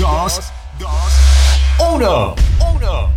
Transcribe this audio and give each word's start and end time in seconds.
2, 0.00 0.40
1. 1.78 2.34
1. 2.72 3.10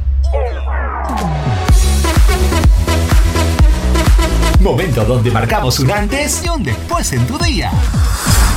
Momento 4.60 5.06
donde 5.06 5.32
marcamos 5.32 5.80
un 5.80 5.90
antes 5.90 6.44
y 6.44 6.50
un 6.50 6.62
después 6.62 7.14
en 7.14 7.26
tu 7.26 7.38
día. 7.38 7.72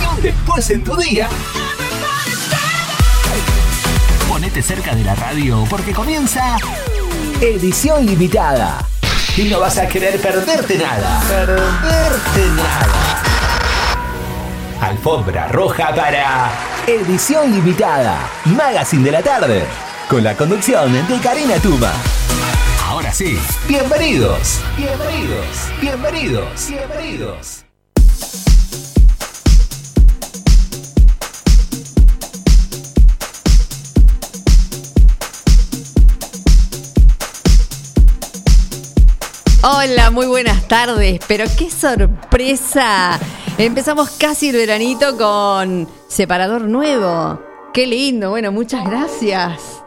Y 0.02 0.06
un 0.12 0.20
después 0.20 0.68
en 0.70 0.82
tu 0.82 0.96
día. 0.96 1.28
Ponete 4.28 4.60
cerca 4.60 4.92
de 4.96 5.04
la 5.04 5.14
radio 5.14 5.64
porque 5.70 5.92
comienza 5.92 6.56
edición 7.40 8.06
limitada. 8.06 8.84
Y 9.36 9.44
no 9.44 9.60
vas 9.60 9.78
a 9.78 9.86
querer 9.86 10.20
perderte 10.20 10.78
nada. 10.78 11.22
Perderte 11.28 12.46
nada. 12.56 13.22
Alfombra 14.80 15.46
roja 15.46 15.94
para 15.94 16.75
edición 16.86 17.52
limitada. 17.52 18.30
Magazine 18.44 19.02
de 19.02 19.10
la 19.10 19.22
tarde. 19.22 19.64
Con 20.08 20.22
la 20.22 20.36
conducción 20.36 20.92
de 21.08 21.18
Karina 21.18 21.56
Tuma. 21.56 21.92
Ahora 22.86 23.12
sí, 23.12 23.36
bienvenidos, 23.66 24.60
bienvenidos, 24.76 25.46
bienvenidos, 25.80 26.68
bienvenidos. 26.68 27.64
Hola, 39.62 40.12
muy 40.12 40.26
buenas 40.26 40.68
tardes, 40.68 41.18
pero 41.26 41.46
qué 41.58 41.68
sorpresa. 41.68 43.18
Empezamos 43.58 44.10
casi 44.10 44.50
el 44.50 44.56
veranito 44.56 45.16
con 45.16 45.88
separador 46.08 46.62
nuevo. 46.62 47.40
Qué 47.72 47.86
lindo, 47.86 48.28
bueno, 48.28 48.52
muchas 48.52 48.84
gracias. 48.84 49.82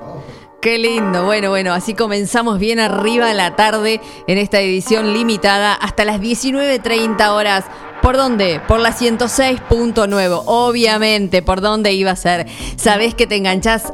Qué 0.59 0.79
lindo, 0.79 1.25
bueno, 1.25 1.49
bueno, 1.49 1.71
así 1.73 1.93
comenzamos 1.93 2.57
bien 2.57 2.79
arriba 2.79 3.31
la 3.35 3.55
tarde 3.55 4.01
en 4.25 4.39
esta 4.39 4.59
edición 4.59 5.13
limitada 5.13 5.75
hasta 5.75 6.03
las 6.03 6.19
19.30 6.19 7.29
horas. 7.29 7.63
¿Por 8.01 8.17
dónde? 8.17 8.59
Por 8.67 8.79
la 8.79 8.91
106.9. 8.91 10.43
Obviamente, 10.47 11.43
¿por 11.43 11.61
dónde 11.61 11.93
iba 11.93 12.11
a 12.11 12.15
ser? 12.15 12.47
Sabés 12.75 13.13
que 13.13 13.27
te 13.27 13.35
enganchás 13.35 13.93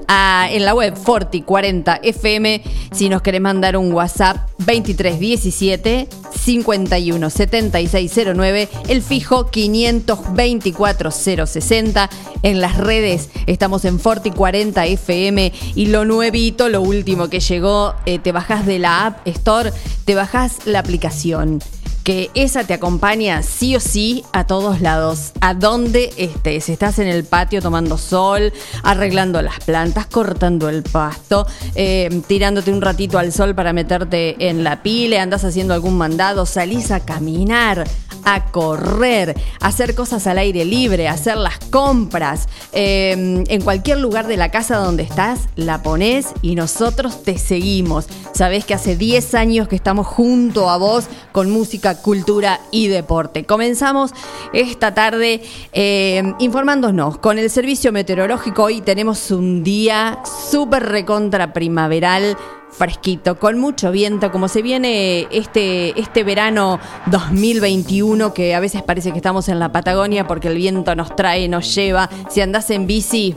en 0.52 0.64
la 0.64 0.74
web 0.74 0.96
Forti 0.96 1.42
40 1.42 2.00
FM 2.02 2.64
si 2.94 3.10
nos 3.10 3.22
querés 3.22 3.42
mandar 3.42 3.76
un 3.76 3.92
WhatsApp 3.92 4.48
2317 4.60 6.08
51 6.46 7.30
7609, 7.30 8.70
el 8.88 9.02
fijo 9.02 9.48
524 9.48 11.12
060. 11.12 12.10
En 12.44 12.62
las 12.62 12.78
redes 12.78 13.30
estamos 13.48 13.84
en 13.84 14.00
Forti 14.00 14.30
40 14.30 14.86
FM 14.86 15.52
y 15.74 15.88
lo 15.88 16.06
nuevito, 16.06 16.70
lo 16.70 16.82
último 16.82 17.30
que 17.30 17.40
llegó, 17.40 17.96
eh, 18.06 18.20
te 18.20 18.32
bajás 18.32 18.68
de 18.68 18.78
la 18.78 19.08
App 19.08 19.28
Store, 19.28 19.74
te 20.06 20.14
bajás 20.14 20.66
la 20.66 20.80
aplicación 20.80 21.62
que 22.06 22.30
esa 22.36 22.64
te 22.64 22.76
acompaña 22.76 23.42
sí 23.42 23.76
o 23.76 23.80
sí 23.80 24.24
a 24.32 24.46
todos 24.46 24.80
lados, 24.80 25.32
a 25.42 25.56
donde 25.56 26.14
estés. 26.18 26.70
Estás 26.70 27.00
en 27.00 27.08
el 27.08 27.24
patio 27.24 27.64
tomando 27.64 27.98
sol, 27.98 28.54
arreglando 28.84 29.42
las 29.42 29.60
plantas, 29.62 30.06
cortando 30.06 30.70
el 30.70 30.84
pasto, 30.84 31.48
eh, 31.74 32.22
tirándote 32.28 32.72
un 32.72 32.84
ratito 32.84 33.18
al 33.18 33.34
sol 33.34 33.56
para 33.56 33.74
meterte 33.74 34.36
en 34.48 34.64
la 34.64 34.84
pile, 34.84 35.18
andas 35.18 35.44
haciendo 35.46 35.74
algún 35.74 35.98
mandado, 35.98 36.46
salís 36.46 36.92
a 36.92 37.00
caminar, 37.00 37.88
a 38.26 38.46
correr, 38.52 39.36
hacer 39.62 39.96
cosas 39.96 40.28
al 40.28 40.38
aire 40.40 40.66
libre, 40.66 41.08
hacer 41.08 41.38
las 41.38 41.60
compras. 41.70 42.50
Eh, 42.74 43.44
en 43.48 43.62
cualquier 43.62 44.00
lugar 44.00 44.28
de 44.28 44.38
la 44.38 44.52
casa 44.52 44.78
donde 44.78 45.04
estás, 45.04 45.48
la 45.56 45.82
pones 45.82 46.34
y 46.42 46.56
nosotros 46.56 47.24
te 47.24 47.38
seguimos. 47.38 48.08
Sabés 48.34 48.66
que 48.66 48.74
hace 48.74 48.98
10 48.98 49.36
años 49.36 49.68
que 49.68 49.76
estamos 49.76 50.08
junto 50.08 50.70
a 50.70 50.78
vos 50.78 51.06
con 51.32 51.52
música, 51.52 52.02
cultura 52.02 52.60
y 52.72 52.88
deporte. 52.88 53.46
Comenzamos 53.46 54.12
esta 54.54 54.94
tarde 54.94 55.42
eh, 55.72 56.34
informándonos 56.40 57.18
con 57.20 57.38
el 57.38 57.50
servicio 57.50 57.92
meteorológico. 57.92 58.64
Hoy 58.64 58.82
tenemos 58.82 59.32
un 59.32 59.64
día 59.64 60.20
súper 60.50 60.84
recontra 60.84 61.54
primaveral 61.54 62.38
fresquito, 62.78 63.40
con 63.40 63.58
mucho 63.60 63.92
viento, 63.92 64.32
como 64.32 64.48
se 64.48 64.62
viene 64.62 65.28
este, 65.32 66.00
este 66.00 66.24
verano 66.24 66.80
2021, 67.08 68.34
que 68.34 68.54
a 68.54 68.60
veces 68.60 68.84
parece 68.84 69.12
que 69.12 69.18
estamos 69.18 69.50
en 69.50 69.60
la 69.60 69.72
Patagonia 69.72 70.28
porque 70.28 70.50
el 70.50 70.58
viento 70.58 70.96
nos 70.96 71.16
trae, 71.16 71.48
nos 71.48 71.74
lleva. 71.74 72.10
Si 72.30 72.42
andás 72.42 72.70
en 72.70 72.88
bici, 72.88 73.36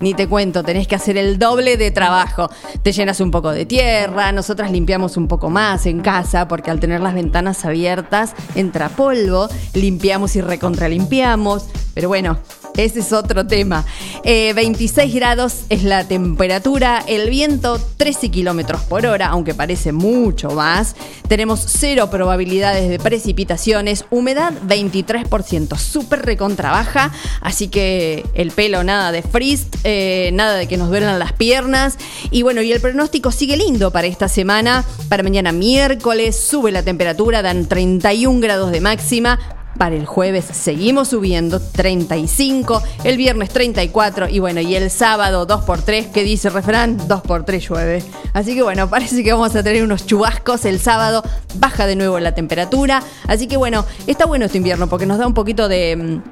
ni 0.00 0.14
te 0.14 0.28
cuento, 0.28 0.62
tenés 0.62 0.88
que 0.88 0.94
hacer 0.94 1.16
el 1.16 1.38
doble 1.38 1.76
de 1.76 1.90
trabajo. 1.90 2.50
Te 2.82 2.92
llenas 2.92 3.20
un 3.20 3.30
poco 3.30 3.50
de 3.50 3.66
tierra, 3.66 4.32
nosotras 4.32 4.70
limpiamos 4.70 5.16
un 5.16 5.28
poco 5.28 5.50
más 5.50 5.86
en 5.86 6.00
casa 6.00 6.48
porque 6.48 6.70
al 6.70 6.80
tener 6.80 7.00
las 7.00 7.14
ventanas 7.14 7.64
abiertas 7.64 8.34
entra 8.54 8.88
polvo, 8.88 9.48
limpiamos 9.74 10.36
y 10.36 10.40
recontralimpiamos. 10.40 11.66
Pero 11.94 12.08
bueno, 12.08 12.38
ese 12.76 13.00
es 13.00 13.12
otro 13.12 13.46
tema. 13.46 13.84
26 14.24 14.98
eh, 14.98 15.18
grados 15.18 15.64
es 15.68 15.84
la 15.84 16.04
temperatura, 16.04 17.04
el 17.06 17.30
viento 17.30 17.78
13 17.96 18.30
kilómetros 18.30 18.82
por 18.82 19.06
hora, 19.06 19.28
aunque 19.28 19.54
parece 19.54 19.92
mucho 19.92 20.50
más. 20.50 20.96
Tenemos 21.28 21.64
cero 21.66 22.10
probabilidades 22.10 22.88
de 22.88 22.98
precipitaciones, 22.98 24.04
humedad 24.10 24.52
23%, 24.66 25.76
súper 25.76 26.22
recontra 26.22 26.70
baja, 26.70 27.12
así 27.40 27.68
que 27.68 28.24
el 28.34 28.50
pelo 28.50 28.84
nada 28.84 29.12
de 29.12 29.22
frizz, 29.22 29.66
eh, 29.84 30.30
nada 30.32 30.54
de 30.56 30.66
que 30.66 30.76
nos 30.76 30.88
duelan 30.88 31.18
las 31.18 31.32
piernas. 31.32 31.96
Y 32.30 32.42
bueno, 32.42 32.62
y 32.62 32.72
el 32.72 32.80
pronóstico 32.80 33.30
sigue 33.30 33.56
lindo 33.56 33.90
para 33.90 34.06
esta 34.06 34.28
semana. 34.28 34.84
Para 35.08 35.22
mañana 35.22 35.52
miércoles 35.52 36.36
sube 36.36 36.72
la 36.72 36.82
temperatura, 36.82 37.42
dan 37.42 37.66
31 37.66 38.40
grados 38.40 38.70
de 38.70 38.80
máxima. 38.80 39.38
Para 39.78 39.96
el 39.96 40.06
jueves 40.06 40.44
seguimos 40.44 41.08
subiendo 41.08 41.60
35, 41.60 42.82
el 43.02 43.16
viernes 43.16 43.50
34 43.50 44.28
y 44.28 44.38
bueno, 44.38 44.60
y 44.60 44.76
el 44.76 44.90
sábado 44.90 45.46
2x3, 45.46 46.12
que 46.12 46.22
dice 46.22 46.48
el 46.48 46.54
refrán, 46.54 46.98
2x3 47.08 47.68
llueve. 47.68 48.02
Así 48.32 48.54
que 48.54 48.62
bueno, 48.62 48.88
parece 48.90 49.22
que 49.24 49.32
vamos 49.32 49.54
a 49.56 49.62
tener 49.62 49.82
unos 49.82 50.06
chubascos 50.06 50.64
el 50.64 50.78
sábado, 50.78 51.24
baja 51.56 51.86
de 51.86 51.96
nuevo 51.96 52.20
la 52.20 52.34
temperatura. 52.34 53.02
Así 53.26 53.48
que 53.48 53.56
bueno, 53.56 53.84
está 54.06 54.26
bueno 54.26 54.46
este 54.46 54.58
invierno 54.58 54.88
porque 54.88 55.06
nos 55.06 55.18
da 55.18 55.26
un 55.26 55.34
poquito 55.34 55.68
de 55.68 55.96
mm, 55.96 56.22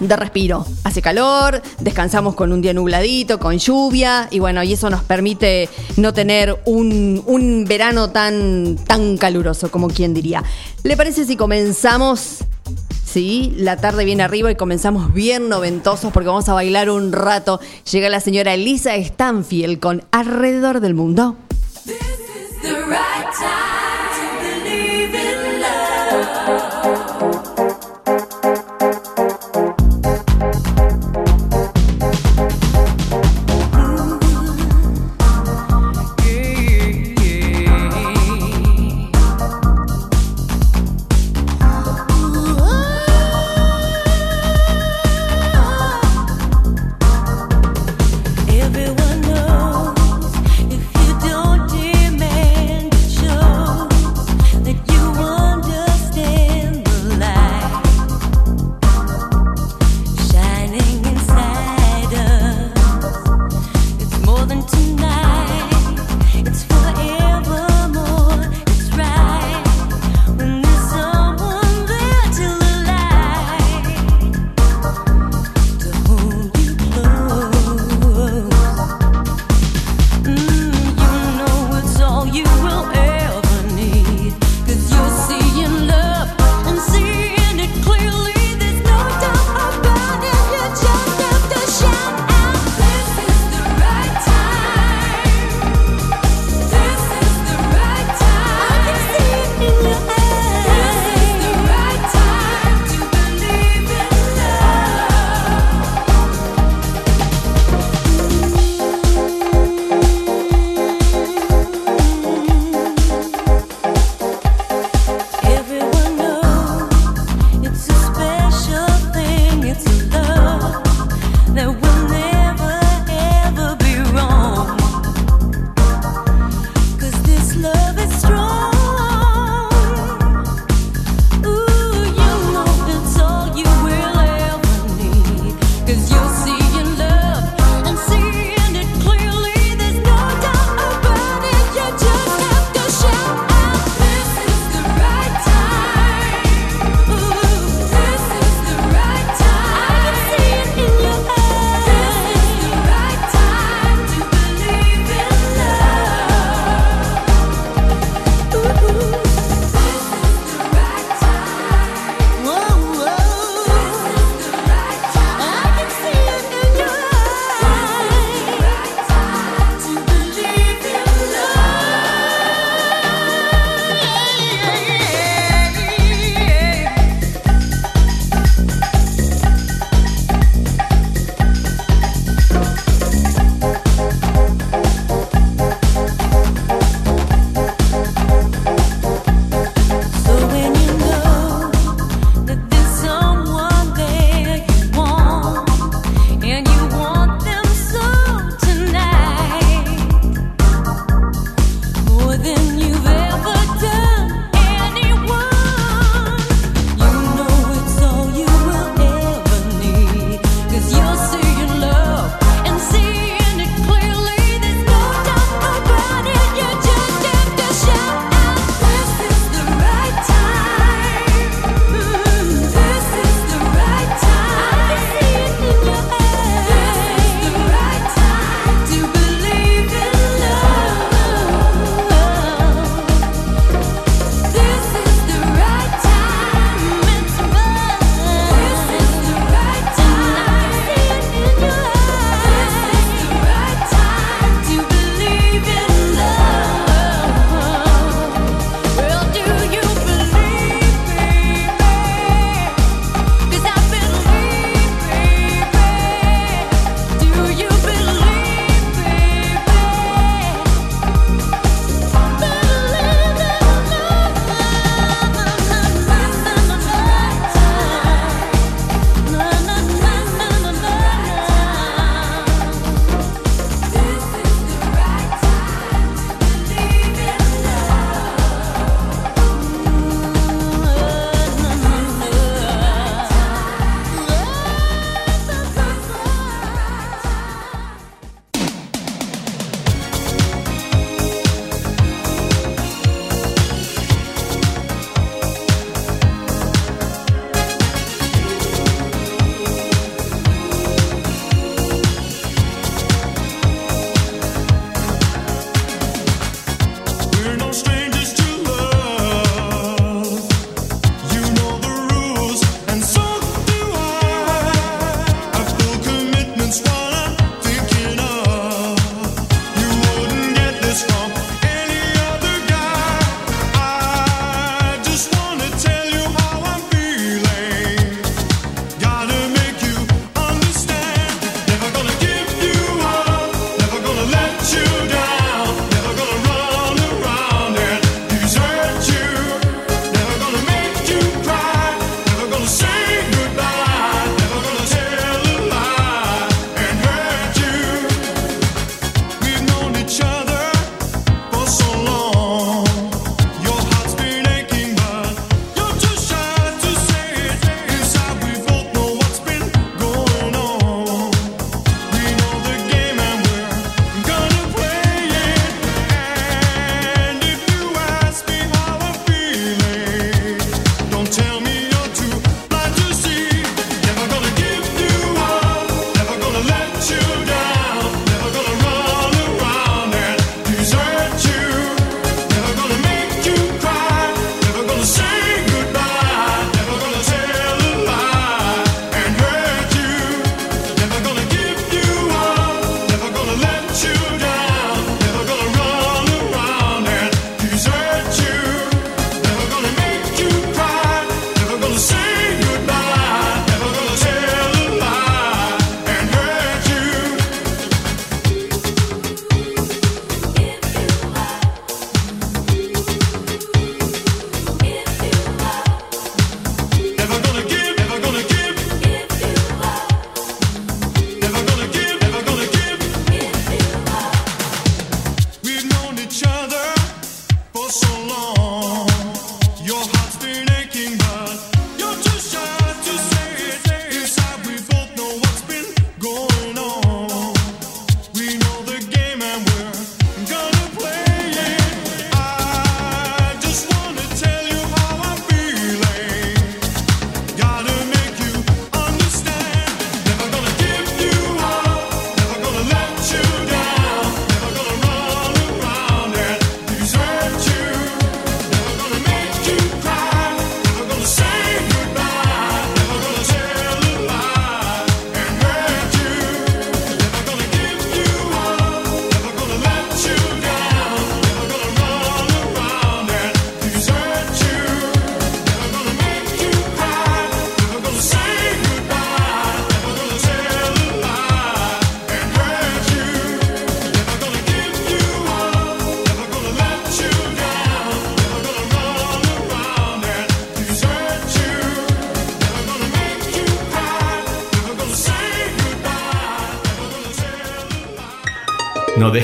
de 0.00 0.16
respiro. 0.16 0.66
Hace 0.84 1.02
calor, 1.02 1.62
descansamos 1.78 2.34
con 2.34 2.52
un 2.52 2.62
día 2.62 2.72
nubladito, 2.72 3.38
con 3.38 3.58
lluvia, 3.58 4.28
y 4.30 4.38
bueno, 4.38 4.62
y 4.62 4.72
eso 4.72 4.90
nos 4.90 5.02
permite 5.02 5.68
no 5.96 6.12
tener 6.12 6.58
un, 6.64 7.22
un, 7.26 7.64
verano 7.66 8.10
tan, 8.10 8.76
tan 8.86 9.16
caluroso, 9.18 9.70
como 9.70 9.88
quien 9.88 10.14
diría. 10.14 10.42
¿Le 10.82 10.96
parece 10.96 11.24
si 11.24 11.36
comenzamos 11.36 12.38
¿sí? 13.10 13.52
La 13.56 13.76
tarde 13.76 14.04
viene 14.04 14.22
arriba 14.22 14.50
y 14.50 14.54
comenzamos 14.54 15.12
bien 15.12 15.48
noventosos 15.48 16.12
porque 16.12 16.28
vamos 16.28 16.48
a 16.48 16.54
bailar 16.54 16.90
un 16.90 17.12
rato. 17.12 17.60
Llega 17.90 18.08
la 18.08 18.20
señora 18.20 18.54
Elisa 18.54 18.94
Stanfield 18.96 19.80
con 19.80 20.04
Alrededor 20.12 20.80
del 20.80 20.94
Mundo. 20.94 21.36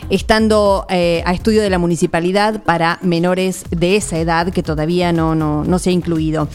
estando 0.10 0.86
eh, 0.90 1.24
a 1.26 1.34
estudio 1.34 1.62
de 1.62 1.70
la 1.70 1.78
municipalidad 1.78 2.64
para 2.64 3.00
menores 3.02 3.66
de 3.78 3.96
esa 3.96 4.18
edad 4.18 4.52
que 4.52 4.64
todavía 4.64 5.12
no, 5.14 5.36
no, 5.36 5.64
no 5.64 5.80
se 5.80 5.90
ha 5.90 5.94
incluido 5.94 6.48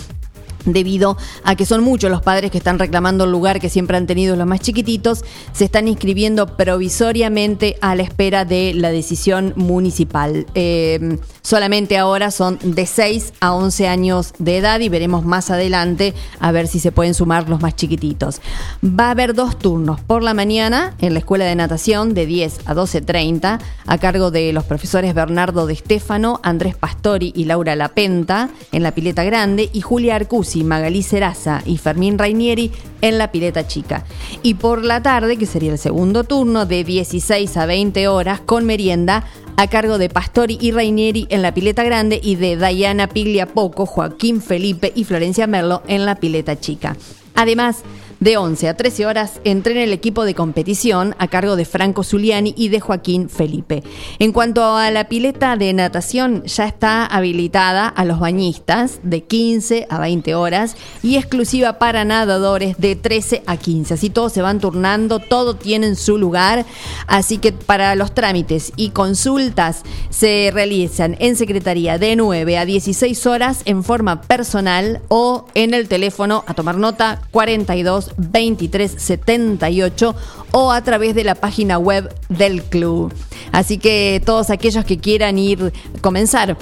debido 0.64 1.16
a 1.44 1.56
que 1.56 1.66
son 1.66 1.82
muchos 1.82 2.10
los 2.10 2.22
padres 2.22 2.50
que 2.50 2.58
están 2.58 2.78
reclamando 2.78 3.24
el 3.24 3.30
lugar 3.30 3.60
que 3.60 3.68
siempre 3.68 3.96
han 3.96 4.06
tenido 4.06 4.36
los 4.36 4.46
más 4.46 4.60
chiquititos, 4.60 5.24
se 5.52 5.64
están 5.64 5.88
inscribiendo 5.88 6.56
provisoriamente 6.56 7.76
a 7.80 7.94
la 7.94 8.02
espera 8.02 8.44
de 8.44 8.72
la 8.74 8.90
decisión 8.90 9.52
municipal. 9.56 10.46
Em, 10.54 11.18
solamente 11.42 11.98
ahora 11.98 12.30
son 12.30 12.58
de 12.62 12.86
6 12.86 13.32
a 13.40 13.54
11 13.54 13.88
años 13.88 14.32
de 14.38 14.58
edad 14.58 14.80
y 14.80 14.88
veremos 14.88 15.24
más 15.24 15.50
adelante 15.50 16.14
a 16.40 16.52
ver 16.52 16.68
si 16.68 16.78
se 16.78 16.92
pueden 16.92 17.14
sumar 17.14 17.48
los 17.48 17.60
más 17.60 17.76
chiquititos. 17.76 18.40
Va 18.84 19.08
a 19.08 19.10
haber 19.10 19.34
dos 19.34 19.58
turnos, 19.58 20.00
por 20.00 20.22
la 20.22 20.34
mañana 20.34 20.94
en 20.98 21.14
la 21.14 21.18
escuela 21.20 21.44
de 21.44 21.54
natación 21.54 22.14
de 22.14 22.26
10 22.26 22.60
a 22.66 22.74
12.30 22.74 23.60
a 23.86 23.98
cargo 23.98 24.30
de 24.30 24.52
los 24.52 24.64
profesores 24.64 25.14
Bernardo 25.14 25.66
de 25.66 25.74
Estefano, 25.74 26.40
Andrés 26.42 26.76
Pastori 26.76 27.32
y 27.34 27.44
Laura 27.44 27.76
Lapenta 27.76 28.50
en 28.70 28.82
la 28.82 28.92
pileta 28.92 29.24
grande 29.24 29.70
y 29.72 29.80
Julia 29.80 30.16
Arcus 30.52 30.64
Magalí 30.64 31.02
Seraza 31.02 31.62
y 31.64 31.78
Fermín 31.78 32.18
Rainieri 32.18 32.70
en 33.00 33.18
la 33.18 33.32
pileta 33.32 33.66
chica. 33.66 34.04
Y 34.42 34.54
por 34.54 34.84
la 34.84 35.02
tarde, 35.02 35.36
que 35.36 35.46
sería 35.46 35.72
el 35.72 35.78
segundo 35.78 36.24
turno, 36.24 36.66
de 36.66 36.84
16 36.84 37.56
a 37.56 37.66
20 37.66 38.08
horas 38.08 38.40
con 38.40 38.64
merienda 38.64 39.24
a 39.56 39.66
cargo 39.68 39.98
de 39.98 40.08
Pastori 40.08 40.58
y 40.60 40.72
Rainieri 40.72 41.26
en 41.30 41.42
la 41.42 41.54
pileta 41.54 41.84
grande 41.84 42.20
y 42.22 42.36
de 42.36 42.56
Diana 42.56 43.08
Poco, 43.52 43.86
Joaquín 43.86 44.40
Felipe 44.40 44.92
y 44.94 45.04
Florencia 45.04 45.46
Merlo 45.46 45.82
en 45.86 46.06
la 46.06 46.16
pileta 46.16 46.58
chica. 46.58 46.96
Además, 47.34 47.82
de 48.22 48.36
11 48.36 48.68
a 48.68 48.76
13 48.76 49.06
horas 49.06 49.40
entrena 49.42 49.82
el 49.82 49.92
equipo 49.92 50.24
de 50.24 50.36
competición 50.36 51.16
a 51.18 51.26
cargo 51.26 51.56
de 51.56 51.64
Franco 51.64 52.04
Zuliani 52.04 52.54
y 52.56 52.68
de 52.68 52.78
Joaquín 52.78 53.28
Felipe. 53.28 53.82
En 54.20 54.32
cuanto 54.32 54.76
a 54.76 54.92
la 54.92 55.08
pileta 55.08 55.56
de 55.56 55.72
natación, 55.72 56.44
ya 56.44 56.66
está 56.66 57.04
habilitada 57.04 57.88
a 57.88 58.04
los 58.04 58.20
bañistas 58.20 59.00
de 59.02 59.24
15 59.24 59.88
a 59.90 59.98
20 59.98 60.36
horas 60.36 60.76
y 61.02 61.16
exclusiva 61.16 61.80
para 61.80 62.04
nadadores 62.04 62.76
de 62.78 62.94
13 62.94 63.42
a 63.44 63.56
15. 63.56 63.94
Así 63.94 64.08
todos 64.08 64.32
se 64.32 64.40
van 64.40 64.60
turnando, 64.60 65.18
todo 65.18 65.56
tiene 65.56 65.96
su 65.96 66.16
lugar. 66.16 66.64
Así 67.08 67.38
que 67.38 67.50
para 67.50 67.96
los 67.96 68.14
trámites 68.14 68.72
y 68.76 68.90
consultas 68.90 69.82
se 70.10 70.52
realizan 70.54 71.16
en 71.18 71.34
Secretaría 71.34 71.98
de 71.98 72.14
9 72.14 72.56
a 72.56 72.64
16 72.64 73.26
horas 73.26 73.62
en 73.64 73.82
forma 73.82 74.22
personal 74.22 75.00
o 75.08 75.46
en 75.54 75.74
el 75.74 75.88
teléfono 75.88 76.44
a 76.46 76.54
tomar 76.54 76.76
nota 76.76 77.20
42 77.32 78.11
2378 78.16 80.14
o 80.52 80.72
a 80.72 80.82
través 80.82 81.14
de 81.14 81.24
la 81.24 81.34
página 81.34 81.78
web 81.78 82.14
del 82.28 82.62
club. 82.62 83.12
Así 83.52 83.78
que 83.78 84.22
todos 84.24 84.50
aquellos 84.50 84.84
que 84.84 84.98
quieran 84.98 85.38
ir, 85.38 85.72
comenzar 86.00 86.56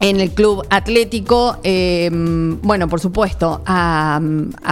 en 0.00 0.20
el 0.20 0.30
club 0.30 0.64
atlético, 0.70 1.58
eh, 1.64 2.08
bueno, 2.12 2.88
por 2.88 3.00
supuesto, 3.00 3.62
a, 3.66 4.20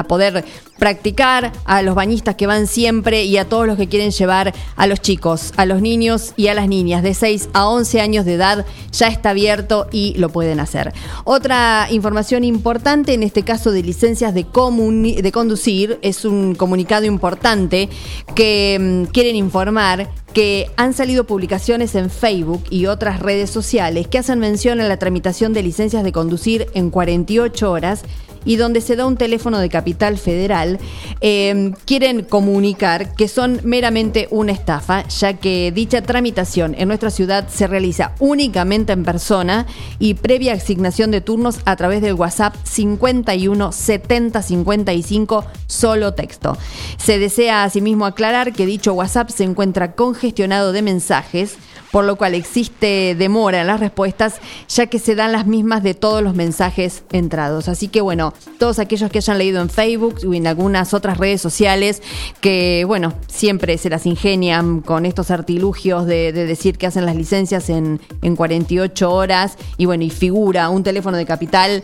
poder 0.09 0.45
practicar, 0.79 1.53
a 1.65 1.83
los 1.83 1.95
bañistas 1.95 2.37
que 2.37 2.47
van 2.47 2.67
siempre 2.67 3.25
y 3.25 3.37
a 3.37 3.49
todos 3.49 3.67
los 3.67 3.77
que 3.77 3.89
quieren 3.89 4.11
llevar 4.11 4.55
a 4.77 4.87
los 4.87 5.01
chicos, 5.01 5.53
a 5.57 5.67
los 5.67 5.81
niños 5.81 6.33
y 6.37 6.49
a 6.49 6.55
las 6.55 6.69
niñas 6.69 7.03
de 7.03 7.15
6 7.15 7.51
a 7.53 7.69
11 7.69 8.01
años 8.01 8.25
de 8.25 8.35
edad, 8.35 8.67
ya 8.93 9.09
está 9.09 9.31
abierto 9.31 9.87
y 9.93 10.15
lo 10.19 10.29
pueden 10.29 10.61
hacer. 10.61 10.93
Otra 11.25 11.89
información 11.91 12.45
importante, 12.45 13.15
en 13.15 13.23
este 13.23 13.43
caso 13.43 13.71
de 13.71 13.83
licencias 13.83 14.35
de, 14.35 14.45
de 14.45 15.33
conducir, 15.33 15.99
es 16.03 16.25
un 16.25 16.55
comunicado 16.55 17.05
importante 17.07 17.89
que 18.35 18.79
mm, 18.81 19.13
quieren 19.13 19.37
informar 19.37 20.09
que 20.37 20.71
han 20.77 20.93
salido 20.93 21.25
publicaciones 21.25 21.95
en 21.95 22.11
Facebook 22.11 22.63
y 22.69 22.87
otras 22.87 23.21
redes 23.21 23.49
sociales 23.49 24.07
que 24.07 24.19
hacen 24.19 24.39
mención 24.39 24.83
a 24.83 24.89
la 24.89 24.99
tramitación 24.99 25.55
de 25.55 25.63
licencias 25.63 26.05
de 26.05 26.13
conducir 26.13 26.67
en 26.75 26.91
48 26.91 27.73
horas 27.73 28.03
y 28.47 28.57
donde 28.57 28.81
se 28.81 28.97
da 28.97 29.05
un 29.05 29.19
teléfono 29.19 29.59
de 29.59 29.69
Capital 29.69 30.17
Federal, 30.17 30.79
eh, 31.21 31.73
quieren 31.85 32.23
comunicar 32.23 33.15
que 33.15 33.29
son 33.29 33.61
meramente 33.65 34.29
una 34.31 34.53
estafa, 34.53 35.07
ya 35.09 35.35
que 35.35 35.73
dicha 35.73 36.01
tramitación 36.01 36.75
en 36.79 36.89
nuestra 36.89 37.11
ciudad 37.11 37.49
se 37.49 37.67
realiza 37.67 38.13
únicamente 38.21 38.93
en 38.93 39.05
persona 39.05 39.67
y 39.99 40.15
previa 40.15 40.55
asignación 40.55 41.11
de 41.11 41.21
turnos 41.21 41.59
a 41.65 41.77
través 41.77 42.01
del 42.01 42.15
WhatsApp 42.15 42.55
51 42.63 43.73
70 43.73 44.43
55 44.43 45.45
solo 45.67 46.15
texto. 46.15 46.57
Se 46.97 47.19
desea 47.19 47.65
asimismo 47.65 48.07
aclarar 48.07 48.53
que 48.53 48.65
dicho 48.65 48.95
WhatsApp 48.95 49.31
se 49.31 49.45
encuentra 49.45 49.93
congestionado 49.93 50.73
de 50.73 50.83
mensajes 50.83 51.57
por 51.93 52.05
lo 52.05 52.17
cual 52.17 52.35
existe 52.35 53.15
demora 53.15 53.61
en 53.61 53.67
las 53.67 53.81
respuestas, 53.81 54.37
ya 54.69 54.87
que 54.87 54.99
se 54.99 55.15
dan 55.15 55.33
las 55.33 55.47
mismas 55.47 55.83
de 55.83 55.95
todos 55.95 56.23
los 56.23 56.35
mensajes 56.35 57.05
entrados. 57.13 57.69
Así 57.69 57.89
que 57.89 58.01
bueno, 58.01 58.33
todos 58.59 58.79
aquellos 58.79 59.11
que 59.11 59.19
hayan 59.19 59.39
leído 59.39 59.61
en 59.61 59.71
Facebook 59.71 60.17
o 60.27 60.35
en 60.35 60.47
algunas 60.47 60.95
otras 60.95 61.19
redes 61.19 61.41
sociales, 61.41 62.03
que 62.41 62.85
bueno, 62.87 63.15
siempre 63.29 63.79
se 63.79 63.91
las 63.91 64.07
ingenian 64.07 64.81
con 64.81 65.07
estos 65.07 65.31
artilugios 65.31 66.07
de, 66.07 66.33
decir 66.33 66.79
que 66.79 66.87
hacen 66.87 67.07
las 67.07 67.17
licencias 67.17 67.71
en, 67.71 68.01
en 68.23 68.37
48 68.37 69.13
horas 69.13 69.57
y 69.77 69.87
bueno, 69.87 70.05
y 70.05 70.11
figura 70.11 70.69
un 70.69 70.83
teléfono 70.83 71.17
de 71.17 71.27
capital 71.27 71.83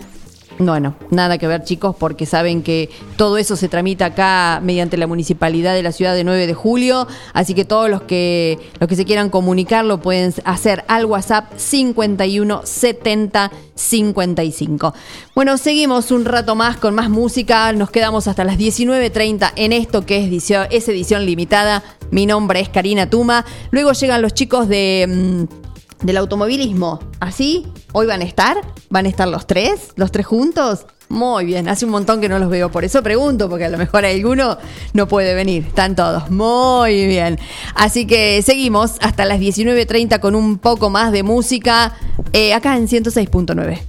bueno, 0.59 0.95
nada 1.11 1.39
que 1.39 1.47
ver 1.47 1.65
chicos, 1.65 1.97
porque 1.99 2.27
saben 2.27 2.63
que 2.63 2.91
todo 3.17 3.39
eso 3.39 3.57
se 3.57 3.69
tramita 3.69 4.07
acá 4.07 4.61
mediante 4.63 4.97
la 4.97 5.07
municipalidad 5.07 5.75
de 5.75 5.83
la 5.83 5.93
ciudad 5.93 6.15
de 6.15 6.25
9 6.25 6.47
de 6.47 6.55
julio, 6.55 7.07
así 7.33 7.55
que 7.55 7.65
todos 7.65 7.89
los 7.91 8.03
que 8.03 8.59
los 8.79 8.89
que 8.89 8.97
se 8.97 9.05
quieran 9.05 9.31
comunicar 9.31 9.85
lo 9.85 10.01
pueden 10.01 10.35
hacer 10.45 10.85
al 10.89 11.07
WhatsApp 11.07 11.53
51 11.57 12.63
70 12.65 13.51
55. 13.75 14.95
Bueno, 15.35 15.57
seguimos 15.57 16.11
un 16.11 16.25
rato 16.25 16.55
más 16.55 16.77
con 16.77 16.95
más 16.95 17.11
música, 17.11 17.73
nos 17.73 17.91
quedamos 17.91 18.29
hasta 18.29 18.45
las 18.45 18.59
19.30 18.59 19.53
en 19.57 19.73
esto 19.73 20.05
que 20.07 20.19
es 20.19 20.29
edición, 20.29 20.67
es 20.71 20.89
edición 20.89 21.27
limitada. 21.27 21.83
Mi 22.11 22.27
nombre 22.27 22.61
es 22.61 22.69
Karina 22.69 23.09
Tuma. 23.09 23.45
Luego 23.71 23.93
llegan 23.93 24.21
los 24.21 24.35
chicos 24.35 24.69
de 24.69 25.47
mm, 25.49 25.72
del 26.03 26.17
automovilismo. 26.17 27.01
¿Así? 27.21 27.67
¿Hoy 27.93 28.07
van 28.07 28.21
a 28.21 28.25
estar? 28.25 28.57
¿Van 28.91 29.07
a 29.07 29.09
estar 29.09 29.29
los 29.29 29.47
tres? 29.47 29.93
¿Los 29.97 30.13
tres 30.13 30.27
juntos? 30.27 30.87
Muy 31.09 31.45
bien, 31.45 31.69
hace 31.69 31.85
un 31.85 31.91
montón 31.91 32.23
que 32.23 32.29
no 32.29 32.39
los 32.39 32.49
veo, 32.49 32.71
por 32.71 32.85
eso 32.85 33.03
pregunto, 33.03 33.51
porque 33.51 33.67
a 33.67 33.69
lo 33.69 33.77
mejor 33.77 34.07
alguno 34.07 34.57
no 34.95 35.07
puede 35.09 35.35
venir. 35.35 35.67
Están 35.67 35.95
todos. 35.95 36.31
Muy 36.31 37.07
bien. 37.07 37.39
Así 37.75 38.07
que 38.07 38.41
seguimos 38.41 38.97
hasta 39.01 39.27
las 39.27 39.39
19.30 39.39 40.21
con 40.21 40.35
un 40.35 40.59
poco 40.59 40.89
más 40.89 41.13
de 41.13 41.23
música 41.23 41.95
eh, 42.33 42.55
acá 42.55 42.77
en 42.77 42.89
106.9. 42.89 43.83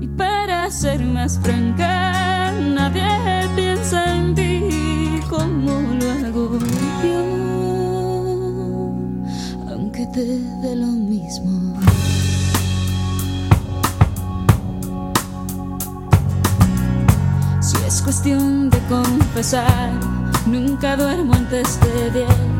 Y 0.00 0.06
para 0.08 0.70
ser 0.70 1.04
más 1.04 1.38
franca, 1.42 2.52
nadie 2.52 3.02
piensa 3.54 4.16
en 4.16 4.34
ti 4.34 5.20
como 5.28 5.80
lo 5.80 6.10
hago 6.10 6.58
yo, 7.04 7.20
aunque 9.70 10.06
te 10.06 10.24
dé 10.62 10.76
lo 10.76 10.86
mismo. 10.86 11.78
Si 17.60 17.76
es 17.86 18.00
cuestión 18.02 18.70
de 18.70 18.78
confesar, 18.88 19.90
nunca 20.46 20.96
duermo 20.96 21.34
antes 21.34 21.78
de 21.80 22.10
10 22.10 22.59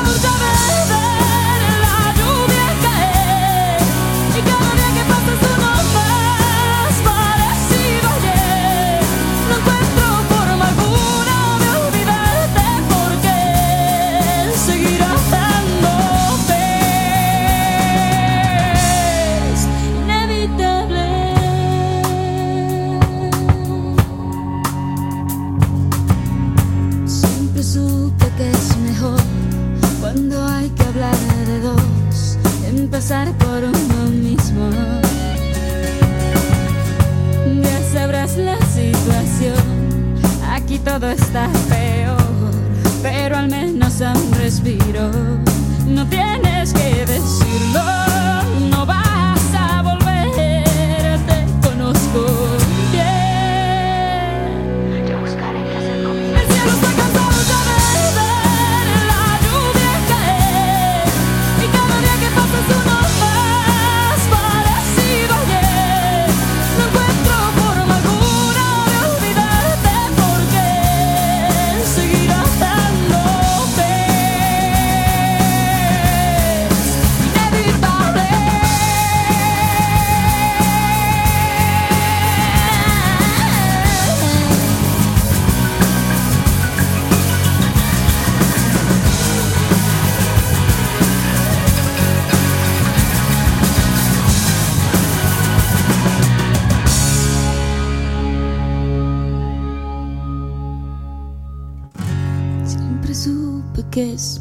por 33.11 33.65
uno 33.65 34.09
mismo. 34.09 34.69
Ya 37.61 37.83
sabrás 37.91 38.37
la 38.37 38.57
situación, 38.67 40.15
aquí 40.49 40.79
todo 40.79 41.09
está 41.11 41.49
peor, 41.67 42.15
pero 43.03 43.35
al 43.35 43.49
menos 43.49 44.01
a 44.01 44.13
un 44.13 44.31
respiro. 44.35 45.11
No 45.87 46.07
tienes 46.07 46.71
que 46.71 47.05
decirlo, 47.05 47.83
no 48.69 48.85
vas 48.85 49.41
a 49.55 49.81
volver, 49.81 51.19
te 51.27 51.67
conozco 51.67 52.40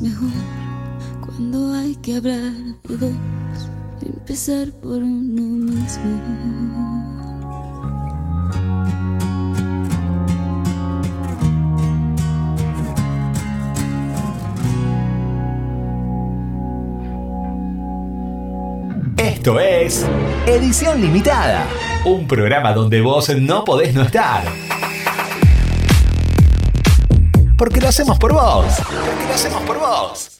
mejor 0.00 0.30
cuando 1.20 1.74
hay 1.74 1.94
que 1.96 2.16
hablar 2.16 2.52
de 2.88 2.96
dos, 2.96 3.12
empezar 4.02 4.70
por 4.80 4.98
uno 4.98 5.42
mismo. 5.42 6.20
Esto 19.16 19.60
es 19.60 20.06
Edición 20.46 21.00
Limitada, 21.00 21.66
un 22.04 22.26
programa 22.26 22.72
donde 22.72 23.00
vos 23.02 23.28
no 23.38 23.64
podés 23.64 23.94
no 23.94 24.02
estar. 24.02 24.69
Porque 27.60 27.78
lo 27.78 27.88
hacemos 27.88 28.18
por 28.18 28.32
vos. 28.32 28.64
Porque 28.78 29.26
lo 29.28 29.34
hacemos 29.34 29.62
por 29.64 29.78
vos. 29.78 30.39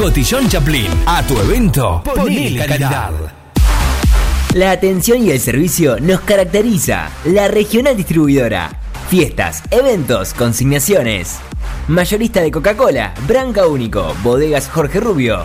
Cotillón 0.00 0.48
Chaplin, 0.48 0.88
a 1.04 1.22
tu 1.26 1.38
evento, 1.38 2.02
ponele 2.02 2.64
calidad. 2.64 3.12
La 4.54 4.70
atención 4.70 5.22
y 5.22 5.30
el 5.30 5.38
servicio 5.38 6.00
nos 6.00 6.20
caracteriza. 6.20 7.10
La 7.26 7.48
regional 7.48 7.98
distribuidora. 7.98 8.70
Fiestas, 9.10 9.62
eventos, 9.70 10.32
consignaciones. 10.32 11.40
Mayorista 11.86 12.40
de 12.40 12.50
Coca-Cola, 12.50 13.12
Branca 13.28 13.66
Único, 13.66 14.14
Bodegas 14.22 14.70
Jorge 14.70 15.00
Rubio, 15.00 15.44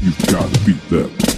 You've 0.00 0.26
got 0.28 0.52
to 0.54 0.60
beat 0.64 0.88
them. 0.90 1.37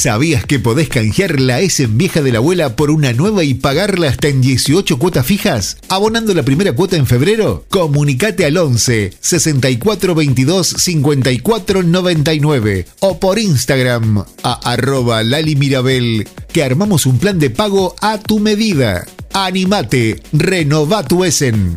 ¿Sabías 0.00 0.46
que 0.46 0.58
podés 0.58 0.88
canjear 0.88 1.38
la 1.42 1.60
S 1.60 1.86
vieja 1.86 2.22
de 2.22 2.32
la 2.32 2.38
abuela 2.38 2.74
por 2.74 2.90
una 2.90 3.12
nueva 3.12 3.44
y 3.44 3.52
pagarla 3.52 4.08
hasta 4.08 4.28
en 4.28 4.40
18 4.40 4.98
cuotas 4.98 5.26
fijas? 5.26 5.76
¿Abonando 5.90 6.32
la 6.32 6.42
primera 6.42 6.72
cuota 6.72 6.96
en 6.96 7.06
febrero? 7.06 7.66
Comunicate 7.68 8.46
al 8.46 8.56
11 8.56 9.12
64 9.20 10.14
22 10.14 10.66
54 10.66 11.82
99 11.82 12.86
o 13.00 13.20
por 13.20 13.38
Instagram 13.38 14.24
a 14.42 14.52
arroba 14.72 15.22
Lali 15.22 15.54
Mirabel 15.54 16.26
que 16.50 16.64
armamos 16.64 17.04
un 17.04 17.18
plan 17.18 17.38
de 17.38 17.50
pago 17.50 17.94
a 18.00 18.16
tu 18.16 18.38
medida. 18.38 19.06
Animate, 19.34 20.22
renova 20.32 21.02
tu 21.02 21.24
Essen. 21.24 21.76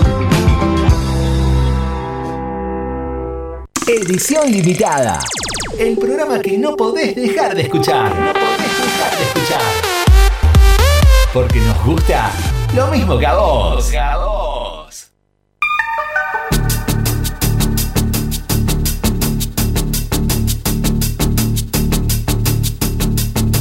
Edición 3.88 4.52
limitada. 4.52 5.20
El 5.80 5.98
programa 5.98 6.40
que 6.40 6.56
no 6.60 6.76
podés 6.76 7.16
dejar 7.16 7.56
de 7.56 7.64
escuchar. 7.64 8.10
No 8.10 8.32
podés 8.32 8.84
dejar 8.84 9.18
de 9.18 9.24
escuchar. 9.24 9.62
Porque 11.32 11.60
nos 11.60 11.86
gusta 11.86 12.32
lo 12.76 12.88
mismo 12.88 13.18
que 13.18 13.26
a 13.26 13.36
vos. 13.36 13.94
A 13.96 14.18
vos. 14.18 15.06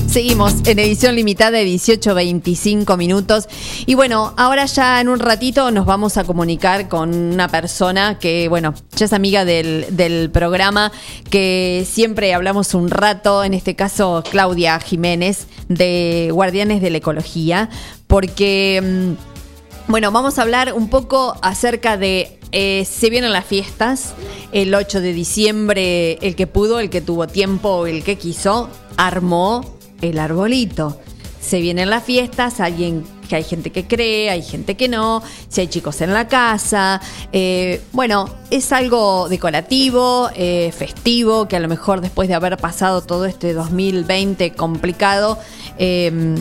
Seguimos 0.09 0.55
en 0.67 0.79
edición 0.81 1.15
limitada 1.15 1.59
de 1.59 1.67
18-25 1.67 2.97
minutos. 2.97 3.47
Y 3.87 3.95
bueno, 3.95 4.35
ahora 4.37 4.65
ya 4.65 5.01
en 5.01 5.09
un 5.09 5.21
ratito 5.21 5.71
nos 5.71 5.87
vamos 5.87 6.17
a 6.17 6.25
comunicar 6.25 6.89
con 6.89 7.15
una 7.15 7.49
persona 7.49 8.19
que, 8.19 8.49
bueno, 8.49 8.75
ya 8.97 9.05
es 9.05 9.13
amiga 9.13 9.45
del, 9.45 9.87
del 9.91 10.31
programa, 10.31 10.91
que 11.31 11.87
siempre 11.89 12.35
hablamos 12.35 12.75
un 12.75 12.91
rato, 12.91 13.45
en 13.45 13.55
este 13.55 13.77
caso 13.77 14.25
Claudia 14.29 14.81
Jiménez, 14.81 15.47
de 15.69 16.31
Guardianes 16.33 16.81
de 16.81 16.91
la 16.91 16.99
Ecología, 16.99 17.69
porque, 18.09 18.83
mm, 18.83 19.91
bueno, 19.91 20.11
vamos 20.11 20.39
a 20.39 20.43
hablar 20.43 20.73
un 20.73 20.91
poco 20.91 21.37
acerca 21.41 21.97
de 21.97 22.39
eh, 22.51 22.87
se 22.91 23.11
vienen 23.11 23.33
las 23.33 23.45
fiestas, 23.45 24.15
el 24.53 24.75
8 24.75 25.01
de 25.01 25.13
diciembre, 25.13 26.19
el 26.23 26.35
que 26.35 26.47
pudo, 26.47 26.81
el 26.81 26.89
que 26.91 27.03
tuvo 27.03 27.27
tiempo, 27.27 27.87
el 27.87 28.03
que 28.03 28.17
quiso, 28.17 28.71
armó 28.97 29.77
el 30.01 30.19
arbolito. 30.19 30.99
Se 31.41 31.61
vienen 31.61 31.91
las 31.91 32.05
fiestas, 32.05 32.61
alguien 32.61 33.05
que 33.29 33.37
hay 33.37 33.45
gente 33.45 33.71
que 33.71 33.87
cree, 33.87 34.31
hay 34.31 34.43
gente 34.43 34.77
que 34.77 34.89
no, 34.89 35.23
si 35.49 35.61
hay 35.61 35.69
chicos 35.69 36.01
en 36.01 36.15
la 36.15 36.27
casa. 36.27 37.01
Eh, 37.33 37.83
bueno, 37.93 38.29
es 38.51 38.73
algo 38.73 39.29
decorativo, 39.29 40.31
eh, 40.35 40.73
festivo, 40.77 41.47
que 41.47 41.57
a 41.57 41.61
lo 41.61 41.69
mejor 41.69 42.01
después 42.01 42.29
de 42.29 42.35
haber 42.35 42.57
pasado 42.57 43.03
todo 43.03 43.27
este 43.27 43.53
2020 43.53 44.53
complicado, 44.53 45.39
eh, 45.79 46.37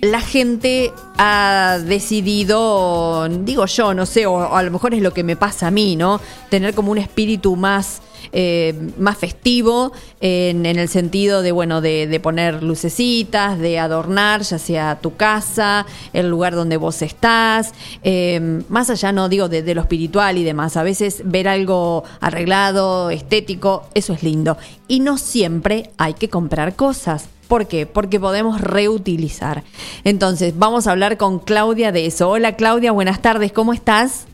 la 0.00 0.20
gente 0.20 0.92
ha 1.16 1.78
decidido, 1.84 3.28
digo 3.28 3.66
yo, 3.66 3.94
no 3.94 4.06
sé, 4.06 4.26
o, 4.26 4.54
a 4.54 4.62
lo 4.62 4.70
mejor 4.70 4.94
es 4.94 5.02
lo 5.02 5.12
que 5.12 5.24
me 5.24 5.36
pasa 5.36 5.68
a 5.68 5.70
mí, 5.70 5.96
¿no? 5.96 6.20
Tener 6.50 6.74
como 6.74 6.92
un 6.92 6.98
espíritu 6.98 7.56
más, 7.56 8.00
eh, 8.30 8.74
más 8.96 9.18
festivo 9.18 9.92
en, 10.20 10.66
el 10.66 10.88
sentido 10.88 11.42
de, 11.42 11.50
bueno, 11.50 11.80
de, 11.80 12.06
de 12.06 12.20
poner 12.20 12.62
lucecitas, 12.62 13.58
de 13.58 13.80
adornar 13.80 14.42
ya 14.42 14.58
sea 14.58 15.00
tu 15.00 15.16
casa, 15.16 15.84
el 16.12 16.30
lugar 16.30 16.54
donde 16.54 16.76
vos 16.76 17.02
estás, 17.02 17.74
eh, 18.04 18.62
más 18.68 18.90
allá, 18.90 19.10
no 19.10 19.28
digo 19.28 19.48
de, 19.48 19.62
de 19.62 19.74
lo 19.74 19.80
espiritual 19.80 20.38
y 20.38 20.44
demás, 20.44 20.76
a 20.76 20.84
veces 20.84 21.22
ver 21.24 21.48
algo 21.48 22.04
arreglado, 22.20 23.10
estético, 23.10 23.88
eso 23.94 24.12
es 24.12 24.22
lindo. 24.22 24.58
Y 24.86 25.00
no 25.00 25.18
siempre 25.18 25.90
hay 25.98 26.14
que 26.14 26.28
comprar 26.28 26.76
cosas. 26.76 27.28
¿Por 27.48 27.66
qué? 27.66 27.86
Porque 27.86 28.20
podemos 28.20 28.60
reutilizar. 28.60 29.62
Entonces, 30.04 30.58
vamos 30.58 30.86
a 30.86 30.92
hablar 30.92 31.16
con 31.16 31.38
Claudia 31.38 31.92
de 31.92 32.06
eso. 32.06 32.28
Hola 32.28 32.56
Claudia, 32.56 32.92
buenas 32.92 33.20
tardes, 33.22 33.52
¿cómo 33.52 33.72
estás? 33.72 34.26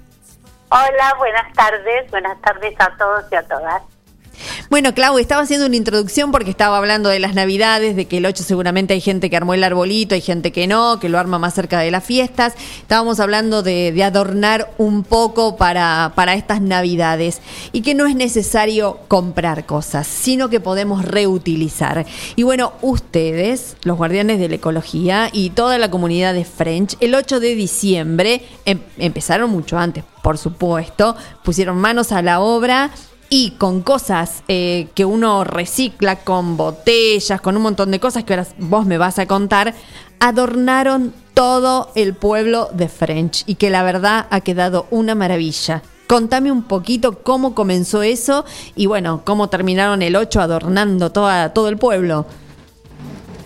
Hola, 0.70 1.14
buenas 1.18 1.52
tardes. 1.52 2.10
Buenas 2.10 2.40
tardes 2.40 2.74
a 2.80 2.96
todos 2.96 3.24
y 3.30 3.36
a 3.36 3.42
todas. 3.44 3.82
Bueno, 4.70 4.94
Clau, 4.94 5.18
estaba 5.18 5.42
haciendo 5.42 5.66
una 5.66 5.76
introducción 5.76 6.32
porque 6.32 6.50
estaba 6.50 6.78
hablando 6.78 7.08
de 7.08 7.18
las 7.18 7.34
Navidades, 7.34 7.96
de 7.96 8.06
que 8.06 8.18
el 8.18 8.26
8 8.26 8.42
seguramente 8.42 8.94
hay 8.94 9.00
gente 9.00 9.30
que 9.30 9.36
armó 9.36 9.54
el 9.54 9.64
arbolito, 9.64 10.14
hay 10.14 10.20
gente 10.20 10.52
que 10.52 10.66
no, 10.66 10.98
que 11.00 11.08
lo 11.08 11.18
arma 11.18 11.38
más 11.38 11.54
cerca 11.54 11.80
de 11.80 11.90
las 11.90 12.04
fiestas. 12.04 12.54
Estábamos 12.80 13.20
hablando 13.20 13.62
de, 13.62 14.02
adornar 14.04 14.70
un 14.76 15.02
poco 15.02 15.56
para, 15.56 16.12
para 16.14 16.34
estas 16.34 16.60
Navidades 16.60 17.40
y 17.72 17.80
que 17.80 17.94
no 17.94 18.06
es 18.06 18.14
necesario 18.16 19.00
comprar 19.08 19.64
cosas, 19.64 20.06
sino 20.06 20.50
que 20.50 20.60
podemos 20.60 21.04
reutilizar. 21.04 22.04
Y 22.36 22.42
bueno, 22.42 22.72
ustedes, 22.82 23.76
los 23.84 23.96
guardianes 23.96 24.38
de 24.38 24.48
la 24.48 24.56
ecología 24.56 25.30
y 25.32 25.50
toda 25.50 25.78
la 25.78 25.90
comunidad 25.90 26.34
de 26.34 26.44
French, 26.44 26.96
el 27.00 27.14
8 27.14 27.40
de 27.40 27.54
diciembre, 27.54 28.42
em- 28.64 28.80
empezaron 28.98 29.50
mucho 29.50 29.78
antes, 29.78 30.04
por 30.22 30.38
supuesto, 30.38 31.16
pusieron 31.42 31.76
manos 31.76 32.12
a 32.12 32.22
la 32.22 32.40
obra 32.40 32.90
y 33.36 33.50
con 33.58 33.82
cosas 33.82 34.44
eh, 34.46 34.86
que 34.94 35.04
uno 35.04 35.42
recicla, 35.42 36.20
con 36.20 36.56
botellas, 36.56 37.40
con 37.40 37.56
un 37.56 37.64
montón 37.64 37.90
de 37.90 37.98
cosas 37.98 38.22
que 38.22 38.32
ahora 38.32 38.46
vos 38.58 38.86
me 38.86 38.96
vas 38.96 39.18
a 39.18 39.26
contar, 39.26 39.74
adornaron 40.20 41.12
todo 41.34 41.90
el 41.96 42.14
pueblo 42.14 42.68
de 42.72 42.86
French 42.86 43.42
y 43.48 43.56
que 43.56 43.70
la 43.70 43.82
verdad 43.82 44.28
ha 44.30 44.40
quedado 44.42 44.86
una 44.92 45.16
maravilla. 45.16 45.82
Contame 46.06 46.52
un 46.52 46.62
poquito 46.62 47.24
cómo 47.24 47.56
comenzó 47.56 48.04
eso 48.04 48.44
y 48.76 48.86
bueno, 48.86 49.22
cómo 49.24 49.50
terminaron 49.50 50.02
el 50.02 50.14
8 50.14 50.40
adornando 50.40 51.10
toda, 51.10 51.52
todo 51.52 51.68
el 51.68 51.76
pueblo. 51.76 52.26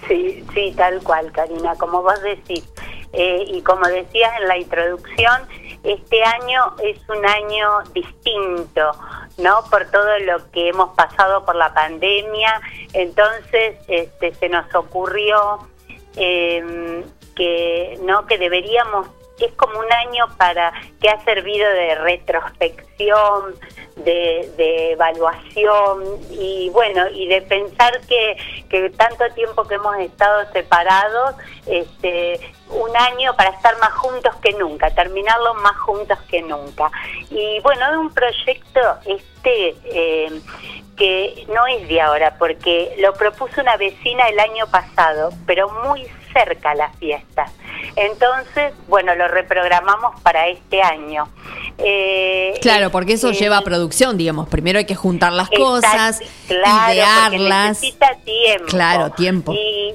Sí, 0.07 0.45
sí, 0.53 0.75
tal 0.77 1.03
cual, 1.03 1.33
Karina, 1.33 1.75
como 1.77 2.03
vos 2.03 2.21
decís. 2.23 2.63
Eh, 3.15 3.43
y 3.47 3.63
como 3.63 3.87
decías 3.87 4.33
en 4.39 4.49
la 4.49 4.59
introducción, 4.59 5.41
este 5.83 6.23
año 6.23 6.75
es 6.83 6.99
un 7.09 7.25
año 7.25 7.83
distinto, 7.93 8.91
¿no? 9.39 9.65
Por 9.71 9.91
todo 9.91 10.19
lo 10.21 10.51
que 10.51 10.69
hemos 10.69 10.95
pasado 10.95 11.45
por 11.45 11.57
la 11.57 11.73
pandemia. 11.73 12.61
Entonces, 12.93 13.77
este, 13.89 14.35
se 14.35 14.49
nos 14.49 14.73
ocurrió 14.75 15.69
eh, 16.17 17.05
que, 17.35 17.99
¿no? 18.03 18.27
Que 18.27 18.39
deberíamos 18.39 19.09
es 19.47 19.53
como 19.55 19.79
un 19.79 19.93
año 19.93 20.27
para 20.37 20.73
que 21.01 21.09
ha 21.09 21.21
servido 21.25 21.69
de 21.71 21.95
retrospección, 21.97 23.55
de, 23.97 24.93
evaluación 24.93 26.05
y 26.31 26.71
bueno, 26.71 27.09
y 27.09 27.29
de 27.29 27.43
pensar 27.43 28.01
que, 28.07 28.37
que 28.69 28.91
tanto 28.91 29.25
tiempo 29.35 29.65
que 29.65 29.75
hemos 29.75 29.97
estado 29.99 30.51
separados, 30.53 31.35
este, 31.67 32.41
un 32.71 32.97
año 32.97 33.35
para 33.37 33.51
estar 33.51 33.77
más 33.79 33.93
juntos 33.95 34.35
que 34.37 34.53
nunca, 34.53 34.91
terminarlo 34.91 35.55
más 35.55 35.77
juntos 35.79 36.19
que 36.31 36.43
nunca. 36.43 36.91
Y 37.31 37.61
bueno, 37.61 37.91
es 37.91 37.97
un 37.97 38.13
proyecto 38.13 38.81
este 39.07 39.77
eh, 39.85 40.41
que 40.97 41.47
no 41.55 41.67
es 41.67 41.89
de 41.89 42.01
ahora, 42.01 42.37
porque 42.39 42.95
lo 42.99 43.13
propuso 43.15 43.61
una 43.61 43.77
vecina 43.77 44.29
el 44.29 44.41
año 44.41 44.67
pasado, 44.67 45.31
pero 45.47 45.69
muy 45.85 46.07
cerca 46.39 46.71
a 46.71 46.75
las 46.75 46.97
fiestas. 46.97 47.51
Entonces, 47.97 48.73
bueno, 48.89 49.15
lo 49.15 49.29
reprogramamos 49.29 50.21
para 50.23 50.49
este 50.49 50.83
año. 50.83 51.29
Eh, 51.79 52.59
Claro, 52.61 52.91
porque 52.91 53.15
eso 53.15 53.31
eh, 53.31 53.35
lleva 53.35 53.61
producción, 53.63 54.17
digamos. 54.17 54.49
Primero 54.49 54.79
hay 54.79 54.85
que 54.85 54.95
juntar 54.95 55.33
las 55.33 55.49
cosas, 55.51 56.21
claro, 56.47 56.95
idearlas. 56.95 57.69
necesita 57.69 58.15
tiempo. 58.25 58.67
Claro, 58.67 59.11
tiempo. 59.11 59.53
Y 59.53 59.95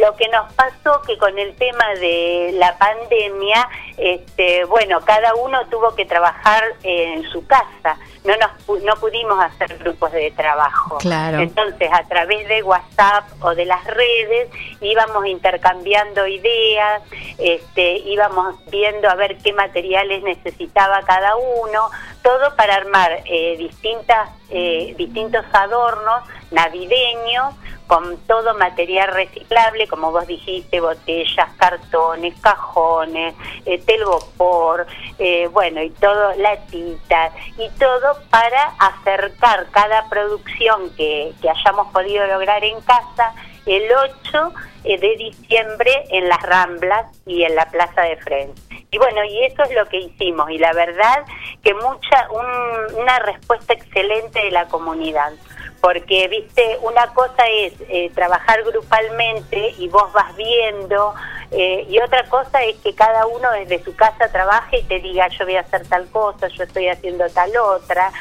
lo 0.00 0.16
que 0.16 0.28
nos 0.28 0.52
pasó 0.54 1.00
que 1.06 1.16
con 1.18 1.38
el 1.38 1.54
tema 1.54 1.84
de 2.00 2.50
la 2.54 2.76
pandemia, 2.78 3.68
este, 3.96 4.64
bueno, 4.64 5.00
cada 5.02 5.34
uno 5.34 5.58
tuvo 5.70 5.94
que 5.94 6.04
trabajar 6.04 6.64
en 6.82 7.22
su 7.30 7.46
casa. 7.46 7.96
No 8.24 8.34
nos 8.36 8.82
no 8.82 8.94
pudimos 8.96 9.42
hacer 9.42 9.78
grupos 9.78 10.12
de 10.12 10.30
trabajo. 10.32 10.98
Claro. 10.98 11.38
Entonces, 11.40 11.90
a 11.92 12.04
través 12.04 12.46
de 12.48 12.62
WhatsApp 12.62 13.24
o 13.40 13.54
de 13.54 13.64
las 13.64 13.84
redes 13.84 14.48
íbamos 14.80 15.26
intercambiando 15.26 16.26
ideas, 16.26 17.02
este, 17.38 17.98
íbamos 17.98 18.54
viendo 18.70 19.08
a 19.08 19.14
ver 19.14 19.38
qué 19.38 19.52
materiales 19.52 20.22
necesitaba 20.22 21.02
cada 21.02 21.36
uno, 21.36 21.90
todo 22.22 22.54
para 22.56 22.76
armar 22.76 23.22
eh, 23.24 23.56
distintas, 23.58 24.30
eh, 24.50 24.94
distintos 24.96 25.44
adornos 25.52 26.22
navideños 26.50 27.54
con 27.86 28.18
todo 28.26 28.54
material 28.56 29.08
reciclable, 29.12 29.88
como 29.88 30.12
vos 30.12 30.26
dijiste, 30.26 30.80
botellas, 30.80 31.48
cartones, 31.58 32.38
cajones, 32.40 33.34
eh, 33.66 33.78
telgopor, 33.84 34.86
eh, 35.18 35.48
bueno, 35.48 35.82
y 35.82 35.90
todo, 35.90 36.32
latitas, 36.36 37.32
y 37.58 37.68
todo 37.70 38.16
para 38.30 38.74
acercar 38.78 39.66
cada 39.72 40.08
producción 40.08 40.90
que, 40.96 41.32
que 41.42 41.50
hayamos 41.50 41.88
podido 41.92 42.24
lograr 42.28 42.62
en 42.64 42.80
casa 42.82 43.34
el 43.66 43.90
8 43.92 44.52
eh, 44.84 44.98
de 44.98 45.16
diciembre 45.16 45.92
en 46.10 46.28
las 46.28 46.40
Ramblas 46.42 47.06
y 47.26 47.42
en 47.42 47.54
la 47.56 47.66
Plaza 47.70 48.02
de 48.02 48.16
Frente. 48.18 48.60
Y 48.92 48.98
bueno, 48.98 49.22
y 49.24 49.44
eso 49.44 49.62
es 49.64 49.72
lo 49.74 49.86
que 49.86 49.98
hicimos, 49.98 50.48
y 50.50 50.58
la 50.58 50.72
verdad 50.72 51.24
que 51.62 51.74
mucha, 51.74 52.28
un- 52.30 53.00
una 53.00 53.18
respuesta 53.20 53.72
excelente 53.72 54.40
de 54.44 54.50
la 54.52 54.66
comunidad 54.66 55.32
porque 55.80 56.28
viste 56.28 56.78
una 56.82 57.06
cosa 57.14 57.44
es 57.48 57.72
eh, 57.88 58.10
trabajar 58.14 58.62
grupalmente 58.64 59.74
y 59.78 59.88
vos 59.88 60.12
vas 60.12 60.36
viendo 60.36 61.14
eh, 61.52 61.86
y 61.88 61.98
otra 61.98 62.24
cosa 62.28 62.62
es 62.62 62.76
que 62.76 62.94
cada 62.94 63.26
uno 63.26 63.50
desde 63.50 63.82
su 63.82 63.96
casa 63.96 64.30
trabaje 64.30 64.80
y 64.80 64.82
te 64.84 65.00
diga 65.00 65.26
yo 65.28 65.44
voy 65.44 65.56
a 65.56 65.60
hacer 65.60 65.86
tal 65.88 66.06
cosa 66.10 66.46
yo 66.48 66.64
estoy 66.64 66.88
haciendo 66.88 67.28
tal 67.30 67.56
otra 67.56 68.12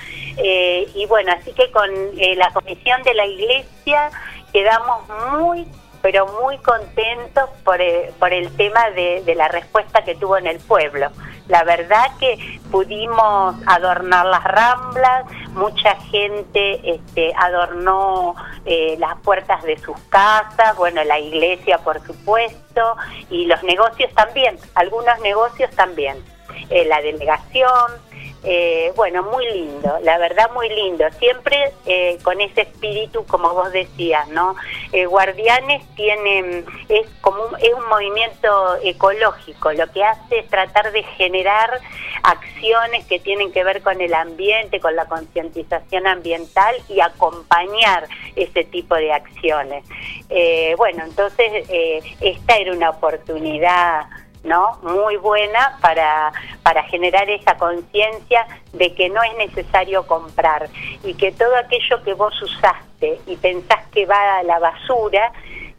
Eh, 0.42 0.88
y 0.96 1.06
bueno 1.06 1.34
así 1.34 1.52
que 1.52 1.70
con 1.70 1.90
eh, 2.18 2.34
la 2.38 2.50
comisión 2.54 3.04
de 3.04 3.14
la 3.14 3.26
iglesia 3.26 4.10
quedamos 4.54 5.04
muy 5.34 5.68
pero 6.02 6.28
muy 6.42 6.58
contentos 6.60 7.50
por 7.66 7.82
el, 7.82 8.14
por 8.14 8.32
el 8.32 8.56
tema 8.56 8.90
de 8.92 9.36
la 9.36 9.50
respuesta 9.50 10.02
que 10.06 10.16
tuvo 10.16 10.38
en 10.38 10.48
el 10.48 10.60
pueblo. 10.60 11.12
La 11.50 11.64
verdad 11.64 12.06
que 12.20 12.60
pudimos 12.72 13.56
adornar 13.66 14.28
las 14.28 14.44
ramblas, 14.44 15.26
mucha 15.54 15.96
gente 15.96 16.80
este, 16.84 17.34
adornó 17.36 18.36
eh, 18.66 18.96
las 19.00 19.18
puertas 19.22 19.64
de 19.64 19.76
sus 19.80 20.00
casas, 20.10 20.78
bueno, 20.78 21.04
la 21.04 21.20
iglesia 21.20 21.80
por 21.80 22.06
supuesto, 22.06 22.96
y 23.32 23.48
los 23.48 23.64
negocios 23.64 24.14
también, 24.14 24.58
algunos 24.76 25.20
negocios 25.22 25.72
también. 25.72 26.24
Eh, 26.70 26.86
la 26.86 27.02
delegación, 27.02 27.94
eh, 28.44 28.94
bueno, 28.96 29.24
muy 29.24 29.46
lindo, 29.50 29.98
la 30.02 30.18
verdad 30.18 30.50
muy 30.54 30.70
lindo, 30.70 31.06
siempre 31.20 31.74
eh, 31.86 32.18
con 32.24 32.40
ese 32.40 32.62
espíritu, 32.62 33.26
como 33.26 33.54
vos 33.54 33.72
decías, 33.72 34.28
¿no? 34.30 34.56
Eh, 34.92 35.06
Guardianes 35.06 35.84
tienen, 35.96 36.66
es 36.88 37.08
como 37.22 37.44
un, 37.46 37.56
es 37.60 37.74
un 37.74 37.88
movimiento 37.88 38.78
ecológico, 38.84 39.74
lo 39.74 39.92
que 39.92 40.04
hace 40.04 40.40
es 40.40 40.48
tratar 40.50 40.92
de 40.92 41.04
generar 41.04 41.82
acciones 42.24 43.06
que 43.06 43.20
tienen 43.20 43.52
que 43.52 43.64
ver 43.64 43.82
con 43.82 44.00
el 44.02 44.14
ambiente, 44.14 44.80
con 44.80 44.96
la 44.96 45.06
concientización 45.06 46.08
ambiental 46.08 46.76
y 46.88 47.02
acompañar 47.02 48.08
ese 48.36 48.64
tipo 48.64 48.96
de 48.96 49.12
acciones. 49.12 49.84
Eh, 50.30 50.76
bueno, 50.78 51.04
entonces 51.04 51.68
eh, 51.70 52.02
esta 52.22 52.58
era 52.58 52.74
una 52.74 52.92
oportunidad 52.92 54.06
¿no? 54.44 54.78
Muy 54.82 55.18
buena 55.18 55.78
para, 55.82 56.32
para 56.64 56.84
generar 56.84 57.30
esa 57.30 57.58
conciencia 57.58 58.48
de 58.74 58.94
que 58.94 59.10
no 59.10 59.22
es 59.24 59.36
necesario 59.38 60.06
comprar 60.08 60.70
y 61.04 61.14
que 61.16 61.32
todo 61.32 61.56
aquello 61.56 62.04
que 62.04 62.14
vos 62.14 62.40
usaste 62.42 63.20
y 63.28 63.36
pensás 63.38 63.88
que 63.92 64.06
va 64.06 64.38
a 64.38 64.44
la 64.44 64.60
basura, 64.60 65.32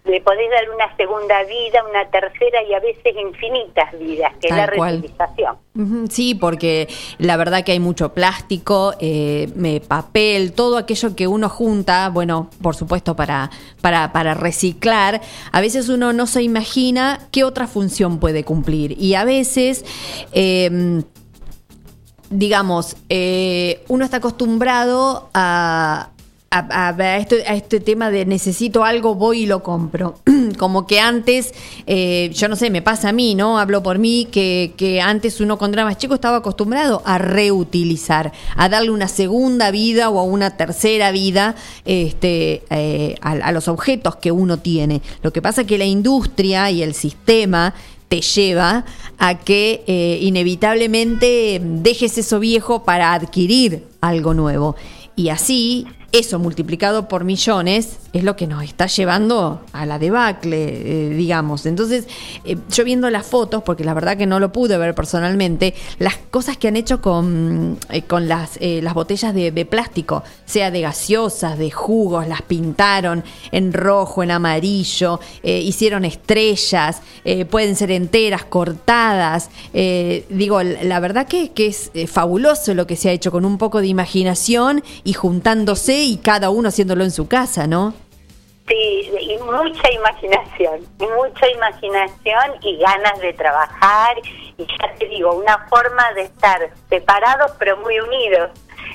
le 0.05 0.21
podés 0.23 0.51
dar 0.51 0.71
una 0.75 0.97
segunda 0.97 1.43
vida, 1.45 1.85
una 1.89 2.09
tercera 2.11 2.63
y 2.63 2.73
a 2.73 2.81
veces 2.81 3.15
infinitas 3.17 3.93
vidas, 3.99 4.33
que 4.41 4.49
es 4.49 4.51
Tal 4.51 4.59
la 4.59 4.73
cual. 4.75 5.03
reutilización. 5.03 5.59
Sí, 6.11 6.35
porque 6.35 6.89
la 7.19 7.37
verdad 7.37 7.65
que 7.65 7.73
hay 7.73 7.81
mucho 7.81 8.13
plástico, 8.15 8.95
eh, 8.99 9.81
papel, 9.87 10.53
todo 10.53 10.79
aquello 10.79 11.15
que 11.15 11.27
uno 11.27 11.49
junta, 11.49 12.09
bueno, 12.09 12.49
por 12.63 12.75
supuesto 12.75 13.15
para, 13.15 13.51
para, 13.81 14.13
para 14.13 14.35
reciclar, 14.35 15.21
a 15.53 15.61
veces 15.61 15.89
uno 15.89 16.13
no 16.13 16.27
se 16.27 16.43
imagina 16.43 17.29
qué 17.31 17.45
otra 17.45 17.67
función 17.67 18.19
puede 18.19 18.43
cumplir. 18.43 18.97
Y 18.99 19.15
a 19.15 19.25
veces, 19.25 19.85
eh, 20.33 21.03
digamos, 22.31 22.97
eh, 23.09 23.85
uno 23.89 24.05
está 24.05 24.19
acostumbrado 24.19 25.29
a, 25.35 26.11
este, 26.53 27.47
a 27.47 27.55
este 27.55 27.79
tema 27.79 28.11
de 28.11 28.27
necesito 28.27 28.83
algo, 28.83 29.15
voy 29.15 29.43
y 29.43 29.47
lo 29.47 29.63
compro. 29.63 30.19
Como 30.59 30.85
que 30.85 30.99
antes, 30.99 31.55
eh, 31.87 32.29
yo 32.35 32.49
no 32.49 32.57
sé, 32.57 32.71
me 32.71 32.83
pasa 32.83 33.11
a 33.11 33.13
mí, 33.13 33.37
¿no? 33.37 33.57
Hablo 33.57 33.85
por 33.85 34.01
mí, 34.01 34.27
que, 34.33 35.01
antes 35.01 35.41
uno 35.41 35.59
cuando 35.59 35.77
era 35.77 35.85
más 35.85 35.97
chico 35.97 36.15
estaba 36.15 36.39
acostumbrado 36.39 37.03
a 37.05 37.19
reutilizar, 37.19 38.33
a 38.57 38.69
darle 38.69 38.91
una 38.91 39.07
segunda 39.07 39.71
vida 39.71 40.11
o 40.11 40.19
a 40.19 40.25
una 40.25 40.57
tercera 40.57 41.13
vida 41.13 41.55
este, 41.85 42.65
eh, 42.71 43.15
a, 43.21 43.31
a 43.31 43.53
los 43.53 43.69
objetos 43.69 44.17
que 44.17 44.33
uno 44.33 44.59
tiene. 44.59 45.03
Lo 45.23 45.33
que 45.33 45.41
pasa 45.41 45.61
es 45.61 45.69
que 45.69 45.79
la 45.79 45.85
industria 45.85 46.69
y 46.73 46.83
el 46.83 46.95
sistema 46.95 47.75
te 48.09 48.23
lleva 48.23 48.85
a 49.19 49.39
que 49.39 49.85
eh, 49.87 50.19
inevitablemente 50.21 51.61
dejes 51.63 52.19
eso 52.19 52.41
viejo 52.41 52.83
para 52.83 53.13
adquirir 53.13 53.87
algo 54.01 54.35
nuevo. 54.35 54.75
Y 55.15 55.29
así, 55.29 55.87
eso 56.13 56.39
multiplicado 56.39 57.09
por 57.09 57.25
millones 57.25 57.99
es 58.13 58.25
lo 58.25 58.35
que 58.35 58.47
nos 58.47 58.65
está 58.65 58.87
llevando 58.87 59.61
a 59.73 59.87
la 59.87 59.99
debacle, 59.99 60.57
eh, 60.59 61.09
digamos. 61.11 61.67
Entonces, 61.67 62.09
eh, 62.45 62.57
yo 62.71 62.85
viendo 62.85 63.09
las 63.11 63.27
fotos, 63.27 63.63
porque 63.63 63.85
la 63.85 63.95
verdad 63.95 64.17
que 64.17 64.27
no 64.27 64.41
lo 64.41 64.53
pude 64.53 64.77
ver 64.79 64.95
personalmente, 64.95 65.75
las 65.99 66.17
cosas 66.31 66.57
que 66.57 66.69
han 66.69 66.77
hecho 66.77 67.01
con, 67.01 67.79
eh, 67.91 68.03
con 68.03 68.27
las, 68.29 68.59
las 68.61 68.95
botellas 68.95 69.35
de, 69.35 69.67
plástico, 69.71 70.25
sea 70.47 70.71
de 70.71 70.81
gaseosas, 70.81 71.59
de 71.59 71.71
jugos, 71.71 72.27
las 72.27 72.43
pintaron 72.43 73.23
en 73.53 73.73
rojo, 73.73 74.23
en 74.23 74.31
amarillo, 74.31 75.21
hicieron 75.43 76.05
estrellas, 76.05 77.03
pueden 77.51 77.77
ser 77.77 77.91
enteras, 77.91 78.45
cortadas. 78.45 79.51
digo, 79.73 80.63
la 80.63 80.99
verdad 81.01 81.29
que, 81.29 81.53
es 81.57 81.91
fabuloso 82.11 82.75
lo 82.75 82.87
que 82.87 82.97
se 82.97 83.11
ha 83.11 83.13
hecho 83.13 83.31
con 83.31 83.45
un 83.45 83.59
poco 83.59 83.81
de 83.81 83.87
imaginación 83.87 84.83
y 85.05 85.13
juntándose 85.13 86.00
y 86.05 86.17
cada 86.19 86.51
uno 86.51 86.69
haciéndolo 86.69 87.05
en 87.05 87.11
su 87.11 87.29
casa, 87.29 87.67
¿no? 87.67 87.95
Sí, 88.69 89.11
y 89.21 89.37
mucha 89.39 89.91
imaginación, 89.91 90.87
mucha 90.99 91.51
imaginación 91.51 92.57
y 92.63 92.77
ganas 92.79 93.19
de 93.21 93.33
trabajar 93.33 94.17
y 94.57 94.65
ya 94.65 94.95
te 94.97 95.07
digo, 95.09 95.33
una 95.35 95.67
forma 95.69 96.13
de 96.15 96.23
estar 96.23 96.71
separados 96.89 97.53
pero 97.59 97.77
muy 97.79 97.99
unidos. 97.99 98.51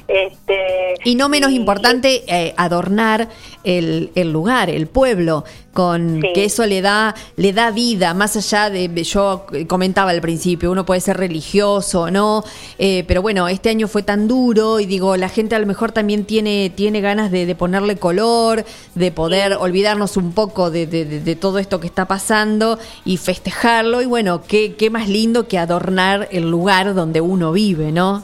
Este, 0.08 0.94
Y 1.04 1.16
no 1.16 1.30
menos 1.30 1.52
importante, 1.52 2.24
eh, 2.28 2.54
adornar 2.58 3.28
el, 3.64 4.12
el 4.14 4.32
lugar, 4.32 4.70
el 4.70 4.86
pueblo, 4.88 5.44
con 5.74 6.22
Sí. 6.22 6.30
que 6.34 6.46
eso 6.46 6.66
le 6.66 6.82
da, 6.82 7.16
le 7.36 7.52
da 7.54 7.72
vida, 7.72 8.14
más 8.14 8.38
allá 8.38 8.70
de, 8.70 8.88
yo 9.04 9.46
comentaba 9.68 10.12
al 10.12 10.22
principio, 10.22 10.72
uno 10.72 10.86
puede 10.86 11.02
ser 11.02 11.18
religioso 11.18 12.02
o 12.04 12.12
no, 12.12 12.44
eh, 12.78 13.04
pero 13.08 13.22
bueno, 13.22 13.48
este 13.48 13.70
año 13.70 13.88
fue 13.88 14.04
tan 14.04 14.28
duro 14.28 14.80
y 14.80 14.86
digo, 14.86 15.18
la 15.18 15.28
gente 15.28 15.56
a 15.56 15.60
lo 15.60 15.66
mejor 15.66 15.92
también 15.92 16.24
tiene, 16.26 16.70
tiene 16.74 17.02
ganas 17.02 17.30
de, 17.32 17.46
de 17.46 17.56
ponerle 17.56 17.98
color, 17.98 18.64
de 18.94 19.12
poder 19.12 19.54
olvidarnos 19.60 20.18
un 20.18 20.32
poco 20.34 20.70
de, 20.72 20.86
de- 20.88 21.04
de- 21.06 21.20
de 21.20 21.36
todo 21.36 21.58
esto 21.60 21.80
que 21.80 21.88
está 21.88 22.06
pasando 22.08 22.78
y 23.04 23.18
festejarlo, 23.18 24.02
y 24.02 24.06
bueno, 24.06 24.44
qué, 24.48 24.76
qué 24.76 24.90
más 24.90 25.10
lindo 25.10 25.48
que 25.48 25.58
adornar 25.58 26.30
el 26.32 26.50
lugar 26.50 26.94
donde 26.94 27.22
uno 27.22 27.52
vive, 27.52 27.92
¿no? 27.92 28.24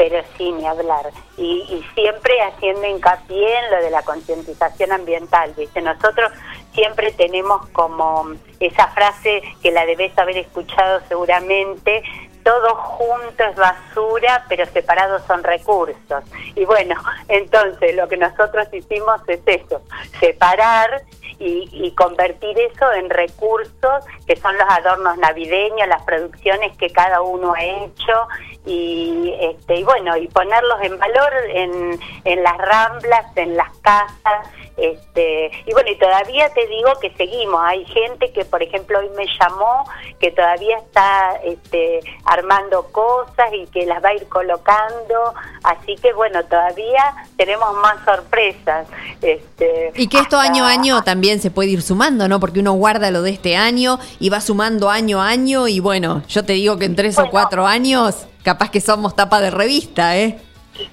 Pero 0.00 0.22
sí, 0.38 0.50
ni 0.52 0.66
hablar. 0.66 1.10
Y, 1.36 1.60
y 1.68 1.84
siempre 1.94 2.32
haciendo 2.40 2.86
hincapié 2.86 3.58
en 3.58 3.70
lo 3.70 3.82
de 3.82 3.90
la 3.90 4.02
concientización 4.02 4.92
ambiental, 4.92 5.52
¿viste? 5.58 5.82
Nosotros 5.82 6.32
siempre 6.72 7.12
tenemos 7.12 7.68
como 7.68 8.30
esa 8.60 8.88
frase 8.88 9.42
que 9.62 9.70
la 9.70 9.84
debes 9.84 10.16
haber 10.16 10.38
escuchado 10.38 11.02
seguramente, 11.06 12.02
todo 12.50 12.74
junto 12.74 13.44
es 13.44 13.54
basura, 13.54 14.44
pero 14.48 14.66
separados 14.66 15.22
son 15.28 15.44
recursos. 15.44 16.24
Y 16.56 16.64
bueno, 16.64 16.96
entonces 17.28 17.94
lo 17.94 18.08
que 18.08 18.16
nosotros 18.16 18.66
hicimos 18.72 19.20
es 19.28 19.40
eso, 19.46 19.80
separar 20.18 21.02
y, 21.38 21.68
y 21.72 21.94
convertir 21.94 22.58
eso 22.58 22.92
en 22.92 23.08
recursos 23.08 24.04
que 24.26 24.34
son 24.34 24.58
los 24.58 24.66
adornos 24.68 25.16
navideños, 25.18 25.86
las 25.86 26.02
producciones 26.02 26.76
que 26.76 26.90
cada 26.90 27.20
uno 27.22 27.54
ha 27.54 27.62
hecho 27.62 28.28
y 28.66 29.34
este 29.40 29.76
y 29.76 29.84
bueno 29.84 30.16
y 30.16 30.28
ponerlos 30.28 30.80
en 30.82 30.98
valor 30.98 31.32
en, 31.48 31.98
en 32.24 32.42
las 32.42 32.58
ramblas, 32.58 33.36
en 33.36 33.56
las 33.56 33.74
casas, 33.78 34.48
este 34.76 35.50
y 35.66 35.72
bueno 35.72 35.90
y 35.90 35.96
todavía 35.96 36.52
te 36.52 36.66
digo 36.66 36.92
que 37.00 37.10
seguimos, 37.14 37.60
hay 37.62 37.84
gente 37.86 38.32
que 38.32 38.44
por 38.44 38.62
ejemplo 38.62 38.98
hoy 38.98 39.08
me 39.16 39.26
llamó 39.40 39.84
que 40.18 40.30
todavía 40.30 40.78
está 40.78 41.40
este 41.42 42.00
armando 42.40 42.82
cosas 42.92 43.52
y 43.52 43.66
que 43.66 43.86
las 43.86 44.02
va 44.02 44.08
a 44.10 44.14
ir 44.14 44.26
colocando, 44.28 45.34
así 45.62 45.94
que 45.96 46.12
bueno 46.12 46.42
todavía 46.44 47.14
tenemos 47.36 47.74
más 47.76 47.96
sorpresas, 48.04 48.86
este 49.22 49.92
Y 49.94 50.08
que 50.08 50.18
esto 50.18 50.38
hasta- 50.38 50.50
año 50.52 50.64
a 50.64 50.70
año 50.70 51.02
también 51.02 51.40
se 51.40 51.50
puede 51.50 51.70
ir 51.70 51.82
sumando, 51.82 52.28
¿no? 52.28 52.40
Porque 52.40 52.60
uno 52.60 52.72
guarda 52.72 53.10
lo 53.10 53.22
de 53.22 53.30
este 53.30 53.56
año 53.56 53.98
y 54.18 54.30
va 54.30 54.40
sumando 54.40 54.90
año 54.90 55.20
a 55.22 55.28
año 55.28 55.68
y 55.68 55.80
bueno, 55.80 56.22
yo 56.28 56.44
te 56.44 56.54
digo 56.54 56.78
que 56.78 56.86
en 56.86 56.96
tres 56.96 57.18
o 57.18 57.28
cuatro 57.30 57.66
años 57.66 58.26
capaz 58.44 58.70
que 58.70 58.80
somos 58.80 59.14
tapa 59.14 59.40
de 59.40 59.50
revista, 59.50 60.16
¿eh? 60.16 60.38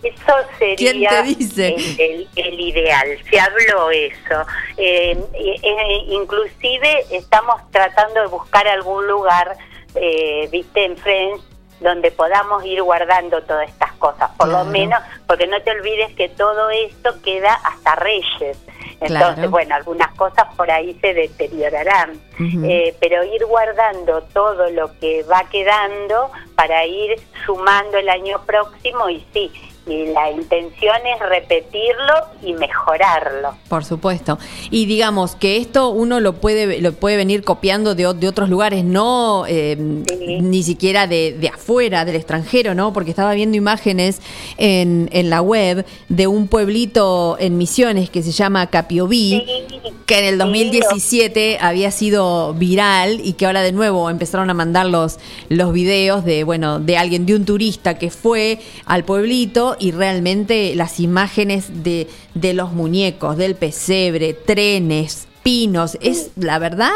Eso 0.03 0.33
sería 0.59 0.75
¿Quién 0.75 1.07
te 1.07 1.23
dice? 1.23 1.67
El, 1.75 1.99
el- 1.99 2.27
el 2.35 2.59
ideal, 2.59 3.07
se 3.29 3.39
habló 3.39 3.89
eso. 3.89 4.41
Eh, 4.75 5.17
eh, 5.33 5.59
eh, 5.63 5.97
inclusive 6.09 7.05
estamos 7.11 7.61
tratando 7.71 8.19
de 8.21 8.27
buscar 8.27 8.67
algún 8.67 9.07
lugar, 9.07 9.55
eh, 10.01 10.47
viste, 10.51 10.85
en 10.85 10.97
Friends, 10.97 11.43
donde 11.79 12.09
podamos 12.11 12.65
ir 12.65 12.81
guardando 12.81 13.41
todas 13.43 13.69
estas 13.69 13.91
cosas, 13.93 14.31
por 14.37 14.47
Claro. 14.49 14.65
lo 14.65 14.71
menos, 14.71 14.99
porque 15.27 15.45
no 15.45 15.61
te 15.61 15.69
olvides 15.71 16.11
que 16.15 16.27
todo 16.29 16.69
esto 16.71 17.21
queda 17.21 17.53
hasta 17.63 17.95
Reyes. 17.95 18.57
Entonces, 18.99 19.35
Claro. 19.35 19.49
bueno, 19.51 19.75
algunas 19.75 20.11
cosas 20.15 20.47
por 20.55 20.71
ahí 20.71 20.97
se 21.01 21.13
deteriorarán. 21.13 22.19
Eh, 22.39 22.95
pero 22.99 23.23
ir 23.23 23.45
guardando 23.45 24.23
todo 24.33 24.71
lo 24.71 24.97
que 24.99 25.21
va 25.23 25.43
quedando 25.51 26.31
para 26.55 26.83
ir 26.85 27.15
sumando 27.45 27.97
el 27.99 28.09
año 28.09 28.41
próximo 28.45 29.07
y 29.09 29.23
sí, 29.31 29.51
y 29.87 30.07
la 30.07 30.31
intención 30.31 30.95
es 31.05 31.19
repetirlo 31.29 32.13
y 32.43 32.53
mejorarlo. 32.53 33.55
Por 33.69 33.85
supuesto. 33.85 34.37
Y 34.71 34.85
digamos 34.85 35.35
que 35.35 35.57
esto 35.57 35.89
uno 35.89 36.19
lo 36.19 36.33
puede 36.33 36.81
lo 36.81 36.93
puede 36.93 37.17
venir 37.17 37.43
copiando 37.43 37.95
de, 37.95 38.13
de 38.13 38.27
otros 38.27 38.49
lugares, 38.49 38.83
no 38.83 39.45
eh, 39.47 39.77
Sí. 40.07 40.41
ni 40.41 40.63
siquiera 40.63 41.07
de, 41.07 41.33
de 41.39 41.47
afuera, 41.49 42.03
del 42.05 42.15
extranjero, 42.15 42.73
¿no? 42.75 42.91
Porque 42.93 43.09
estaba 43.11 43.33
viendo 43.33 43.57
imágenes 43.57 44.21
en, 44.57 45.09
en 45.11 45.29
la 45.29 45.41
web 45.41 45.85
de 46.09 46.27
un 46.27 46.47
pueblito 46.47 47.37
en 47.39 47.57
Misiones 47.57 48.09
que 48.09 48.23
se 48.23 48.31
llama 48.31 48.67
Capiobí. 48.67 49.43
Sí, 49.45 49.91
que 50.05 50.19
en 50.19 50.25
el 50.25 50.33
sí, 50.33 50.37
2017 50.39 51.57
había 51.61 51.91
sido 51.91 52.53
viral 52.53 53.19
y 53.23 53.33
que 53.33 53.45
ahora 53.45 53.61
de 53.61 53.71
nuevo 53.71 54.09
empezaron 54.09 54.49
a 54.49 54.53
mandar 54.53 54.85
los, 54.85 55.19
los 55.49 55.73
videos 55.73 56.23
de, 56.25 56.43
bueno, 56.43 56.79
de 56.79 56.97
alguien, 56.97 57.25
de 57.25 57.35
un 57.35 57.45
turista 57.45 57.97
que 57.97 58.09
fue 58.09 58.59
al 58.85 59.03
pueblito 59.03 59.75
y 59.79 59.91
realmente 59.91 60.73
las 60.75 60.99
imágenes 60.99 61.83
de, 61.83 62.07
de 62.33 62.53
los 62.53 62.71
muñecos, 62.73 63.37
del 63.37 63.55
pesebre, 63.55 64.33
trenes, 64.33 65.27
pinos, 65.43 65.97
es 66.01 66.31
la 66.35 66.59
verdad 66.59 66.91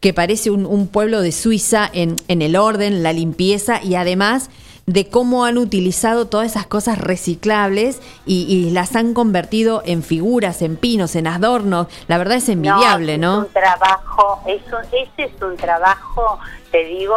que 0.00 0.12
parece 0.12 0.50
un, 0.50 0.66
un 0.66 0.88
pueblo 0.88 1.20
de 1.22 1.32
Suiza 1.32 1.88
en, 1.92 2.16
en 2.28 2.42
el 2.42 2.56
orden, 2.56 3.02
la 3.02 3.12
limpieza 3.12 3.82
y 3.82 3.94
además 3.94 4.50
de 4.86 5.08
cómo 5.08 5.46
han 5.46 5.56
utilizado 5.56 6.26
todas 6.26 6.50
esas 6.50 6.66
cosas 6.66 6.98
reciclables 6.98 8.00
y, 8.26 8.42
y 8.42 8.70
las 8.70 8.94
han 8.96 9.14
convertido 9.14 9.82
en 9.86 10.02
figuras, 10.02 10.60
en 10.60 10.76
pinos, 10.76 11.16
en 11.16 11.26
adornos. 11.26 11.86
La 12.06 12.18
verdad 12.18 12.36
es 12.36 12.48
envidiable, 12.50 13.14
Es 13.14 13.18
¿no? 13.20 13.38
un 13.38 13.48
trabajo, 13.48 14.40
es 14.46 14.60
un- 14.66 14.84
ese 14.92 15.32
es 15.34 15.42
un 15.42 15.56
trabajo, 15.56 16.38
te 16.70 16.84
digo, 16.84 17.16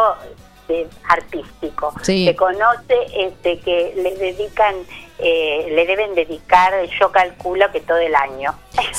de- 0.66 0.88
artístico. 1.10 1.92
Sí. 2.02 2.24
Se 2.24 2.34
conoce 2.34 2.94
este, 3.18 3.58
que 3.60 3.92
le 4.02 4.14
dedican 4.16 4.74
eh, 5.20 5.66
le 5.70 5.84
deben 5.86 6.14
dedicar, 6.14 6.72
yo 7.00 7.10
calculo 7.10 7.70
que 7.72 7.80
todo 7.80 7.98
el 7.98 8.14
año. 8.14 8.54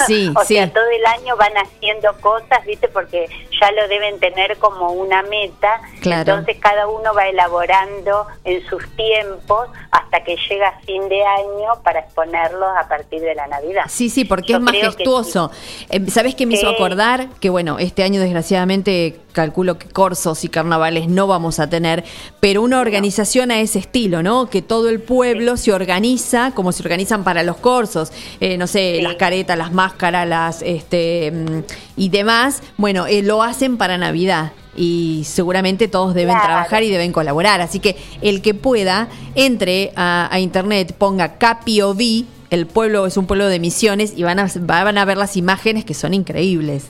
Sí, 0.05 0.29
o 0.35 0.41
sí. 0.43 0.55
sea, 0.55 0.71
todo 0.71 0.89
el 0.89 1.05
año 1.05 1.37
van 1.37 1.53
haciendo 1.57 2.13
cosas, 2.19 2.65
¿viste? 2.65 2.89
Porque 2.89 3.27
ya 3.59 3.71
lo 3.71 3.87
deben 3.87 4.19
tener 4.19 4.57
como 4.57 4.91
una 4.91 5.23
meta. 5.23 5.79
Claro. 6.01 6.33
Entonces 6.33 6.57
cada 6.61 6.87
uno 6.87 7.13
va 7.13 7.27
elaborando 7.27 8.27
en 8.43 8.65
sus 8.67 8.83
tiempos 8.97 9.69
hasta 9.91 10.23
que 10.23 10.35
llega 10.49 10.77
fin 10.85 11.07
de 11.07 11.23
año 11.23 11.81
para 11.83 12.01
exponerlos 12.01 12.69
a 12.77 12.87
partir 12.89 13.21
de 13.21 13.35
la 13.35 13.47
Navidad. 13.47 13.83
Sí, 13.87 14.09
sí, 14.09 14.25
porque 14.25 14.53
Yo 14.53 14.57
es 14.57 14.65
creo 14.65 14.73
que 14.73 14.87
majestuoso. 14.87 15.51
Eh, 15.89 16.09
¿Sabés 16.09 16.35
qué 16.35 16.45
me 16.45 16.55
hizo 16.55 16.69
acordar? 16.69 17.29
Que 17.39 17.49
bueno, 17.49 17.79
este 17.79 18.03
año 18.03 18.19
desgraciadamente 18.19 19.19
calculo 19.31 19.77
que 19.77 19.87
corsos 19.87 20.43
y 20.43 20.49
carnavales 20.49 21.07
no 21.07 21.27
vamos 21.27 21.59
a 21.59 21.69
tener, 21.69 22.03
pero 22.39 22.61
una 22.61 22.79
organización 22.81 23.51
a 23.51 23.61
ese 23.61 23.79
estilo, 23.79 24.21
¿no? 24.23 24.49
Que 24.49 24.61
todo 24.61 24.89
el 24.89 24.99
pueblo 24.99 25.55
se 25.55 25.71
organiza 25.71 26.08
como 26.55 26.71
se 26.71 26.81
organizan 26.83 27.23
para 27.23 27.43
los 27.43 27.57
corsos, 27.57 28.11
Eh, 28.39 28.57
no 28.57 28.67
sé, 28.67 28.95
Sí. 28.97 29.01
las 29.01 29.15
caretas, 29.15 29.57
las 29.57 29.71
máscaras, 29.71 30.27
las 30.27 30.61
este 30.61 31.31
mm, 31.31 31.59
y 31.97 32.09
demás. 32.09 32.61
Bueno, 32.77 33.05
eh, 33.07 33.21
lo 33.21 33.43
hacen 33.43 33.77
para 33.77 33.97
Navidad. 33.97 34.51
Y 34.75 35.23
seguramente 35.25 35.87
todos 35.87 36.13
deben 36.13 36.35
Claro. 36.35 36.47
trabajar 36.47 36.83
y 36.83 36.89
deben 36.89 37.11
colaborar. 37.11 37.59
Así 37.61 37.79
que 37.79 37.97
el 38.21 38.41
que 38.41 38.53
pueda, 38.53 39.07
entre 39.35 39.91
a, 39.95 40.29
a 40.31 40.39
internet, 40.39 40.95
ponga 40.97 41.37
Capiovi, 41.37 42.25
el 42.49 42.65
pueblo 42.65 43.05
es 43.05 43.17
un 43.17 43.27
pueblo 43.27 43.47
de 43.47 43.59
misiones, 43.59 44.13
y 44.15 44.23
van 44.23 44.39
a, 44.39 44.47
van 44.61 44.97
a 44.97 45.05
ver 45.05 45.17
las 45.17 45.35
imágenes 45.37 45.83
que 45.85 45.93
son 45.93 46.13
increíbles. 46.13 46.89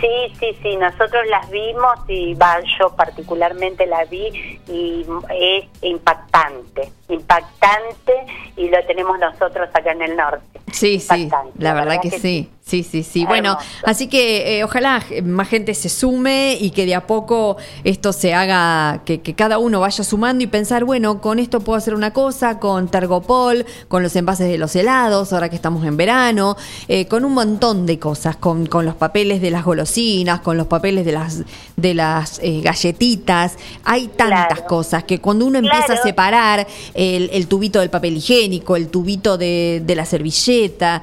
Sí, 0.00 0.34
sí, 0.40 0.46
sí, 0.62 0.76
nosotros 0.76 1.22
las 1.30 1.48
vimos 1.50 1.98
y 2.08 2.34
va, 2.34 2.56
yo 2.78 2.94
particularmente 2.96 3.86
la 3.86 4.04
vi 4.06 4.58
y 4.68 5.04
es 5.38 5.64
impactante, 5.82 6.90
impactante 7.14 8.12
y 8.56 8.68
lo 8.68 8.76
tenemos 8.86 9.18
nosotros 9.18 9.68
acá 9.72 9.92
en 9.92 10.02
el 10.02 10.16
norte. 10.16 10.60
Sí, 10.72 10.98
sí, 11.00 11.28
la 11.58 11.74
verdad 11.74 12.00
que 12.02 12.10
sí. 12.10 12.50
Sí, 12.66 12.82
sí, 12.82 13.02
sí. 13.02 13.26
Bueno, 13.26 13.58
así 13.84 14.06
que 14.08 14.58
eh, 14.58 14.64
ojalá 14.64 15.02
más 15.22 15.48
gente 15.50 15.74
se 15.74 15.90
sume 15.90 16.56
y 16.58 16.70
que 16.70 16.86
de 16.86 16.94
a 16.94 17.06
poco 17.06 17.58
esto 17.84 18.14
se 18.14 18.32
haga, 18.32 19.02
que, 19.04 19.20
que 19.20 19.34
cada 19.34 19.58
uno 19.58 19.80
vaya 19.80 20.02
sumando 20.02 20.42
y 20.42 20.46
pensar, 20.46 20.84
bueno, 20.84 21.20
con 21.20 21.38
esto 21.38 21.60
puedo 21.60 21.76
hacer 21.76 21.94
una 21.94 22.14
cosa, 22.14 22.58
con 22.60 22.88
Tergopol, 22.88 23.66
con 23.88 24.02
los 24.02 24.16
envases 24.16 24.48
de 24.48 24.56
los 24.56 24.74
helados, 24.76 25.34
ahora 25.34 25.50
que 25.50 25.56
estamos 25.56 25.84
en 25.84 25.98
verano, 25.98 26.56
eh, 26.88 27.06
con 27.06 27.26
un 27.26 27.34
montón 27.34 27.84
de 27.84 27.98
cosas, 27.98 28.36
con, 28.36 28.64
con 28.64 28.86
los 28.86 28.94
papeles 28.94 29.42
de 29.42 29.50
las 29.50 29.62
golosinas, 29.62 30.40
con 30.40 30.56
los 30.56 30.66
papeles 30.66 31.04
de 31.04 31.12
las, 31.12 31.42
de 31.76 31.92
las 31.92 32.38
eh, 32.42 32.62
galletitas. 32.62 33.58
Hay 33.84 34.08
tantas 34.08 34.24
Claro. 34.46 34.64
cosas 34.66 35.04
que 35.04 35.20
cuando 35.20 35.44
uno 35.44 35.58
empieza 35.58 35.92
a 35.92 35.96
separar 35.98 36.66
el, 37.04 37.30
el 37.32 37.46
tubito 37.48 37.80
del 37.80 37.90
papel 37.90 38.16
higiénico, 38.16 38.76
el 38.76 38.88
tubito 38.88 39.36
de, 39.38 39.80
de 39.84 39.94
la 39.94 40.04
servilleta, 40.04 41.02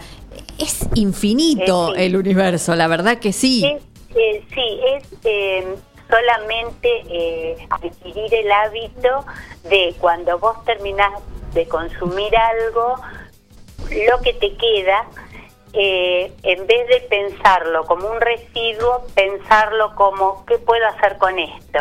es 0.60 0.88
infinito 0.96 1.94
Eh, 1.94 1.98
sí. 1.98 2.04
el 2.04 2.16
universo, 2.16 2.76
la 2.76 2.88
verdad 2.88 3.18
que 3.20 3.34
sí. 3.34 3.64
Es, 3.66 3.82
eh, 4.16 4.44
sí, 4.54 4.80
es 4.96 5.04
eh, 5.24 5.66
solamente 6.10 6.90
eh, 7.10 7.56
adquirir 7.70 8.34
el 8.34 8.52
hábito 8.52 9.26
de 9.70 9.96
cuando 10.00 10.38
vos 10.40 10.64
terminás 10.66 11.12
de 11.54 11.66
consumir 11.68 12.32
algo, 12.36 12.96
lo 14.08 14.22
que 14.22 14.34
te 14.34 14.54
queda, 14.56 15.06
eh, 15.74 16.32
en 16.44 16.68
vez 16.68 16.88
de 16.88 17.02
pensarlo 17.10 17.86
como 17.86 18.08
un 18.10 18.20
residuo, 18.20 19.06
pensarlo 19.16 19.96
como, 19.96 20.46
¿qué 20.46 20.58
puedo 20.58 20.86
hacer 20.88 21.18
con 21.18 21.38
esto? 21.40 21.80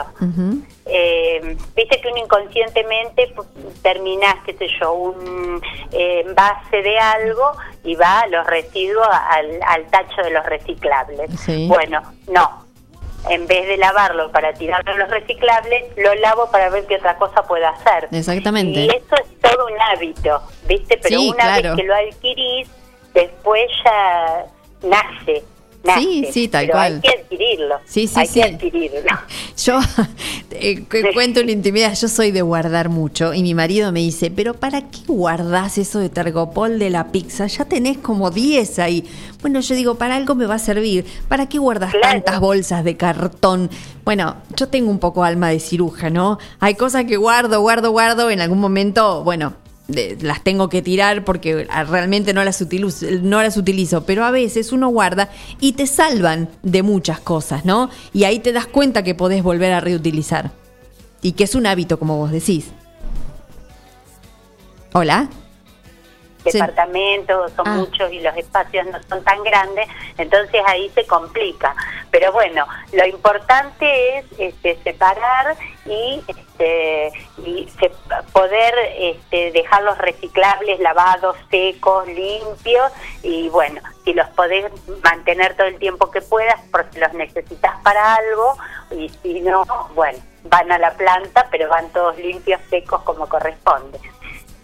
Eh, 0.87 1.57
Viste 1.75 2.01
que 2.01 2.09
uno 2.09 2.19
inconscientemente 2.19 3.35
pu- 3.35 3.45
terminás, 3.83 4.37
qué 4.45 4.55
sé 4.55 4.69
yo, 4.81 4.93
un 4.93 5.61
eh, 5.93 6.23
envase 6.27 6.83
de 6.83 6.99
algo 6.99 7.53
y 7.85 7.95
va 7.97 8.21
a 8.21 8.27
los 8.29 8.47
residuos 8.47 9.07
al, 9.09 9.59
al 9.67 9.87
tacho 9.87 10.23
de 10.23 10.31
los 10.31 10.45
reciclables. 10.47 11.31
Sí. 11.41 11.67
Bueno, 11.69 12.03
no. 12.29 12.65
En 13.29 13.47
vez 13.47 13.67
de 13.67 13.77
lavarlo 13.77 14.33
para 14.33 14.55
tirarlo 14.55 14.93
a 14.93 14.97
los 14.97 15.11
reciclables, 15.11 15.85
lo 15.99 16.15
lavo 16.15 16.51
para 16.51 16.71
ver 16.71 16.87
qué 16.87 16.97
otra 16.97 17.17
cosa 17.19 17.43
puedo 17.43 17.67
hacer. 17.69 18.09
Exactamente. 18.13 18.81
Y 18.81 18.89
eso 18.89 19.15
es 19.17 19.41
todo 19.43 19.67
un 19.67 19.79
hábito, 19.79 20.41
¿viste? 20.67 20.99
Pero 21.03 21.21
Sí, 21.21 21.29
una 21.29 21.45
claro. 21.45 21.63
vez 21.71 21.77
que 21.77 21.83
lo 21.87 21.95
adquirís, 21.95 22.69
después 23.15 23.63
ya 23.85 24.47
nace. 24.89 25.43
nace. 25.85 26.01
Sí, 26.01 26.29
sí, 26.33 26.49
tal 26.49 26.67
Pero 26.67 26.73
cual. 26.79 26.95
Hay 26.95 27.01
que 27.01 27.21
adquirirlo. 27.21 27.75
Sí, 27.87 28.07
sí, 28.07 28.15
hay 28.21 28.27
sí. 28.27 28.35
que 28.41 28.43
adquirirlo. 28.45 29.01
Yo 29.65 29.79
eh, 30.53 30.85
cu- 30.91 31.13
cuento 31.13 31.41
una 31.43 31.53
intimidad, 31.53 31.95
yo 31.95 32.09
soy 32.09 32.31
de 32.31 32.41
guardar 32.41 32.89
mucho 32.89 33.35
y 33.35 33.43
mi 33.43 33.53
marido 33.55 33.93
me 33.93 34.01
dice, 34.01 34.31
pero 34.31 34.55
¿para 34.55 34.81
qué 34.91 35.01
guardás 35.07 35.77
eso 35.77 35.99
de 35.99 36.09
tergopol 36.09 36.79
de 36.79 36.89
la 36.89 37.09
pizza? 37.13 37.47
Ya 37.47 37.67
tenés 37.67 37.99
como 37.99 38.31
10 38.31 38.79
ahí. 38.79 39.05
Bueno, 39.43 39.61
yo 39.61 39.75
digo, 39.75 39.97
para 39.97 40.17
algo 40.17 40.35
me 40.35 40.47
va 40.47 40.55
a 40.55 40.59
servir. 40.59 41.05
¿Para 41.29 41.47
qué 41.47 41.59
guardas 41.59 41.91
Claro. 41.93 42.09
tantas 42.09 42.41
bolsas 42.41 42.85
de 42.85 42.97
cartón? 42.97 43.69
Bueno, 44.05 44.37
yo 44.57 44.69
tengo 44.69 44.91
un 44.91 44.99
poco 44.99 45.25
alma 45.25 45.51
de 45.51 45.61
ciruja, 45.61 46.09
¿no? 46.09 46.39
Hay 46.59 46.75
cosas 46.75 47.05
que 47.05 47.17
guardo, 47.19 47.61
guardo, 47.61 47.91
guardo, 47.91 48.31
en 48.31 48.41
algún 48.41 48.61
momento, 48.61 49.23
bueno, 49.25 49.53
de- 49.91 50.17
las 50.21 50.43
tengo 50.43 50.69
que 50.69 50.83
tirar 50.83 51.25
porque 51.25 51.67
realmente 51.89 52.33
no 52.33 52.43
las, 52.45 52.61
utilizo, 52.61 53.07
no 53.23 53.43
las 53.43 53.57
utilizo, 53.57 54.05
pero 54.07 54.25
a 54.25 54.31
veces 54.31 54.73
uno 54.73 54.89
guarda 54.89 55.31
y 55.61 55.73
te 55.75 55.87
salvan 55.87 56.49
de 56.63 56.83
muchas 56.83 57.21
cosas, 57.21 57.65
¿no? 57.65 57.91
Y 58.13 58.25
ahí 58.25 58.39
te 58.39 58.53
das 58.53 58.67
cuenta 58.67 59.03
que 59.03 59.15
podés 59.15 59.43
volver 59.43 59.73
a 59.73 59.81
reutilizar. 59.81 60.51
Y 61.23 61.33
que 61.33 61.45
es 61.45 61.55
un 61.55 61.67
hábito, 61.67 61.99
como 61.99 62.17
vos 62.17 62.31
decís. 62.31 62.71
Hola. 64.93 65.29
Sí. 66.43 66.53
departamentos, 66.59 67.53
son 67.55 67.69
Ah. 67.69 67.75
muchos 67.77 68.11
y 68.11 68.21
los 68.21 68.35
espacios 68.35 68.87
no 68.87 68.99
son 69.11 69.23
tan 69.23 69.43
grandes, 69.43 69.87
entonces 70.17 70.63
ahí 70.67 70.91
se 70.95 71.05
complica. 71.07 71.77
Pero 72.11 72.33
bueno, 72.33 72.65
lo 72.95 73.07
importante 73.07 74.17
es 74.19 74.25
este, 74.39 74.79
separar 74.83 75.55
y, 75.85 76.23
este, 76.61 77.13
y 77.47 77.69
se- 77.79 77.93
poder 78.33 78.75
este, 78.99 79.51
dejar 79.53 79.83
los 79.83 79.97
reciclables 79.99 80.79
lavados, 80.81 81.37
secos, 81.51 82.07
limpios 82.07 82.93
y 83.23 83.49
bueno, 83.49 83.81
si 84.05 84.13
los 84.13 84.29
podés 84.31 84.71
mantener 85.03 85.57
todo 85.57 85.67
el 85.67 85.79
tiempo 85.79 86.11
que 86.11 86.21
puedas 86.21 86.61
porque 86.71 87.01
los 87.01 87.13
necesitas 87.15 87.81
para 87.83 88.17
algo 88.17 88.57
y 88.91 89.09
si 89.23 89.41
no, 89.41 89.65
bueno, 89.95 90.19
van 90.45 90.71
a 90.73 90.79
la 90.79 90.93
planta 90.93 91.49
pero 91.51 91.69
van 91.69 91.89
todos 91.91 92.17
limpios, 92.19 92.61
secos 92.69 93.03
como 93.03 93.29
corresponde. 93.29 93.99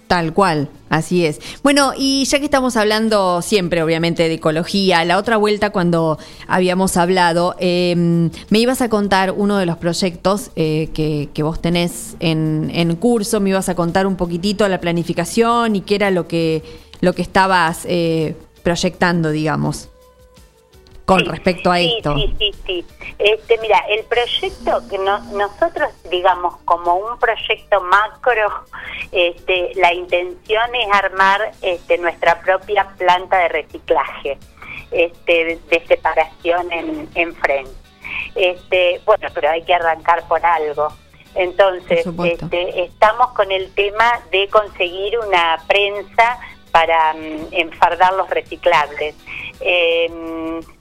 Tal 0.07 0.33
cual, 0.33 0.69
así 0.89 1.27
es. 1.27 1.41
Bueno, 1.65 1.93
y 1.97 2.25
ya 2.27 2.39
que 2.39 2.45
estamos 2.45 2.77
hablando 2.77 3.43
siempre, 3.43 3.83
obviamente, 3.83 4.29
de 4.29 4.35
ecología, 4.35 5.05
la 5.05 5.19
otra 5.19 5.37
vuelta 5.37 5.71
cuando 5.71 6.17
habíamos 6.47 6.97
hablado, 6.97 7.57
eh, 7.59 8.31
me 8.49 8.59
ibas 8.61 8.83
a 8.83 8.89
contar 8.89 9.33
uno 9.33 9.57
de 9.59 9.67
los 9.67 9.79
proyectos 9.79 10.53
eh, 10.55 10.91
que, 10.95 11.29
que 11.35 11.43
vos 11.43 11.61
tenés 11.61 12.15
en, 12.21 12.71
en 12.73 12.95
curso, 12.95 13.41
me 13.41 13.51
ibas 13.51 13.69
a 13.69 13.75
contar 13.75 14.07
un 14.07 14.15
poquitito 14.15 14.69
la 14.69 14.81
planificación 14.81 15.75
y 15.75 15.81
qué 15.81 15.97
era 15.97 16.13
lo 16.13 16.29
que, 16.29 16.63
lo 17.01 17.13
que 17.13 17.23
estabas 17.23 17.81
eh, 17.87 18.37
proyectando, 18.63 19.31
digamos, 19.31 19.89
con 21.07 21.21
Sí, 21.21 21.25
respecto 21.27 21.71
a 21.73 21.77
sí, 21.79 21.95
esto. 21.97 22.15
Sí, 22.17 22.35
sí, 22.39 22.55
sí. 22.67 22.87
Este, 23.19 23.59
mira, 23.59 23.79
el 23.89 24.05
proyecto 24.05 24.83
que 24.91 24.99
no- 24.99 25.21
nosotros, 25.33 25.89
digamos, 26.11 26.57
como 26.65 26.97
un 26.97 27.19
proyecto 27.19 27.81
macro, 27.81 28.65
este, 29.13 29.71
la 29.77 29.95
intención 29.95 30.75
es 30.75 30.89
armar 30.93 31.53
este, 31.63 31.97
nuestra 31.99 32.41
propia 32.41 32.89
planta 32.99 33.39
de 33.39 33.49
reciclaje, 33.49 34.39
este, 34.91 35.59
de, 35.71 35.85
separación 35.87 36.71
en, 36.73 37.09
en 37.15 37.35
frente. 37.37 37.71
Este, 38.35 39.01
bueno, 39.07 39.29
pero 39.33 39.49
hay 39.51 39.63
que 39.63 39.75
arrancar 39.75 40.27
por 40.27 40.45
algo. 40.45 40.89
Entonces, 41.37 42.05
Por 42.17 42.27
este, 42.27 42.83
estamos 42.85 43.29
con 43.33 43.53
el 43.53 43.73
tema 43.75 44.21
de 44.33 44.49
conseguir 44.49 45.19
una 45.19 45.63
prensa 45.69 46.39
para 46.77 47.15
mm, 47.15 47.47
enfardar 47.53 48.13
los 48.13 48.29
reciclables. 48.29 49.15
Eh, 49.61 50.11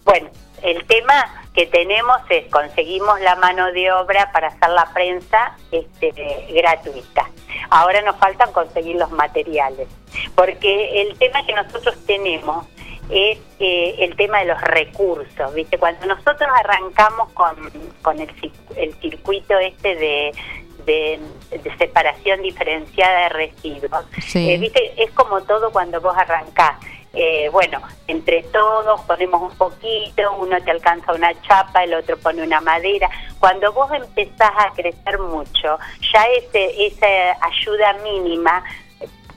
bueno, 0.03 0.29
el 0.61 0.83
tema 0.87 1.45
que 1.53 1.67
tenemos 1.67 2.17
es 2.29 2.51
conseguimos 2.51 3.21
la 3.21 3.37
mano 3.37 3.71
de 3.71 3.93
obra 3.93 4.29
para 4.33 4.47
hacer 4.47 4.71
la 4.71 4.91
prensa 4.93 5.55
este, 5.71 6.11
gratuita. 6.53 7.29
Ahora 7.69 8.01
nos 8.01 8.17
faltan 8.17 8.51
conseguir 8.51 8.97
los 8.97 9.09
materiales, 9.11 9.87
porque 10.35 11.01
el 11.01 11.17
tema 11.17 11.45
que 11.45 11.53
nosotros 11.53 11.95
tenemos 12.05 12.67
es 13.09 13.37
eh, 13.59 13.95
el 13.99 14.17
tema 14.17 14.39
de 14.39 14.47
los 14.47 14.59
recursos, 14.59 15.53
¿viste? 15.53 15.77
Cuando 15.77 16.07
nosotros 16.07 16.49
arrancamos 16.59 17.31
con, 17.31 17.55
con 18.01 18.19
el, 18.19 18.29
el 18.75 18.93
circuito 18.95 19.57
este 19.59 19.95
de, 19.95 20.33
de, 20.85 21.19
de 21.51 21.77
separación 21.77 22.41
diferenciada 22.41 23.21
de 23.23 23.29
residuos, 23.29 24.05
Sí. 24.25 24.49
eh, 24.51 24.57
¿viste? 24.57 24.93
Es 25.01 25.11
como 25.11 25.41
todo 25.41 25.71
cuando 25.71 25.99
vos 26.01 26.15
arrancás. 26.17 26.77
Eh, 27.17 27.47
bueno, 27.49 27.81
entre 28.07 28.43
todos 28.43 28.99
ponemos 29.03 29.41
un 29.41 29.57
poquito, 29.57 30.33
uno 30.37 30.61
te 30.61 30.71
alcanza 30.71 31.13
una 31.13 31.31
chapa, 31.43 31.85
el 31.85 31.93
otro 31.93 32.17
pone 32.17 32.43
una 32.43 32.59
madera. 32.59 33.09
Cuando 33.39 33.71
vos 33.71 33.89
empezás 33.93 34.51
a 34.57 34.71
crecer 34.73 35.17
mucho, 35.19 35.79
ya 36.13 36.23
ese, 36.37 36.87
esa 36.87 37.37
ayuda 37.41 37.93
mínima 38.03 38.61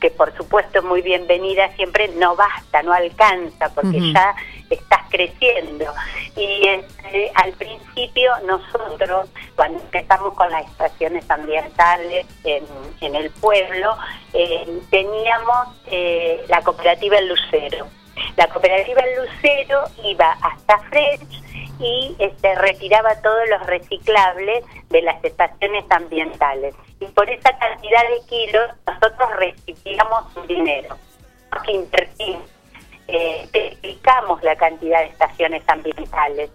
que 0.00 0.10
por 0.10 0.36
supuesto 0.36 0.78
es 0.78 0.84
muy 0.84 1.02
bienvenida, 1.02 1.70
siempre 1.76 2.08
no 2.16 2.36
basta, 2.36 2.82
no 2.82 2.92
alcanza, 2.92 3.68
porque 3.74 4.12
ya 4.12 4.34
estás 4.70 5.02
creciendo. 5.10 5.86
Y 6.36 6.66
este, 6.66 7.30
al 7.34 7.52
principio 7.52 8.32
nosotros, 8.46 9.28
cuando 9.56 9.80
empezamos 9.80 10.34
con 10.34 10.50
las 10.50 10.66
estaciones 10.66 11.28
ambientales 11.30 12.26
en, 12.44 12.64
en 13.00 13.14
el 13.14 13.30
pueblo, 13.30 13.96
eh, 14.32 14.80
teníamos 14.90 15.68
eh, 15.86 16.44
la 16.48 16.62
cooperativa 16.62 17.18
El 17.18 17.28
Lucero. 17.28 17.86
La 18.36 18.48
cooperativa 18.48 19.00
El 19.02 19.24
Lucero 19.24 19.84
iba 20.04 20.36
hasta 20.42 20.78
French 20.90 21.42
y 21.80 22.16
este, 22.18 22.54
retiraba 22.56 23.14
todos 23.22 23.48
los 23.48 23.66
reciclables 23.66 24.64
de 24.90 25.02
las 25.02 25.22
estaciones 25.24 25.84
ambientales. 25.90 26.74
Y 27.00 27.06
por 27.06 27.28
esa 27.30 27.56
cantidad 27.58 28.02
de 28.08 28.26
kilos 28.28 28.70
nosotros 28.86 29.30
recibíamos 29.36 30.36
un 30.36 30.46
dinero 30.46 30.96
que 31.64 31.72
invertimos. 31.72 32.50
Eh, 33.06 33.48
la 34.42 34.56
cantidad 34.56 35.00
de 35.00 35.06
estaciones 35.06 35.62
ambientales 35.66 36.50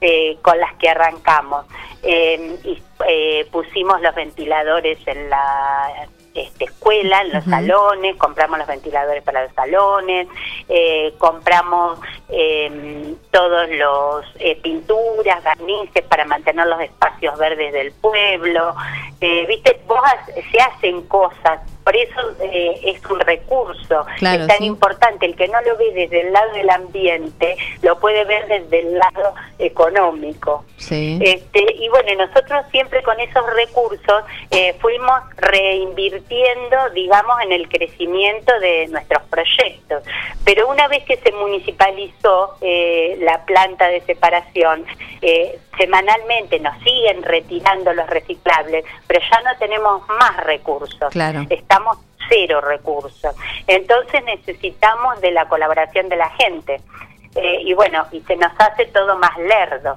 eh, 0.00 0.36
con 0.42 0.58
las 0.58 0.74
que 0.76 0.88
arrancamos. 0.88 1.66
Eh, 2.02 2.58
y 2.64 2.82
eh, 3.08 3.46
pusimos 3.50 4.00
los 4.00 4.14
ventiladores 4.14 4.98
en 5.06 5.30
la 5.30 6.08
este, 6.34 6.64
escuela, 6.64 7.22
en 7.22 7.32
los 7.32 7.44
salones, 7.44 8.16
compramos 8.16 8.58
los 8.58 8.66
ventiladores 8.66 9.22
para 9.22 9.44
los 9.44 9.54
salones, 9.54 10.28
eh, 10.68 11.14
compramos 11.18 11.98
eh, 12.28 13.14
todos 13.30 13.68
los 13.70 14.24
eh, 14.38 14.56
pinturas, 14.62 15.42
barnices 15.44 16.02
para 16.04 16.24
mantener 16.24 16.66
los 16.66 16.80
espacios 16.80 17.38
verdes 17.38 17.72
del 17.72 17.92
pueblo. 17.92 18.74
Eh, 19.20 19.46
Viste, 19.46 19.80
vos 19.86 20.00
se 20.50 20.58
hacen 20.60 21.02
cosas, 21.06 21.60
por 21.84 21.96
eso 21.96 22.20
eh, 22.40 22.80
es 22.84 23.04
un 23.06 23.20
recurso. 23.20 24.06
Claro, 24.18 24.42
es 24.42 24.48
tan 24.48 24.58
sí. 24.58 24.64
importante, 24.64 25.26
el 25.26 25.36
que 25.36 25.48
no 25.48 25.60
lo 25.62 25.76
ve 25.76 25.92
desde 25.92 26.20
el 26.22 26.32
lado 26.32 26.52
del 26.52 26.70
ambiente, 26.70 27.56
lo 27.82 27.98
puede 27.98 28.24
ver 28.24 28.46
desde 28.46 28.80
el 28.80 28.98
lado 28.98 29.34
económico. 29.58 30.64
Sí. 30.76 31.18
Este, 31.22 31.74
y 31.78 31.88
bueno, 31.88 32.26
nosotros 32.26 32.64
siempre 32.70 33.02
con 33.02 33.18
esos 33.20 33.44
recursos 33.54 34.24
eh, 34.50 34.74
fuimos 34.80 35.20
reinvirtiendo, 35.36 36.76
digamos, 36.94 37.36
en 37.42 37.52
el 37.52 37.68
crecimiento 37.68 38.52
de 38.60 38.88
nuestros 38.88 39.22
proyectos. 39.24 40.02
Pero 40.54 40.68
una 40.68 40.86
vez 40.86 41.02
que 41.04 41.16
se 41.16 41.32
municipalizó 41.32 42.58
eh, 42.60 43.16
la 43.20 43.42
planta 43.46 43.88
de 43.88 44.02
separación, 44.02 44.84
eh, 45.22 45.58
semanalmente 45.78 46.60
nos 46.60 46.76
siguen 46.82 47.22
retirando 47.22 47.94
los 47.94 48.06
reciclables, 48.06 48.84
pero 49.06 49.20
ya 49.30 49.40
no 49.50 49.58
tenemos 49.58 50.06
más 50.08 50.44
recursos. 50.44 51.10
Claro. 51.10 51.46
Estamos 51.48 51.96
cero 52.28 52.60
recursos. 52.60 53.34
Entonces 53.66 54.22
necesitamos 54.24 55.22
de 55.22 55.30
la 55.30 55.48
colaboración 55.48 56.10
de 56.10 56.16
la 56.16 56.28
gente. 56.28 56.82
Eh, 57.34 57.62
y 57.64 57.72
bueno, 57.72 58.06
y 58.12 58.20
se 58.20 58.36
nos 58.36 58.52
hace 58.58 58.84
todo 58.88 59.16
más 59.16 59.38
lerdo 59.38 59.96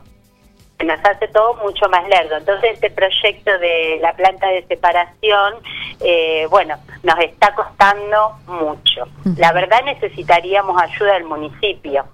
se 0.77 0.85
nos 0.85 0.99
hace 1.05 1.27
todo 1.29 1.55
mucho 1.55 1.87
más 1.89 2.07
lerdo. 2.07 2.37
Entonces 2.37 2.73
este 2.73 2.91
proyecto 2.91 3.57
de 3.59 3.99
la 4.01 4.13
planta 4.13 4.47
de 4.47 4.65
separación, 4.67 5.55
eh, 6.01 6.47
bueno, 6.49 6.75
nos 7.03 7.19
está 7.19 7.53
costando 7.55 8.37
mucho. 8.47 9.07
La 9.37 9.51
verdad 9.53 9.83
necesitaríamos 9.85 10.81
ayuda 10.81 11.13
del 11.13 11.25
municipio, 11.25 12.05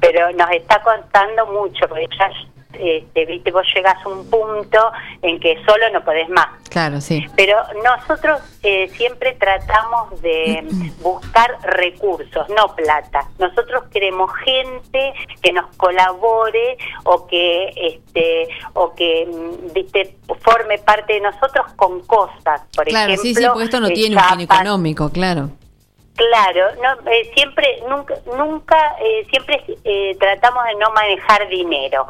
pero 0.00 0.32
nos 0.32 0.50
está 0.50 0.80
costando 0.82 1.46
mucho, 1.46 1.88
porque 1.88 2.08
ya, 2.18 2.30
este, 2.78 3.26
viste, 3.26 3.50
vos 3.50 3.66
llegas 3.74 3.96
a 4.04 4.08
un 4.08 4.28
punto 4.28 4.78
en 5.22 5.38
que 5.40 5.56
solo 5.64 5.88
no 5.92 6.04
podés 6.04 6.28
más. 6.28 6.48
Claro, 6.70 7.00
sí. 7.00 7.24
Pero 7.36 7.56
nosotros 7.84 8.40
eh, 8.62 8.88
siempre 8.94 9.34
tratamos 9.34 10.20
de 10.22 10.64
buscar 11.02 11.56
recursos, 11.62 12.48
no 12.50 12.74
plata. 12.74 13.28
Nosotros 13.38 13.84
queremos 13.92 14.30
gente 14.44 15.14
que 15.42 15.52
nos 15.52 15.66
colabore 15.76 16.76
o 17.04 17.26
que 17.26 17.68
este 17.76 18.48
o 18.74 18.94
que 18.94 19.26
mm, 19.26 19.72
viste 19.72 20.16
forme 20.40 20.78
parte 20.78 21.14
de 21.14 21.20
nosotros 21.20 21.66
con 21.76 22.00
cosas, 22.06 22.62
por 22.74 22.86
Claro, 22.86 23.12
ejemplo. 23.12 23.22
sí, 23.22 23.34
sí, 23.34 23.46
porque 23.46 23.64
esto 23.64 23.80
no 23.80 23.88
tiene 23.88 24.16
un 24.16 24.22
fin 24.22 24.40
económico, 24.40 25.10
claro. 25.10 25.50
Claro, 26.16 26.66
no, 26.80 27.10
eh, 27.10 27.28
siempre, 27.34 27.82
nunca, 27.88 28.14
nunca, 28.36 28.96
eh, 29.00 29.26
siempre 29.30 29.64
eh, 29.82 30.16
tratamos 30.20 30.62
de 30.66 30.74
no 30.76 30.90
manejar 30.92 31.48
dinero, 31.48 32.06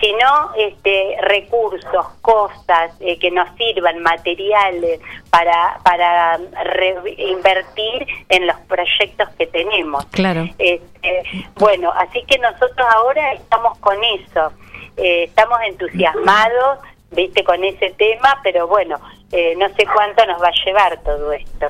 sino 0.00 0.52
este, 0.56 1.16
recursos, 1.20 2.06
cosas 2.22 2.92
eh, 3.00 3.18
que 3.18 3.30
nos 3.30 3.46
sirvan, 3.56 3.98
materiales 4.00 5.00
para, 5.30 5.78
para 5.84 6.38
re- 6.64 7.14
invertir 7.18 8.06
en 8.30 8.46
los 8.46 8.56
proyectos 8.60 9.28
que 9.36 9.46
tenemos. 9.48 10.06
Claro. 10.06 10.48
Este, 10.58 11.22
bueno, 11.56 11.92
así 11.94 12.22
que 12.24 12.38
nosotros 12.38 12.86
ahora 12.90 13.34
estamos 13.34 13.76
con 13.80 14.02
eso, 14.02 14.50
eh, 14.96 15.24
estamos 15.24 15.58
entusiasmados, 15.66 16.78
viste, 17.10 17.44
con 17.44 17.62
ese 17.64 17.90
tema, 17.90 18.40
pero 18.42 18.66
bueno, 18.66 18.98
eh, 19.30 19.54
no 19.58 19.68
sé 19.74 19.84
cuánto 19.92 20.24
nos 20.24 20.42
va 20.42 20.48
a 20.48 20.64
llevar 20.64 20.98
todo 21.02 21.32
esto. 21.32 21.66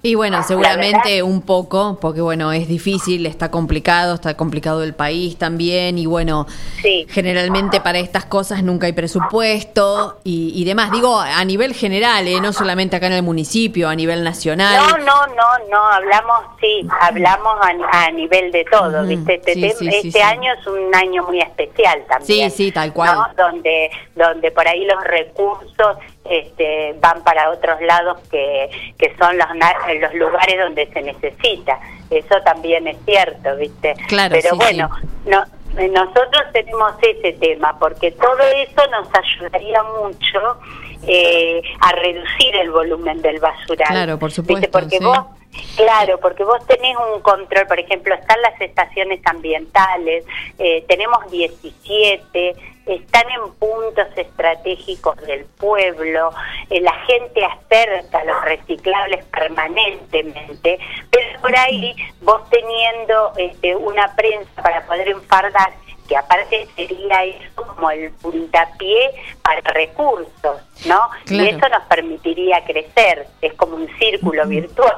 Y 0.00 0.14
bueno, 0.14 0.44
seguramente 0.44 1.24
un 1.24 1.42
poco, 1.42 1.98
porque 2.00 2.20
bueno, 2.20 2.52
es 2.52 2.68
difícil, 2.68 3.26
está 3.26 3.50
complicado, 3.50 4.14
está 4.14 4.34
complicado 4.36 4.84
el 4.84 4.94
país 4.94 5.36
también, 5.36 5.98
y 5.98 6.06
bueno, 6.06 6.46
Sí. 6.82 7.04
generalmente 7.10 7.80
para 7.80 7.98
estas 7.98 8.24
cosas 8.24 8.62
nunca 8.62 8.86
hay 8.86 8.92
presupuesto 8.92 10.18
y, 10.22 10.52
y 10.54 10.64
demás. 10.64 10.92
Digo, 10.92 11.18
a 11.18 11.44
nivel 11.44 11.74
general, 11.74 12.28
¿eh? 12.28 12.40
no 12.40 12.52
solamente 12.52 12.94
acá 12.94 13.08
en 13.08 13.14
el 13.14 13.22
municipio, 13.24 13.88
a 13.88 13.94
nivel 13.96 14.22
nacional. 14.22 14.78
No, 14.88 14.98
no, 14.98 15.26
no, 15.34 15.68
no, 15.68 15.84
hablamos, 15.88 16.42
sí, 16.60 16.86
hablamos 17.00 17.56
a, 17.60 18.04
a 18.06 18.10
nivel 18.12 18.52
de 18.52 18.64
todo, 18.70 19.04
¿viste? 19.04 19.34
Este, 19.44 19.74
sí, 19.74 19.88
este 19.92 20.22
año 20.22 20.52
es 20.60 20.66
un 20.66 20.94
año 20.94 21.24
muy 21.24 21.40
especial 21.40 22.04
también. 22.08 22.50
Sí, 22.52 22.56
sí, 22.66 22.72
tal 22.72 22.92
cual. 22.92 23.16
¿no? 23.16 23.44
Donde, 23.50 23.90
donde 24.14 24.50
por 24.52 24.66
ahí 24.68 24.84
los 24.84 25.02
recursos 25.02 25.96
este, 26.30 26.94
van 27.00 27.22
para 27.24 27.50
otros 27.50 27.80
lados 27.80 28.18
que, 28.30 28.70
que 28.98 29.14
son 29.16 29.36
los, 29.38 29.48
los 30.00 30.14
lugares 30.14 30.58
donde 30.58 30.86
se 30.92 31.02
necesita. 31.02 31.78
Eso 32.10 32.36
también 32.44 32.86
es 32.88 32.96
cierto, 33.04 33.56
¿viste? 33.56 33.94
Claro, 34.08 34.34
Pero 34.34 34.50
sí, 34.50 34.56
bueno, 34.56 34.90
no, 35.26 35.44
nosotros 35.74 36.42
tenemos 36.52 36.92
ese 37.02 37.32
tema, 37.34 37.78
porque 37.78 38.10
todo 38.12 38.40
eso 38.40 38.86
nos 38.90 39.08
ayudaría 39.14 39.82
mucho 39.82 40.58
eh, 41.06 41.62
a 41.80 41.92
reducir 41.92 42.56
el 42.56 42.70
volumen 42.70 43.22
del 43.22 43.38
basural. 43.38 43.88
Claro, 43.88 44.18
por 44.18 44.30
¿Viste? 44.30 44.42
supuesto, 44.42 44.70
Porque 44.70 44.98
sí. 44.98 45.04
vos, 45.04 45.18
claro, 45.76 46.18
porque 46.20 46.44
vos 46.44 46.66
tenés 46.66 46.96
un 47.14 47.20
control, 47.20 47.66
por 47.66 47.78
ejemplo, 47.78 48.14
están 48.14 48.40
las 48.42 48.60
estaciones 48.60 49.20
ambientales, 49.24 50.24
eh, 50.58 50.84
tenemos 50.88 51.30
17, 51.30 52.56
están 52.88 53.24
en 53.30 53.52
puntos 53.54 54.06
estratégicos 54.16 55.16
del 55.26 55.44
pueblo, 55.44 56.30
eh, 56.70 56.80
la 56.80 56.94
gente 57.06 57.44
acerca 57.44 58.24
los 58.24 58.44
reciclables 58.44 59.24
permanentemente, 59.26 60.78
pero 61.10 61.40
por 61.40 61.56
ahí 61.56 61.94
vos 62.22 62.48
teniendo 62.50 63.32
este, 63.36 63.76
una 63.76 64.14
prensa 64.14 64.62
para 64.62 64.86
poder 64.86 65.08
enfardar, 65.08 65.72
que 66.08 66.16
aparte 66.16 66.66
sería 66.74 67.24
eso 67.24 67.66
como 67.66 67.90
el 67.90 68.10
puntapié 68.12 69.10
para 69.42 69.60
recursos, 69.74 70.56
¿no? 70.86 70.98
Claro. 71.26 71.44
Y 71.44 71.48
eso 71.48 71.68
nos 71.68 71.82
permitiría 71.88 72.64
crecer, 72.64 73.26
es 73.42 73.52
como 73.54 73.76
un 73.76 73.88
círculo 73.98 74.46
virtuoso. 74.46 74.94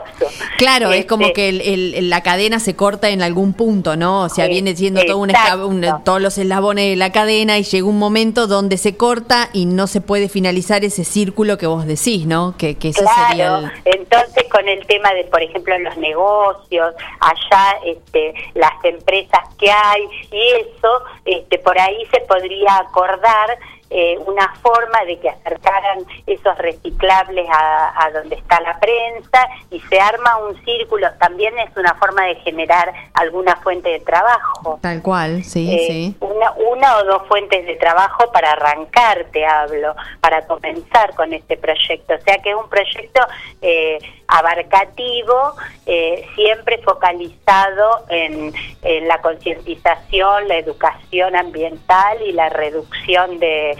Claro, 0.56 0.90
es 0.90 1.00
Este, 1.00 1.06
como 1.08 1.32
que 1.32 1.48
el- 1.48 1.60
el- 1.62 2.10
la 2.10 2.22
cadena 2.22 2.60
se 2.60 2.76
corta 2.76 3.08
en 3.08 3.22
algún 3.22 3.54
punto, 3.54 3.96
¿no? 3.96 4.22
O 4.22 4.28
sea, 4.28 4.46
viene 4.46 4.76
siendo 4.76 5.02
todo 5.04 5.18
un 5.18 5.30
un- 5.64 6.04
todos 6.04 6.20
los 6.20 6.38
eslabones 6.38 6.90
de 6.90 6.96
la 6.96 7.10
cadena 7.12 7.58
y 7.58 7.62
llega 7.64 7.86
un 7.86 7.98
momento 7.98 8.46
donde 8.46 8.76
se 8.76 8.96
corta 8.96 9.48
y 9.52 9.66
no 9.66 9.86
se 9.86 10.00
puede 10.00 10.28
finalizar 10.28 10.84
ese 10.84 11.04
círculo 11.04 11.58
que 11.58 11.66
vos 11.66 11.86
decís, 11.86 12.26
¿no? 12.26 12.54
Que, 12.56 12.76
que 12.76 12.90
ese 12.90 13.00
sería 13.04 13.34
Claro, 13.48 13.70
el... 13.84 13.94
entonces 14.00 14.44
con 14.50 14.68
el 14.68 14.86
tema 14.86 15.12
de, 15.14 15.24
por 15.24 15.42
ejemplo, 15.42 15.76
los 15.78 15.96
negocios, 15.96 16.94
allá 17.20 17.78
este, 17.84 18.34
las 18.54 18.72
empresas 18.84 19.40
que 19.58 19.70
hay 19.70 20.02
y 20.30 20.48
eso, 20.60 20.99
este, 21.24 21.58
por 21.58 21.78
ahí 21.78 22.06
se 22.12 22.20
podría 22.20 22.76
acordar 22.78 23.58
eh, 23.92 24.16
una 24.24 24.54
forma 24.62 25.04
de 25.04 25.18
que 25.18 25.28
acercaran 25.28 25.98
esos 26.24 26.56
reciclables 26.58 27.48
a, 27.50 28.04
a 28.04 28.10
donde 28.12 28.36
está 28.36 28.60
la 28.60 28.78
prensa 28.78 29.48
y 29.70 29.80
se 29.80 29.98
arma 30.00 30.36
un 30.48 30.64
círculo, 30.64 31.08
también 31.18 31.58
es 31.58 31.76
una 31.76 31.94
forma 31.94 32.24
de 32.26 32.36
generar 32.36 32.92
alguna 33.14 33.56
fuente 33.56 33.88
de 33.88 33.98
trabajo. 34.00 34.78
Tal 34.80 35.02
cual, 35.02 35.42
sí, 35.42 35.74
Eh, 35.74 35.86
sí. 35.88 36.16
Una, 36.20 36.52
una 36.52 36.96
o 36.98 37.04
dos 37.04 37.26
fuentes 37.26 37.66
de 37.66 37.74
trabajo 37.76 38.30
para 38.30 38.52
arrancar, 38.52 39.26
te 39.32 39.44
hablo, 39.44 39.96
para 40.20 40.46
comenzar 40.46 41.12
con 41.16 41.32
este 41.32 41.56
proyecto. 41.56 42.14
O 42.14 42.20
sea 42.20 42.38
que 42.38 42.50
es 42.50 42.56
un 42.56 42.68
proyecto 42.68 43.20
eh, 43.60 43.98
abarcativo, 44.30 45.54
eh, 45.86 46.24
siempre 46.34 46.78
focalizado 46.78 48.04
en, 48.08 48.52
en 48.82 49.08
la 49.08 49.20
concientización, 49.20 50.48
la 50.48 50.56
educación 50.56 51.36
ambiental 51.36 52.18
y 52.24 52.32
la 52.32 52.48
reducción 52.48 53.38
de, 53.38 53.76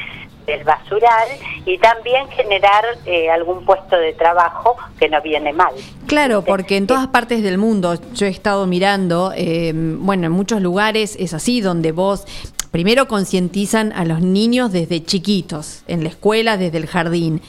del 0.46 0.64
basural 0.64 1.28
y 1.64 1.78
también 1.78 2.28
generar 2.28 2.84
eh, 3.06 3.30
algún 3.30 3.64
puesto 3.64 3.96
de 3.96 4.12
trabajo 4.12 4.76
que 4.98 5.08
no 5.08 5.20
viene 5.22 5.52
mal. 5.52 5.74
Claro, 6.06 6.42
porque 6.42 6.76
en 6.76 6.86
todas 6.86 7.08
partes 7.08 7.42
del 7.42 7.58
mundo 7.58 7.94
yo 8.14 8.26
he 8.26 8.30
estado 8.30 8.66
mirando, 8.66 9.32
eh, 9.36 9.72
bueno, 9.74 10.26
en 10.26 10.32
muchos 10.32 10.60
lugares 10.60 11.16
es 11.18 11.34
así, 11.34 11.60
donde 11.60 11.92
vos 11.92 12.26
primero 12.70 13.08
concientizan 13.08 13.92
a 13.92 14.04
los 14.04 14.20
niños 14.22 14.72
desde 14.72 15.02
chiquitos, 15.02 15.82
en 15.86 16.02
la 16.02 16.10
escuela, 16.10 16.56
desde 16.56 16.78
el 16.78 16.86
jardín. 16.86 17.40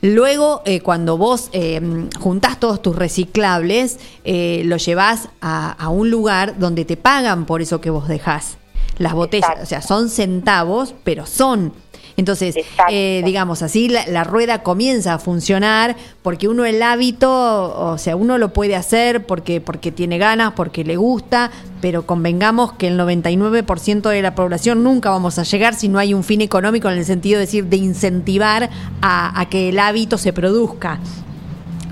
Luego, 0.00 0.62
eh, 0.64 0.80
cuando 0.80 1.16
vos 1.18 1.50
eh, 1.52 1.80
juntás 2.18 2.58
todos 2.58 2.80
tus 2.82 2.96
reciclables, 2.96 3.98
eh, 4.24 4.62
los 4.64 4.84
llevás 4.84 5.28
a, 5.40 5.72
a 5.72 5.88
un 5.88 6.10
lugar 6.10 6.58
donde 6.58 6.84
te 6.84 6.96
pagan 6.96 7.46
por 7.46 7.62
eso 7.62 7.80
que 7.80 7.90
vos 7.90 8.08
dejás. 8.08 8.56
Las 8.98 9.14
botellas, 9.14 9.48
Exacto. 9.50 9.62
o 9.62 9.66
sea, 9.66 9.82
son 9.82 10.10
centavos, 10.10 10.94
pero 11.04 11.26
son. 11.26 11.72
Entonces, 12.20 12.54
eh, 12.90 13.22
digamos 13.24 13.62
así, 13.62 13.88
la, 13.88 14.06
la 14.06 14.24
rueda 14.24 14.62
comienza 14.62 15.14
a 15.14 15.18
funcionar 15.18 15.96
porque 16.22 16.48
uno 16.48 16.66
el 16.66 16.82
hábito, 16.82 17.30
o 17.32 17.96
sea, 17.96 18.14
uno 18.14 18.36
lo 18.36 18.52
puede 18.52 18.76
hacer 18.76 19.24
porque, 19.24 19.62
porque 19.62 19.90
tiene 19.90 20.18
ganas, 20.18 20.52
porque 20.52 20.84
le 20.84 20.96
gusta, 20.96 21.50
pero 21.80 22.04
convengamos 22.04 22.72
que 22.74 22.88
el 22.88 23.00
99% 23.00 24.10
de 24.10 24.20
la 24.20 24.34
población 24.34 24.84
nunca 24.84 25.08
vamos 25.08 25.38
a 25.38 25.44
llegar 25.44 25.74
si 25.74 25.88
no 25.88 25.98
hay 25.98 26.12
un 26.12 26.22
fin 26.22 26.42
económico 26.42 26.90
en 26.90 26.98
el 26.98 27.06
sentido 27.06 27.38
de 27.38 27.46
decir 27.46 27.64
de 27.64 27.78
incentivar 27.78 28.68
a, 29.00 29.40
a 29.40 29.48
que 29.48 29.70
el 29.70 29.78
hábito 29.78 30.18
se 30.18 30.34
produzca. 30.34 31.00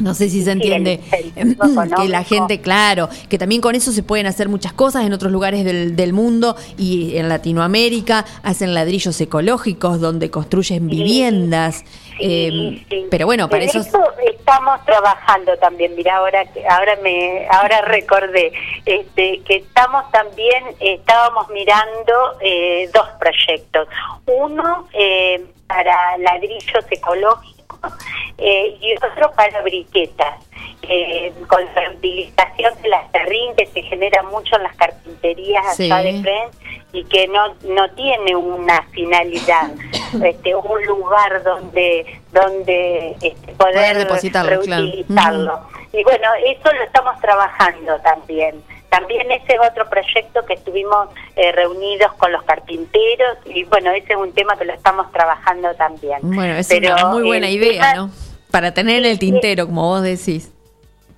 No 0.01 0.15
sé 0.15 0.29
si 0.31 0.43
se 0.43 0.53
Sí, 0.53 0.61
el 0.63 0.73
entiende 0.87 1.01
que 2.03 2.09
la 2.09 2.23
gente, 2.25 2.61
claro, 2.61 3.09
que 3.29 3.39
también 3.39 3.61
con 3.61 3.75
eso 3.75 3.93
se 3.93 4.03
pueden 4.03 4.27
hacer 4.27 4.49
muchas 4.49 4.73
cosas 4.73 5.05
en 5.05 5.13
otros 5.13 5.33
lugares 5.33 5.65
del, 5.65 5.97
del 5.97 6.13
mundo 6.13 6.57
y 6.77 7.17
en 7.17 7.29
Latinoamérica 7.29 8.25
hacen 8.43 8.75
ladrillos 8.75 9.21
ecológicos 9.21 10.01
donde 10.01 10.31
construyen 10.31 10.87
viviendas. 10.89 11.85
eh, 12.21 12.51
Sí, 12.51 12.87
sí. 12.91 13.07
Pero 13.11 13.27
bueno, 13.27 13.49
para 13.49 13.65
eso... 13.65 13.79
estamos 13.79 14.85
trabajando 14.85 15.57
también. 15.59 15.95
Mira, 15.97 16.17
ahora 16.17 16.45
que- 16.53 16.67
ahora 16.67 16.97
me 17.03 17.47
ahora 17.51 17.81
recordé 17.83 18.53
este, 18.87 19.41
que 19.47 19.57
estamos 19.57 20.11
también 20.11 20.65
estábamos 20.81 21.49
mirando 21.51 22.13
eh, 22.41 22.91
dos 22.95 23.07
proyectos. 23.21 23.89
Uno 24.27 24.87
eh, 24.95 25.45
para 25.67 26.17
ladrillos 26.19 26.85
ecológicos 26.91 27.58
eh, 28.39 28.77
y 28.81 28.95
otro 28.97 29.31
para 29.33 29.61
briquetas. 29.63 30.45
eh, 30.91 31.33
con 31.49 31.61
la 31.75 31.91
utilización 31.91 32.73
de 32.83 32.89
la 32.89 33.07
serrín 33.11 33.55
que 33.57 33.67
se 33.67 33.83
genera 33.83 34.23
mucho 34.23 34.57
en 34.57 34.63
las 34.63 34.75
carpinterías 34.77 35.77
Sí. 35.77 35.91
de 35.91 36.21
Fren 36.23 36.49
y 36.93 37.05
que 37.05 37.27
no 37.29 37.55
no 37.65 37.91
tiene 37.91 38.35
una 38.35 38.83
finalidad 38.93 39.71
este 40.25 40.55
un 40.55 40.87
lugar 40.87 41.43
donde 41.43 42.21
donde 42.33 43.11
este, 43.21 43.53
poder, 43.55 43.75
Poder 43.75 43.99
depositarlo, 43.99 44.61
claro. 44.61 44.83
reutilizarlo 44.85 45.61
y 45.93 46.03
bueno 46.05 46.29
eso 46.47 46.73
lo 46.73 46.83
estamos 46.85 47.21
trabajando 47.21 47.99
también 48.01 48.63
también 48.89 49.31
ese 49.31 49.55
es 49.55 49.61
otro 49.71 49.89
proyecto 49.91 50.45
que 50.47 50.55
estuvimos 50.55 51.09
eh, 51.37 51.53
reunidos 51.53 52.13
con 52.15 52.33
los 52.33 52.43
carpinteros 52.45 53.39
y 53.47 53.65
bueno 53.65 53.91
ese 53.91 54.13
es 54.15 54.19
un 54.19 54.33
tema 54.33 54.57
que 54.57 54.65
lo 54.65 54.73
estamos 54.73 55.11
trabajando 55.13 55.75
también 55.75 56.19
Bueno, 56.23 56.55
es 56.55 56.69
Pero 56.69 56.95
una 56.95 57.05
muy 57.07 57.23
buena 57.25 57.49
el 57.49 57.55
idea, 57.55 57.93
tema- 57.93 57.95
¿no? 57.95 58.11
Para 58.51 58.73
tener 58.73 58.99
en 59.01 59.05
el 59.05 59.19
tintero, 59.19 59.67
como 59.67 59.83
vos 59.89 60.03
decís. 60.03 60.51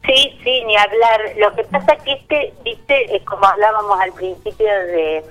Sí, 0.04 0.36
sí, 0.42 0.64
ni 0.66 0.76
hablar. 0.76 1.20
Lo 1.36 1.54
que 1.54 1.62
pasa 1.62 1.94
que 2.04 2.12
este, 2.14 2.52
viste, 2.64 3.14
es 3.16 3.22
como 3.22 3.44
hablábamos 3.46 4.00
al 4.00 4.12
principio 4.14 4.66
de, 4.66 5.22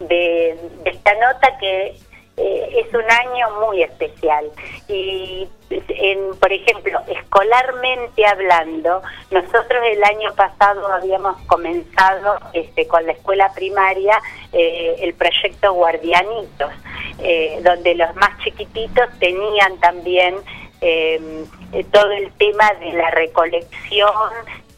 de, 0.00 0.58
de 0.84 0.90
esta 0.90 1.14
nota, 1.14 1.56
que 1.58 1.94
eh, 2.36 2.84
es 2.84 2.94
un 2.94 3.10
año 3.10 3.60
muy 3.66 3.82
especial. 3.82 4.44
Y, 4.88 5.48
en, 5.70 6.36
por 6.38 6.52
ejemplo, 6.52 7.00
escolarmente 7.08 8.24
hablando, 8.26 9.02
nosotros 9.30 9.82
el 9.90 10.04
año 10.04 10.34
pasado 10.34 10.86
habíamos 10.92 11.40
comenzado 11.46 12.38
este, 12.52 12.86
con 12.86 13.04
la 13.06 13.12
escuela 13.12 13.52
primaria 13.54 14.20
eh, 14.52 14.96
el 15.00 15.14
proyecto 15.14 15.72
Guardianitos, 15.72 16.72
eh, 17.18 17.60
donde 17.62 17.94
los 17.94 18.14
más 18.16 18.38
chiquititos 18.44 19.06
tenían 19.18 19.78
también 19.78 20.36
eh, 20.80 21.44
todo 21.90 22.12
el 22.12 22.30
tema 22.32 22.70
de 22.80 22.92
la 22.92 23.10
recolección 23.10 24.12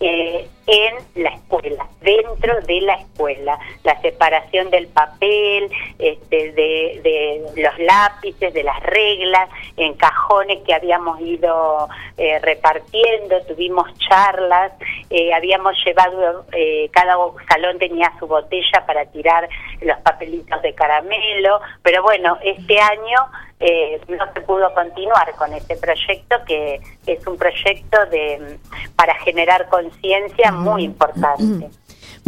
eh, 0.00 0.48
en 0.66 1.22
la 1.22 1.30
escuela, 1.30 1.86
dentro 2.02 2.60
de 2.60 2.80
la 2.82 2.94
escuela, 2.94 3.58
la 3.84 4.00
separación 4.02 4.70
del 4.70 4.86
papel, 4.88 5.70
este, 5.98 6.52
de, 6.52 7.00
de 7.02 7.62
los 7.62 7.78
lápices, 7.78 8.52
de 8.52 8.62
las 8.62 8.80
reglas, 8.82 9.48
en 9.76 9.94
cajones 9.94 10.58
que 10.66 10.74
habíamos 10.74 11.18
ido 11.20 11.88
eh, 12.18 12.38
repartiendo, 12.40 13.40
tuvimos 13.46 13.88
charlas, 13.98 14.72
eh, 15.08 15.32
habíamos 15.32 15.74
llevado, 15.84 16.44
eh, 16.52 16.90
cada 16.92 17.16
salón 17.48 17.78
tenía 17.78 18.12
su 18.18 18.26
botella 18.26 18.84
para 18.86 19.06
tirar 19.06 19.48
los 19.80 19.98
papelitos 20.00 20.60
de 20.62 20.74
caramelo, 20.74 21.60
pero 21.82 22.02
bueno, 22.02 22.36
este 22.42 22.78
año 22.78 23.26
eh, 23.60 24.00
no 24.08 24.32
se 24.32 24.40
pudo 24.42 24.72
continuar 24.72 25.34
con 25.36 25.52
este 25.52 25.76
proyecto 25.76 26.36
que 26.46 26.80
es 27.06 27.26
un 27.26 27.36
proyecto 27.36 28.06
de 28.10 28.58
para 28.94 29.14
generar 29.16 29.68
conciencia 29.68 30.52
muy 30.52 30.84
importante. 30.84 31.70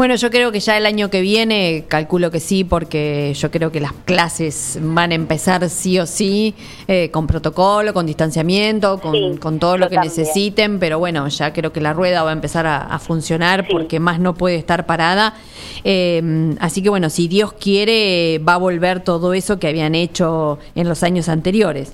Bueno, 0.01 0.15
yo 0.15 0.31
creo 0.31 0.51
que 0.51 0.61
ya 0.61 0.79
el 0.79 0.87
año 0.87 1.11
que 1.11 1.21
viene, 1.21 1.85
calculo 1.87 2.31
que 2.31 2.41
sí, 2.41 2.65
porque 2.65 3.35
yo 3.37 3.51
creo 3.51 3.71
que 3.71 3.81
las 3.81 3.93
clases 3.93 4.79
van 4.81 5.13
a 5.13 5.15
empezar 5.15 5.69
sí 5.69 5.99
o 5.99 6.07
sí, 6.07 6.55
eh, 6.89 7.11
con 7.11 7.27
protocolo, 7.27 7.93
con 7.93 8.07
distanciamiento, 8.07 8.99
con, 8.99 9.13
Sí, 9.13 9.37
con 9.39 9.59
todo 9.59 9.77
lo 9.77 9.91
que 9.91 9.97
también. 9.97 10.15
necesiten, 10.17 10.79
pero 10.79 10.99
bueno, 10.99 11.29
ya 11.29 11.53
creo 11.53 11.71
que 11.75 11.83
la 11.83 11.93
rueda 11.93 12.23
va 12.23 12.31
a 12.31 12.33
empezar 12.33 12.67
a, 12.67 12.79
a 12.79 12.99
funcionar 12.99 13.67
Sí. 13.67 13.73
porque 13.73 14.01
más 14.01 14.19
no 14.19 14.33
puede 14.33 14.57
estar 14.57 14.87
parada. 14.87 15.35
Eh, 15.85 16.57
así 16.61 16.81
que 16.83 16.89
bueno, 16.89 17.11
si 17.11 17.29
Dios 17.29 17.53
quiere, 17.53 18.39
va 18.39 18.55
a 18.55 18.57
volver 18.57 19.01
todo 19.05 19.35
eso 19.35 19.59
que 19.59 19.69
habían 19.69 19.95
hecho 19.95 20.59
en 20.77 20.89
los 20.89 21.03
años 21.03 21.29
anteriores. 21.29 21.93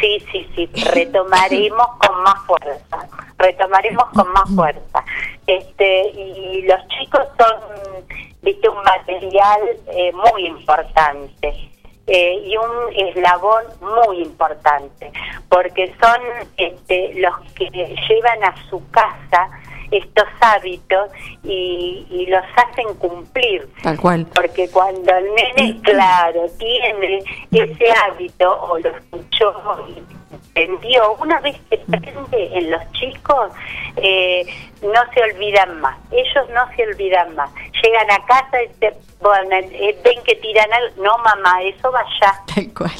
Sí, 0.00 0.18
sí, 0.32 0.48
sí, 0.54 0.66
retomaremos 0.92 1.86
con 2.06 2.22
más 2.22 2.46
fuerza, 2.46 3.08
retomaremos 3.38 4.04
con 4.10 4.32
más 4.32 4.48
fuerza. 4.54 5.04
Este 5.46 6.08
y 6.10 6.62
los 6.62 6.86
chicos 6.88 7.26
son, 7.38 8.04
viste, 8.42 8.68
un 8.68 8.82
material 8.82 9.60
eh, 9.88 10.12
muy 10.12 10.46
importante. 10.46 11.70
Eh, 12.06 12.42
y 12.44 12.56
un 12.56 13.08
eslabón 13.08 13.62
muy 13.80 14.22
importante, 14.22 15.12
porque 15.48 15.94
son 16.02 16.20
este, 16.56 17.14
los 17.20 17.36
que 17.52 17.70
llevan 17.70 18.42
a 18.42 18.68
su 18.68 18.82
casa 18.90 19.48
estos 19.90 20.24
hábitos 20.40 21.10
y, 21.42 22.06
y 22.10 22.26
los 22.26 22.44
hacen 22.56 22.94
cumplir. 22.98 23.68
Tal 23.82 23.98
cual. 23.98 24.26
Porque 24.34 24.68
cuando 24.70 25.12
el 25.14 25.26
nene, 25.34 25.80
claro, 25.82 26.46
tiene 26.58 27.22
ese 27.50 27.92
hábito 28.04 28.60
o 28.62 28.78
lo 28.78 28.90
escuchó 28.90 29.54
y 29.88 30.20
entendió, 30.54 31.14
una 31.14 31.40
vez 31.40 31.56
que 31.70 31.78
prende 31.78 32.58
en 32.58 32.70
los 32.70 32.92
chicos, 32.92 33.52
eh, 33.96 34.44
no 34.82 35.00
se 35.12 35.22
olvidan 35.22 35.80
más. 35.80 35.96
Ellos 36.10 36.48
no 36.50 36.76
se 36.76 36.84
olvidan 36.84 37.34
más. 37.34 37.50
Llegan 37.82 38.10
a 38.10 38.26
casa 38.26 38.62
y 38.62 38.68
te, 38.78 38.94
bueno, 39.20 39.56
eh, 39.56 39.98
ven 40.04 40.22
que 40.24 40.36
tiran 40.36 40.72
algo. 40.72 41.02
No, 41.02 41.18
mamá, 41.18 41.62
eso 41.62 41.90
va 41.90 42.00
allá. 42.00 42.40
Tal 42.54 42.72
cual. 42.74 42.90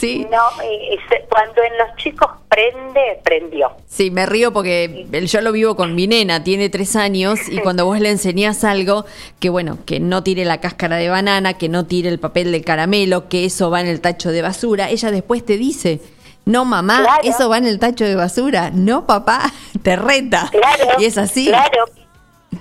Sí. 0.00 0.26
No, 0.30 0.62
eh, 0.62 0.96
cuando 1.28 1.62
en 1.62 1.76
los 1.76 1.94
chicos 1.96 2.30
prende, 2.48 3.20
prendió. 3.22 3.70
Sí, 3.86 4.10
me 4.10 4.24
río 4.24 4.50
porque 4.50 5.06
yo 5.26 5.40
lo 5.42 5.52
vivo 5.52 5.76
con 5.76 5.94
mi 5.94 6.06
nena, 6.06 6.42
tiene 6.42 6.70
tres 6.70 6.96
años, 6.96 7.38
y 7.50 7.58
cuando 7.58 7.84
vos 7.84 8.00
le 8.00 8.08
enseñás 8.08 8.64
algo, 8.64 9.04
que 9.40 9.50
bueno, 9.50 9.76
que 9.84 10.00
no 10.00 10.22
tire 10.22 10.46
la 10.46 10.58
cáscara 10.58 10.96
de 10.96 11.10
banana, 11.10 11.58
que 11.58 11.68
no 11.68 11.84
tire 11.84 12.08
el 12.08 12.18
papel 12.18 12.50
del 12.50 12.64
caramelo, 12.64 13.28
que 13.28 13.44
eso 13.44 13.70
va 13.70 13.82
en 13.82 13.88
el 13.88 14.00
tacho 14.00 14.30
de 14.32 14.40
basura, 14.40 14.88
ella 14.88 15.10
después 15.10 15.44
te 15.44 15.58
dice, 15.58 16.00
no 16.46 16.64
mamá, 16.64 17.02
Claro. 17.02 17.20
eso 17.24 17.50
va 17.50 17.58
en 17.58 17.66
el 17.66 17.78
tacho 17.78 18.06
de 18.06 18.16
basura, 18.16 18.70
no 18.72 19.06
papá, 19.06 19.52
te 19.82 19.96
reta. 19.96 20.48
Claro. 20.50 20.98
Y 20.98 21.04
es 21.04 21.18
así. 21.18 21.46
Claro. 21.48 21.84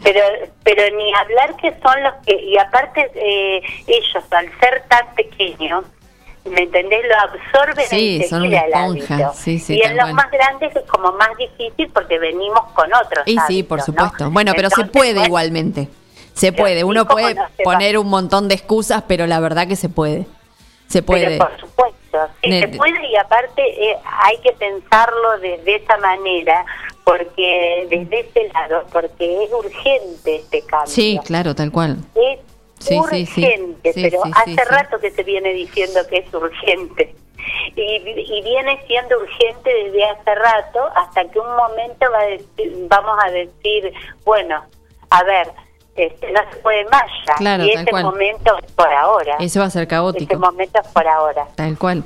Pero, 0.03 0.19
pero 0.63 0.95
ni 0.97 1.11
hablar 1.15 1.55
que 1.55 1.71
son 1.81 2.03
los 2.03 2.13
que, 2.25 2.35
y 2.35 2.57
aparte 2.57 3.09
eh, 3.15 3.61
ellos 3.87 4.23
al 4.31 4.45
ser 4.59 4.83
tan 4.87 5.15
pequeños, 5.15 5.83
¿me 6.45 6.61
entendés? 6.63 7.01
Lo 7.07 7.15
absorben 7.17 7.85
Sí, 7.87 8.23
son 8.29 8.43
una 8.43 8.57
esponja. 8.59 9.33
Sí, 9.33 9.59
sí, 9.59 9.75
y 9.77 9.81
en 9.81 9.97
los 9.97 10.11
más 10.13 10.29
grandes 10.31 10.75
es 10.75 10.83
como 10.89 11.11
más 11.13 11.29
difícil 11.37 11.89
porque 11.93 12.17
venimos 12.19 12.61
con 12.73 12.91
otros 12.93 13.23
Y 13.27 13.31
sí, 13.33 13.37
hábitos, 13.39 13.67
por 13.67 13.77
¿no? 13.79 13.85
supuesto. 13.85 14.31
Bueno, 14.31 14.53
pero 14.55 14.69
se 14.69 14.85
puede 14.85 15.23
igualmente. 15.25 15.87
Se 16.33 16.51
puede. 16.53 16.77
sí, 16.77 16.83
Uno 16.83 17.05
puede 17.05 17.35
no 17.35 17.47
se 17.57 17.63
va. 17.63 17.71
poner 17.73 17.97
un 17.97 18.07
montón 18.07 18.47
de 18.47 18.55
excusas, 18.55 19.03
pero 19.07 19.27
la 19.27 19.39
verdad 19.39 19.67
que 19.67 19.75
se 19.75 19.89
puede. 19.89 20.25
Se 20.87 21.03
puede. 21.03 21.37
Pero 21.37 21.47
por 21.49 21.59
supuesto, 21.59 22.17
sí, 22.41 22.59
se 22.61 22.67
puede 22.69 23.07
y 23.11 23.15
aparte 23.17 23.61
eh, 23.91 23.97
hay 24.23 24.37
que 24.37 24.53
pensarlo 24.53 25.37
desde 25.39 25.75
esa 25.75 25.97
manera, 25.97 26.65
porque 27.03 27.85
desde 27.89 28.21
ese 28.21 28.49
lado, 28.53 28.85
porque 28.91 29.43
es 29.43 29.51
urgente 29.53 30.37
este 30.37 30.61
cambio. 30.63 30.87
Sí, 30.91 31.19
claro, 31.25 31.53
tal 31.53 31.71
cual. 31.71 31.97
Es 32.15 32.39
Sí, 32.80 32.97
urgente, 32.97 33.93
Sí, 33.93 34.01
pero 34.03 34.21
hace 34.34 34.65
rato 34.65 34.99
que 34.99 35.11
se 35.11 35.23
viene 35.23 35.49
diciendo 35.53 35.99
que 36.09 36.17
es 36.17 36.34
urgente. 36.34 37.15
y, 37.75 37.82
y 37.82 38.41
viene 38.43 38.80
siendo 38.88 39.17
urgente 39.17 39.69
desde 39.86 40.03
hace 40.05 40.36
rato 40.36 40.80
hasta 40.95 41.23
que 41.30 41.39
un 41.39 41.55
momento 41.55 42.05
va 42.11 42.19
a 42.19 42.25
decir- 42.25 42.88
vamos 42.89 43.17
a 43.25 43.32
decir, 43.32 43.93
bueno, 44.25 44.63
a 45.09 45.23
ver, 45.23 45.47
este, 45.95 46.32
no 46.32 46.39
se 46.51 46.57
puede 46.57 46.86
más 46.86 47.03
ya. 47.27 47.36
Claro, 47.36 47.65
y 47.65 47.71
ese 47.71 47.86
cual. 47.88 48.03
momento 48.05 48.57
es 48.65 48.71
por 48.73 48.88
ahora. 48.93 49.36
Eso 49.39 49.59
va 49.59 49.65
a 49.65 49.69
ser 49.69 49.88
caótico. 49.88 50.23
Ese 50.34 50.38
momento 50.38 50.80
es 50.82 50.88
por 50.89 51.07
ahora. 51.07 51.47
Tal 51.55 51.77
cual. 51.77 52.03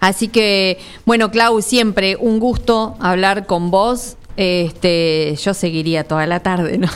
Así 0.00 0.28
que, 0.28 0.78
bueno, 1.04 1.30
Clau, 1.30 1.60
siempre 1.62 2.16
un 2.16 2.38
gusto 2.40 2.94
hablar 3.00 3.46
con 3.46 3.70
vos. 3.70 4.16
Este, 4.36 5.34
yo 5.36 5.54
seguiría 5.54 6.04
toda 6.04 6.26
la 6.26 6.40
tarde, 6.40 6.78
¿no? 6.78 6.88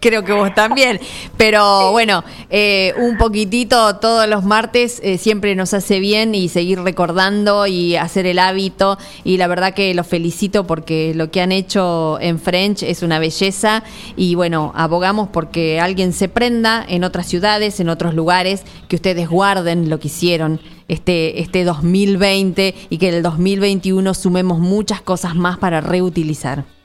Creo 0.00 0.24
que 0.24 0.32
vos 0.32 0.54
también. 0.54 1.00
Pero 1.36 1.90
bueno, 1.92 2.24
eh, 2.50 2.94
un 2.98 3.18
poquitito 3.18 3.96
todos 3.96 4.28
los 4.28 4.44
martes 4.44 5.00
eh, 5.02 5.18
siempre 5.18 5.54
nos 5.54 5.74
hace 5.74 5.98
bien 5.98 6.34
y 6.34 6.48
seguir 6.48 6.80
recordando 6.80 7.66
y 7.66 7.96
hacer 7.96 8.26
el 8.26 8.38
hábito. 8.38 8.98
Y 9.24 9.36
la 9.38 9.46
verdad 9.48 9.74
que 9.74 9.94
los 9.94 10.06
felicito 10.06 10.66
porque 10.66 11.12
lo 11.14 11.30
que 11.30 11.40
han 11.40 11.52
hecho 11.52 12.18
en 12.20 12.38
French 12.38 12.82
es 12.82 13.02
una 13.02 13.18
belleza. 13.18 13.82
Y 14.16 14.34
bueno, 14.34 14.72
abogamos 14.76 15.28
porque 15.28 15.80
alguien 15.80 16.12
se 16.12 16.28
prenda 16.28 16.84
en 16.86 17.04
otras 17.04 17.26
ciudades, 17.26 17.80
en 17.80 17.88
otros 17.88 18.14
lugares, 18.14 18.62
que 18.88 18.96
ustedes 18.96 19.28
guarden 19.28 19.90
lo 19.90 19.98
que 19.98 20.08
hicieron 20.08 20.60
este, 20.86 21.40
este 21.40 21.64
2020 21.64 22.74
y 22.88 22.98
que 22.98 23.08
en 23.08 23.14
el 23.14 23.22
2021 23.22 24.14
sumemos 24.14 24.58
muchas 24.58 25.00
cosas 25.02 25.34
más 25.34 25.58
para 25.58 25.80
reutilizar. 25.80 26.77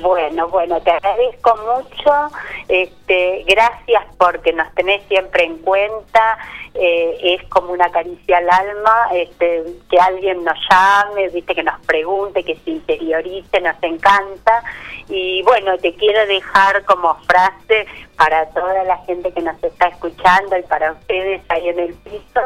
Bueno, 0.00 0.48
bueno, 0.48 0.80
te 0.82 0.90
agradezco 0.90 1.56
mucho. 1.56 2.36
Este, 2.68 3.44
gracias 3.46 4.04
porque 4.18 4.52
nos 4.52 4.72
tenés 4.74 5.02
siempre 5.08 5.44
en 5.44 5.58
cuenta. 5.58 6.38
Eh, 6.74 7.18
es 7.22 7.48
como 7.48 7.72
una 7.72 7.90
caricia 7.90 8.36
al 8.36 8.50
alma, 8.50 9.08
este, 9.14 9.64
que 9.88 9.98
alguien 9.98 10.44
nos 10.44 10.58
llame, 10.68 11.28
viste, 11.30 11.54
que 11.54 11.62
nos 11.62 11.80
pregunte, 11.86 12.44
que 12.44 12.56
se 12.56 12.72
interiorice, 12.72 13.60
nos 13.62 13.82
encanta. 13.82 14.62
Y 15.08 15.42
bueno, 15.42 15.78
te 15.78 15.94
quiero 15.94 16.26
dejar 16.26 16.84
como 16.84 17.14
frase 17.26 17.86
para 18.16 18.46
toda 18.50 18.84
la 18.84 18.98
gente 18.98 19.32
que 19.32 19.42
nos 19.42 19.62
está 19.62 19.88
escuchando 19.88 20.56
y 20.58 20.62
para 20.62 20.92
ustedes 20.92 21.42
ahí 21.48 21.68
en 21.68 21.78
el 21.78 21.94
piso, 21.94 22.40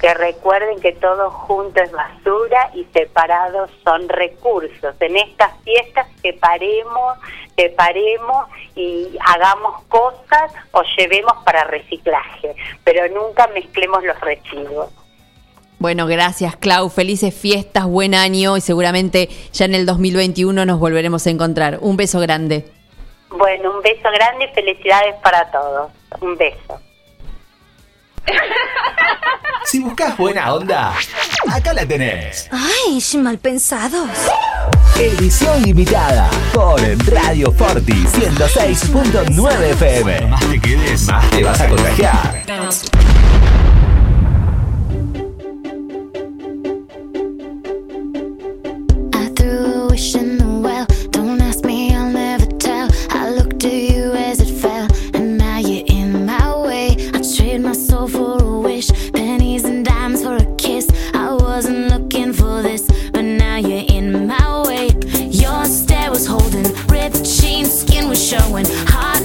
que 0.00 0.12
recuerden 0.14 0.80
que 0.80 0.92
todo 0.92 1.30
junto 1.30 1.80
es 1.80 1.92
basura 1.92 2.70
y 2.74 2.84
separados 2.92 3.70
son 3.84 4.08
recursos. 4.08 4.94
En 5.00 5.16
estas 5.16 5.52
fiestas 5.62 6.08
separemos, 6.20 7.18
separemos 7.56 8.48
y 8.74 9.16
hagamos 9.24 9.82
cosas 9.84 10.52
o 10.72 10.82
llevemos 10.98 11.34
para 11.44 11.64
reciclaje, 11.64 12.56
pero 12.82 13.08
nunca 13.08 13.46
mezclemos 13.48 14.02
los 14.02 14.20
residuos. 14.20 14.90
Bueno, 15.78 16.06
gracias 16.06 16.56
Clau, 16.56 16.88
felices 16.90 17.34
fiestas, 17.34 17.86
buen 17.86 18.14
año 18.14 18.56
y 18.56 18.60
seguramente 18.60 19.28
ya 19.52 19.64
en 19.64 19.74
el 19.74 19.84
2021 19.84 20.64
nos 20.64 20.78
volveremos 20.78 21.26
a 21.26 21.30
encontrar. 21.30 21.78
Un 21.80 21.96
beso 21.96 22.20
grande. 22.20 22.81
Bueno, 23.36 23.70
un 23.76 23.82
beso 23.82 24.10
grande 24.12 24.44
y 24.50 24.54
felicidades 24.54 25.14
para 25.22 25.50
todos. 25.50 25.90
Un 26.20 26.36
beso. 26.36 26.80
Si 29.64 29.78
buscas 29.78 30.16
buena 30.18 30.52
onda, 30.52 30.92
acá 31.50 31.72
la 31.72 31.86
tenés. 31.86 32.48
Ay, 32.50 33.00
mal 33.18 33.38
pensados. 33.38 34.10
Edición 34.98 35.62
limitada 35.62 36.28
por 36.52 36.80
Radio 37.10 37.50
Forti 37.52 37.92
106.9 37.92 39.62
FM. 39.70 40.26
Más 40.26 40.40
te 40.50 40.60
quedes, 40.60 41.02
más 41.08 41.30
te 41.30 41.44
vas 41.44 41.60
a 41.60 41.68
contagiar. 41.68 42.42
I 49.14 49.28
threw 49.36 49.64
a 49.64 49.86
wish 49.88 50.14
in 50.14 50.38
the 50.38 50.44
well. 50.44 50.86
Don't 51.10 51.40
ask 51.40 51.64
me, 51.64 51.71
showing. 68.32 68.64
Hot 68.88 69.21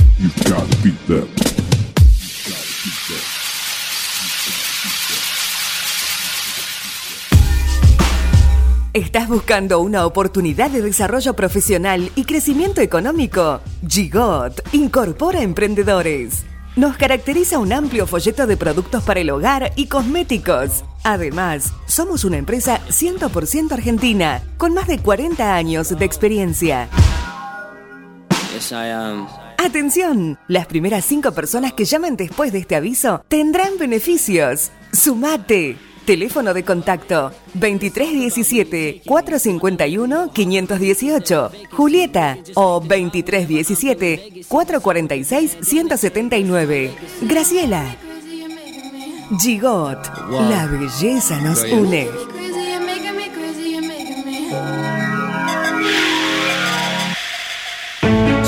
¿Estás 8.93 9.27
buscando 9.27 9.79
una 9.79 10.05
oportunidad 10.05 10.69
de 10.69 10.81
desarrollo 10.83 11.33
profesional 11.33 12.11
y 12.15 12.25
crecimiento 12.25 12.81
económico? 12.81 13.61
Gigot 13.87 14.61
incorpora 14.73 15.41
emprendedores. 15.41 16.43
Nos 16.75 16.97
caracteriza 16.97 17.57
un 17.57 17.73
amplio 17.73 18.05
folleto 18.05 18.45
de 18.45 18.57
productos 18.57 19.03
para 19.03 19.21
el 19.21 19.29
hogar 19.31 19.73
y 19.75 19.87
cosméticos. 19.87 20.83
Además, 21.03 21.73
somos 21.87 22.25
una 22.25 22.37
empresa 22.37 22.79
100% 22.89 23.71
argentina, 23.71 24.43
con 24.57 24.73
más 24.75 24.87
de 24.87 24.99
40 24.99 25.55
años 25.55 25.97
de 25.97 26.05
experiencia. 26.05 26.89
Atención, 29.63 30.39
las 30.47 30.65
primeras 30.65 31.05
cinco 31.05 31.33
personas 31.33 31.71
que 31.73 31.85
llamen 31.85 32.15
después 32.17 32.51
de 32.51 32.57
este 32.57 32.75
aviso 32.75 33.23
tendrán 33.27 33.77
beneficios. 33.77 34.71
Sumate. 34.91 35.77
Teléfono 36.03 36.55
de 36.55 36.65
contacto 36.65 37.31
2317 37.53 39.03
451 39.05 40.31
518. 40.33 41.51
Julieta 41.73 42.39
o 42.55 42.79
2317 42.79 44.45
446 44.47 45.57
179. 45.61 46.91
Graciela. 47.21 47.95
Gigot. 49.39 49.99
La 50.49 50.65
belleza 50.65 51.39
nos 51.39 51.63
une. 51.71 52.09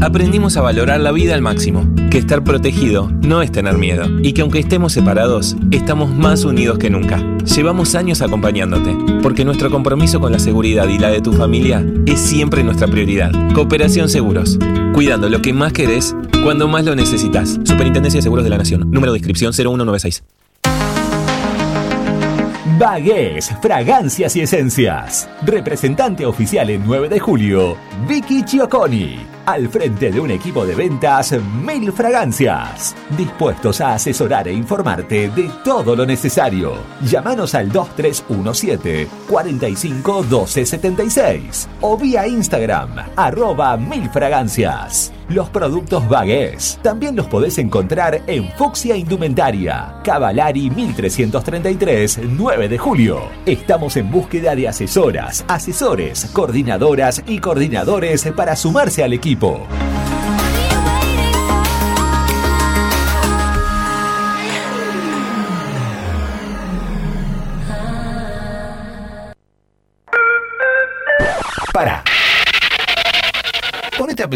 Aprendimos 0.00 0.56
a 0.56 0.62
valorar 0.62 1.00
la 1.00 1.12
vida 1.12 1.34
al 1.34 1.42
máximo, 1.42 1.86
que 2.10 2.18
estar 2.18 2.42
protegido 2.42 3.10
no 3.22 3.42
es 3.42 3.52
tener 3.52 3.76
miedo 3.78 4.04
y 4.22 4.32
que 4.32 4.42
aunque 4.42 4.58
estemos 4.58 4.92
separados, 4.92 5.56
estamos 5.70 6.10
más 6.10 6.44
unidos 6.44 6.78
que 6.78 6.90
nunca. 6.90 7.22
Llevamos 7.44 7.94
años 7.94 8.22
acompañándote, 8.22 8.96
porque 9.22 9.44
nuestro 9.44 9.70
compromiso 9.70 10.20
con 10.20 10.32
la 10.32 10.38
seguridad 10.38 10.88
y 10.88 10.98
la 10.98 11.08
de 11.08 11.20
tu 11.20 11.32
familia 11.32 11.84
es 12.06 12.20
siempre 12.20 12.64
nuestra 12.64 12.88
prioridad. 12.88 13.32
Cooperación 13.54 14.08
Seguros, 14.08 14.58
cuidando 14.94 15.28
lo 15.28 15.42
que 15.42 15.52
más 15.52 15.72
querés 15.72 16.16
cuando 16.42 16.68
más 16.68 16.84
lo 16.84 16.94
necesitas. 16.94 17.60
Superintendencia 17.64 18.18
de 18.18 18.22
Seguros 18.22 18.44
de 18.44 18.50
la 18.50 18.58
Nación, 18.58 18.90
número 18.90 19.12
de 19.12 19.18
inscripción 19.18 19.52
0196. 19.52 20.24
Bagués, 22.78 23.54
fragancias 23.62 24.34
y 24.34 24.40
esencias. 24.40 25.28
Representante 25.42 26.26
oficial 26.26 26.68
en 26.70 26.82
9 26.84 27.08
de 27.08 27.20
julio, 27.20 27.76
Vicky 28.08 28.42
Chioconi. 28.44 29.31
Al 29.44 29.68
frente 29.68 30.12
de 30.12 30.20
un 30.20 30.30
equipo 30.30 30.64
de 30.64 30.76
ventas 30.76 31.34
Mil 31.64 31.90
Fragancias. 31.92 32.94
Dispuestos 33.16 33.80
a 33.80 33.94
asesorar 33.94 34.46
e 34.46 34.52
informarte 34.52 35.30
de 35.30 35.50
todo 35.64 35.96
lo 35.96 36.06
necesario. 36.06 36.74
Llámanos 37.02 37.56
al 37.56 37.72
2317 37.72 39.08
45 39.28 40.22
12 40.22 40.64
76 40.64 41.68
o 41.80 41.96
vía 41.96 42.28
Instagram 42.28 42.90
arroba 43.16 43.76
Mil 43.76 44.08
Fragancias. 44.10 45.12
Los 45.32 45.48
productos 45.48 46.06
Bagués 46.10 46.78
también 46.82 47.16
los 47.16 47.26
podés 47.26 47.56
encontrar 47.56 48.20
en 48.26 48.50
Fuxia 48.52 48.96
Indumentaria, 48.96 49.94
Cavalari 50.04 50.68
1333, 50.68 52.20
9 52.28 52.68
de 52.68 52.76
julio. 52.76 53.22
Estamos 53.46 53.96
en 53.96 54.10
búsqueda 54.10 54.54
de 54.54 54.68
asesoras, 54.68 55.42
asesores, 55.48 56.26
coordinadoras 56.34 57.22
y 57.26 57.38
coordinadores 57.38 58.28
para 58.36 58.56
sumarse 58.56 59.02
al 59.02 59.14
equipo. 59.14 59.66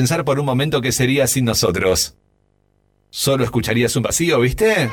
Pensar 0.06 0.24
por 0.24 0.38
un 0.38 0.46
momento 0.46 0.80
qué 0.80 0.92
sería 0.92 1.26
sin 1.26 1.44
nosotros. 1.44 2.14
Solo 3.10 3.42
escucharías 3.42 3.96
un 3.96 4.04
vacío, 4.04 4.38
¿viste? 4.38 4.88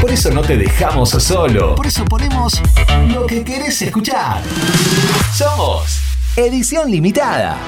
Por 0.00 0.10
eso 0.10 0.30
no 0.30 0.40
te 0.40 0.56
dejamos 0.56 1.10
solo. 1.10 1.74
Por 1.74 1.86
eso 1.86 2.02
ponemos 2.06 2.62
lo 3.12 3.26
que 3.26 3.44
querés 3.44 3.82
escuchar. 3.82 4.42
Somos 5.36 5.98
Edición 6.34 6.90
Limitada. 6.90 7.58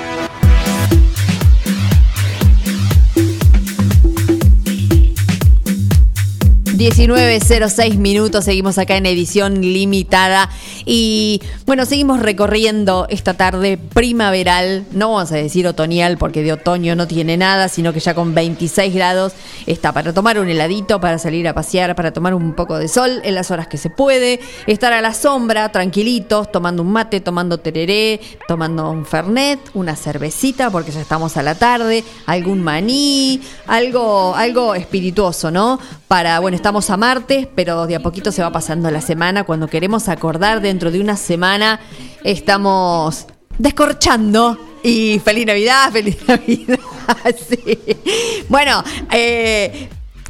19.06 6.76 7.96
minutos, 7.98 8.44
seguimos 8.44 8.78
acá 8.78 8.96
en 8.96 9.06
edición 9.06 9.60
limitada. 9.60 10.50
Y 10.84 11.40
bueno, 11.66 11.86
seguimos 11.86 12.20
recorriendo 12.20 13.06
esta 13.08 13.34
tarde 13.34 13.78
primaveral, 13.78 14.84
no 14.90 15.12
vamos 15.12 15.30
a 15.30 15.36
decir 15.36 15.68
otoñal 15.68 16.18
porque 16.18 16.42
de 16.42 16.52
otoño 16.52 16.96
no 16.96 17.06
tiene 17.06 17.36
nada, 17.36 17.68
sino 17.68 17.92
que 17.92 18.00
ya 18.00 18.14
con 18.14 18.34
26 18.34 18.92
grados 18.92 19.34
está 19.66 19.92
para 19.92 20.12
tomar 20.12 20.38
un 20.38 20.48
heladito, 20.48 21.00
para 21.00 21.18
salir 21.18 21.46
a 21.46 21.54
pasear, 21.54 21.94
para 21.94 22.12
tomar 22.12 22.34
un 22.34 22.54
poco 22.54 22.76
de 22.76 22.88
sol 22.88 23.20
en 23.22 23.36
las 23.36 23.52
horas 23.52 23.68
que 23.68 23.78
se 23.78 23.90
puede, 23.90 24.40
estar 24.66 24.92
a 24.92 25.00
la 25.00 25.14
sombra, 25.14 25.70
tranquilitos, 25.70 26.50
tomando 26.50 26.82
un 26.82 26.90
mate, 26.90 27.20
tomando 27.20 27.58
tereré, 27.58 28.20
tomando 28.48 28.90
un 28.90 29.06
fernet, 29.06 29.60
una 29.74 29.94
cervecita 29.94 30.70
porque 30.70 30.90
ya 30.90 31.00
estamos 31.00 31.36
a 31.36 31.42
la 31.42 31.54
tarde, 31.54 32.02
algún 32.26 32.62
maní, 32.62 33.40
algo, 33.66 34.34
algo 34.34 34.74
espirituoso, 34.74 35.52
¿no? 35.52 35.78
Para, 36.14 36.38
bueno, 36.38 36.54
estamos 36.54 36.90
a 36.90 36.96
martes, 36.96 37.48
pero 37.56 37.88
de 37.88 37.96
a 37.96 38.00
poquito 38.00 38.30
se 38.30 38.40
va 38.40 38.52
pasando 38.52 38.88
la 38.88 39.00
semana. 39.00 39.42
Cuando 39.42 39.66
queremos 39.66 40.08
acordar 40.08 40.60
dentro 40.60 40.92
de 40.92 41.00
una 41.00 41.16
semana, 41.16 41.80
estamos 42.22 43.26
descorchando. 43.58 44.56
Y 44.84 45.20
feliz 45.24 45.44
Navidad, 45.44 45.90
feliz 45.90 46.16
Navidad. 46.28 46.78
sí. 47.36 47.78
Bueno, 48.48 48.84
eh, 49.10 49.88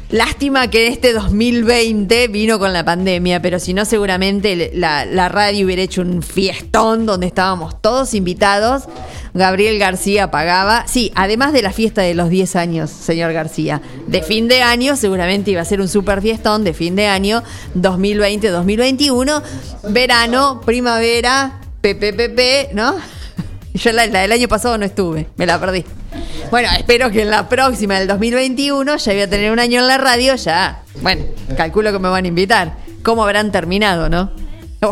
Lástima 0.09 0.69
que 0.69 0.87
este 0.87 1.13
2020 1.13 2.27
vino 2.27 2.59
con 2.59 2.73
la 2.73 2.85
pandemia, 2.85 3.41
pero 3.41 3.59
si 3.59 3.73
no, 3.73 3.85
seguramente 3.85 4.71
la, 4.75 5.29
radio 5.29 5.65
hubiera 5.65 5.81
hecho 5.81 6.01
un 6.01 6.21
fiestón 6.21 7.07
donde 7.07 7.25
estábamos 7.25 7.81
todos 7.81 8.13
invitados. 8.13 8.83
Gabriel 9.33 9.79
García 9.79 10.29
pagaba. 10.29 10.85
Sí, 10.87 11.11
además 11.15 11.53
de 11.53 11.63
la 11.63 11.73
fiesta 11.73 12.03
de 12.03 12.13
los 12.13 12.29
10 12.29 12.55
años, 12.55 12.91
señor 12.91 13.33
García. 13.33 13.81
De 14.05 14.21
fin 14.21 14.47
de 14.47 14.61
año, 14.61 14.95
seguramente 14.95 15.51
iba 15.51 15.61
a 15.61 15.65
ser 15.65 15.81
un 15.81 15.87
super 15.87 16.21
fiestón 16.21 16.63
de 16.63 16.73
fin 16.73 16.95
de 16.95 17.07
año 17.07 17.41
2020-2021. 17.75 19.41
Verano, 19.89 20.61
primavera, 20.63 21.59
PPPP, 21.81 22.73
¿no? 22.73 22.95
Yo 23.75 23.91
la, 23.91 24.07
del 24.07 24.31
año 24.31 24.47
pasado 24.47 24.77
no 24.77 24.85
estuve, 24.85 25.27
me 25.35 25.45
la 25.45 25.59
perdí. 25.59 25.83
Bueno, 26.49 26.69
espero 26.77 27.11
que 27.11 27.23
en 27.23 27.29
la 27.29 27.49
próxima 27.49 27.99
del 27.99 28.07
2021 28.07 28.95
ya 28.95 29.11
voy 29.11 29.21
a 29.21 29.29
tener 29.29 29.51
un 29.51 29.59
año 29.59 29.81
en 29.81 29.87
la 29.87 29.97
radio, 29.97 30.35
ya. 30.35 30.83
Bueno, 31.01 31.25
calculo 31.57 31.91
que 31.91 31.99
me 31.99 32.07
van 32.07 32.23
a 32.23 32.27
invitar. 32.27 32.77
¿Cómo 33.03 33.23
habrán 33.23 33.51
terminado, 33.51 34.09
no? 34.09 34.31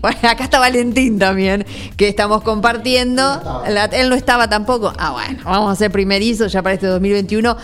Bueno, 0.00 0.18
acá 0.22 0.44
está 0.44 0.58
Valentín 0.58 1.18
también, 1.18 1.64
que 1.96 2.08
estamos 2.08 2.42
compartiendo. 2.42 3.62
Él 3.92 4.08
no 4.10 4.14
estaba 4.14 4.48
tampoco. 4.48 4.92
Ah, 4.98 5.12
bueno, 5.12 5.38
vamos 5.44 5.70
a 5.70 5.72
hacer 5.72 5.90
primerizo 5.90 6.46
ya 6.46 6.62
para 6.62 6.74
este 6.74 6.86
2021. 6.88 7.56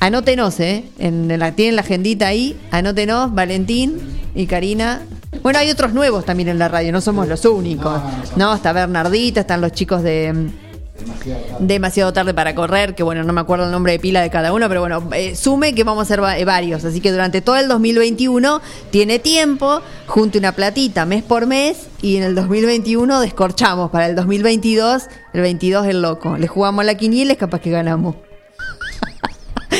Anótenos, 0.00 0.58
¿eh? 0.58 0.84
Tienen 0.98 1.76
la 1.76 1.82
agendita 1.82 2.26
ahí. 2.26 2.58
Anótenos, 2.72 3.32
Valentín 3.32 4.00
y 4.34 4.46
Karina. 4.46 5.02
Bueno, 5.46 5.60
hay 5.60 5.70
otros 5.70 5.92
nuevos 5.92 6.24
también 6.24 6.48
en 6.48 6.58
la 6.58 6.66
radio, 6.66 6.90
no 6.90 7.00
somos 7.00 7.28
los 7.28 7.44
únicos. 7.44 8.00
No, 8.34 8.52
está 8.52 8.72
Bernardita, 8.72 9.42
están 9.42 9.60
los 9.60 9.70
chicos 9.70 10.02
de. 10.02 10.32
mm, 10.32 11.64
Demasiado 11.64 12.12
tarde 12.12 12.34
para 12.34 12.52
correr, 12.56 12.96
que 12.96 13.04
bueno, 13.04 13.22
no 13.22 13.32
me 13.32 13.42
acuerdo 13.42 13.66
el 13.66 13.70
nombre 13.70 13.92
de 13.92 14.00
pila 14.00 14.22
de 14.22 14.28
cada 14.28 14.52
uno, 14.52 14.66
pero 14.66 14.80
bueno, 14.80 15.08
eh, 15.14 15.36
sume 15.36 15.72
que 15.72 15.84
vamos 15.84 16.02
a 16.02 16.04
ser 16.04 16.20
eh, 16.36 16.44
varios. 16.44 16.84
Así 16.84 17.00
que 17.00 17.12
durante 17.12 17.42
todo 17.42 17.58
el 17.58 17.68
2021 17.68 18.60
tiene 18.90 19.20
tiempo, 19.20 19.82
junte 20.08 20.36
una 20.36 20.50
platita 20.50 21.06
mes 21.06 21.22
por 21.22 21.46
mes 21.46 21.86
y 22.02 22.16
en 22.16 22.24
el 22.24 22.34
2021 22.34 23.20
descorchamos. 23.20 23.92
Para 23.92 24.06
el 24.06 24.16
2022, 24.16 25.04
el 25.32 25.42
22 25.42 25.86
el 25.86 26.02
loco. 26.02 26.36
Le 26.38 26.48
jugamos 26.48 26.84
la 26.84 26.96
quiniela, 26.96 27.30
es 27.30 27.38
capaz 27.38 27.60
que 27.60 27.70
ganamos. 27.70 28.16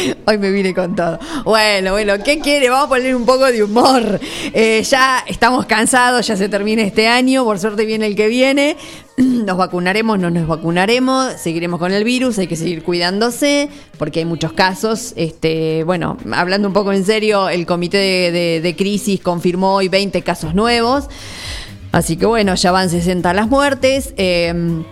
Hoy 0.27 0.39
me 0.39 0.51
vine 0.51 0.75
con 0.75 0.95
todo. 0.95 1.19
Bueno, 1.45 1.93
bueno, 1.93 2.15
¿qué 2.25 2.39
quiere? 2.41 2.69
Vamos 2.69 2.87
a 2.87 2.89
poner 2.89 3.15
un 3.15 3.25
poco 3.25 3.47
de 3.47 3.63
humor. 3.63 4.21
Eh, 4.53 4.83
ya 4.83 5.25
estamos 5.27 5.67
cansados, 5.67 6.27
ya 6.27 6.37
se 6.37 6.49
termina 6.49 6.83
este 6.83 7.09
año, 7.09 7.45
por 7.45 7.59
suerte 7.59 7.85
viene 7.85 8.07
el 8.07 8.17
que 8.17 8.29
viene. 8.29 8.77
Nos 9.17 9.57
vacunaremos, 9.57 10.19
no 10.19 10.31
nos 10.31 10.47
vacunaremos, 10.47 11.33
seguiremos 11.35 11.81
con 11.81 11.93
el 11.93 12.05
virus, 12.05 12.39
hay 12.39 12.49
que 12.49 12.57
seguir 12.57 12.83
cuidándose, 12.83 13.71
porque 13.99 14.19
hay 14.19 14.25
muchos 14.27 14.53
casos. 14.53 15.15
Este, 15.17 15.85
bueno, 15.85 16.19
hablando 16.33 16.69
un 16.69 16.75
poco 16.75 16.93
en 16.93 17.05
serio, 17.05 17.49
el 17.49 17.65
comité 17.65 17.97
de, 17.97 18.77
crisis 18.77 19.21
confirmó 19.21 19.77
hoy 19.77 19.89
20 19.89 20.21
casos 20.23 20.55
nuevos. 20.55 21.09
Así 21.93 22.17
que 22.19 22.27
bueno, 22.27 22.55
ya 22.57 22.73
van 22.73 22.91
60 22.91 23.33
las 23.33 23.49
muertes. 23.49 24.13
Eh, 24.19 24.85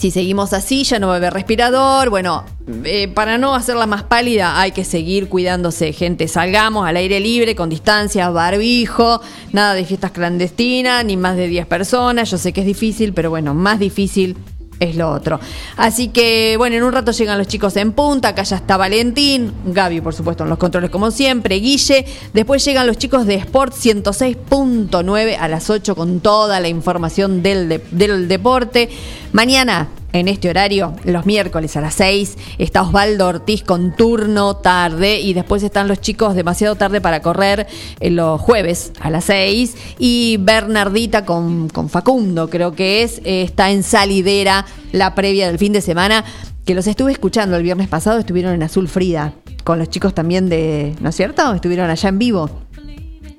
si 0.00 0.10
seguimos 0.10 0.54
así, 0.54 0.82
ya 0.84 0.98
no 0.98 1.08
va 1.08 1.12
a 1.12 1.16
haber 1.16 1.34
respirador. 1.34 2.08
Bueno, 2.08 2.44
eh, 2.84 3.08
para 3.08 3.36
no 3.36 3.54
hacerla 3.54 3.84
más 3.86 4.02
pálida, 4.02 4.58
hay 4.58 4.72
que 4.72 4.82
seguir 4.82 5.28
cuidándose, 5.28 5.92
gente. 5.92 6.26
Salgamos 6.26 6.88
al 6.88 6.96
aire 6.96 7.20
libre, 7.20 7.54
con 7.54 7.68
distancia, 7.68 8.30
barbijo, 8.30 9.20
nada 9.52 9.74
de 9.74 9.84
fiestas 9.84 10.12
clandestinas, 10.12 11.04
ni 11.04 11.18
más 11.18 11.36
de 11.36 11.48
10 11.48 11.66
personas. 11.66 12.30
Yo 12.30 12.38
sé 12.38 12.52
que 12.54 12.60
es 12.60 12.66
difícil, 12.66 13.12
pero 13.12 13.28
bueno, 13.28 13.52
más 13.52 13.78
difícil 13.78 14.36
es 14.78 14.96
lo 14.96 15.10
otro. 15.10 15.38
Así 15.76 16.08
que, 16.08 16.54
bueno, 16.56 16.74
en 16.76 16.82
un 16.84 16.92
rato 16.94 17.12
llegan 17.12 17.36
los 17.36 17.46
chicos 17.46 17.76
en 17.76 17.92
punta. 17.92 18.28
Acá 18.28 18.44
ya 18.44 18.56
está 18.56 18.78
Valentín, 18.78 19.52
Gaby, 19.66 20.00
por 20.00 20.14
supuesto, 20.14 20.44
en 20.44 20.48
los 20.48 20.56
controles 20.58 20.88
como 20.88 21.10
siempre, 21.10 21.56
Guille. 21.56 22.06
Después 22.32 22.64
llegan 22.64 22.86
los 22.86 22.96
chicos 22.96 23.26
de 23.26 23.34
Sport 23.34 23.74
106.9 23.74 25.36
a 25.38 25.48
las 25.48 25.68
8 25.68 25.94
con 25.94 26.20
toda 26.20 26.60
la 26.60 26.68
información 26.68 27.42
del, 27.42 27.68
de- 27.68 27.84
del 27.90 28.28
deporte. 28.28 28.88
Mañana, 29.32 29.88
en 30.12 30.26
este 30.26 30.50
horario, 30.50 30.94
los 31.04 31.24
miércoles 31.24 31.76
a 31.76 31.80
las 31.80 31.94
6, 31.94 32.36
está 32.58 32.82
Osvaldo 32.82 33.28
Ortiz 33.28 33.62
con 33.62 33.94
turno 33.94 34.56
tarde. 34.56 35.20
Y 35.20 35.34
después 35.34 35.62
están 35.62 35.86
los 35.86 36.00
chicos 36.00 36.34
demasiado 36.34 36.74
tarde 36.74 37.00
para 37.00 37.22
correr 37.22 37.68
eh, 38.00 38.10
los 38.10 38.40
jueves 38.40 38.92
a 39.00 39.08
las 39.08 39.26
6. 39.26 39.76
Y 40.00 40.38
Bernardita 40.40 41.24
con, 41.24 41.68
con 41.68 41.88
Facundo, 41.88 42.50
creo 42.50 42.72
que 42.74 43.02
es. 43.04 43.18
eh, 43.18 43.42
está 43.42 43.70
en 43.70 43.84
salidera 43.84 44.66
la 44.90 45.14
previa 45.14 45.46
del 45.46 45.58
fin 45.58 45.72
de 45.72 45.80
semana. 45.80 46.24
Que 46.64 46.74
los 46.74 46.86
estuve 46.88 47.12
escuchando 47.12 47.56
el 47.56 47.62
viernes 47.62 47.88
pasado, 47.88 48.18
estuvieron 48.18 48.52
en 48.52 48.64
Azul 48.64 48.88
Frida. 48.88 49.32
Con 49.62 49.78
los 49.78 49.90
chicos 49.90 50.12
también 50.12 50.48
de. 50.48 50.96
¿No 51.00 51.10
es 51.10 51.16
cierto? 51.16 51.52
Estuvieron 51.54 51.88
allá 51.88 52.08
en 52.08 52.18
vivo. 52.18 52.50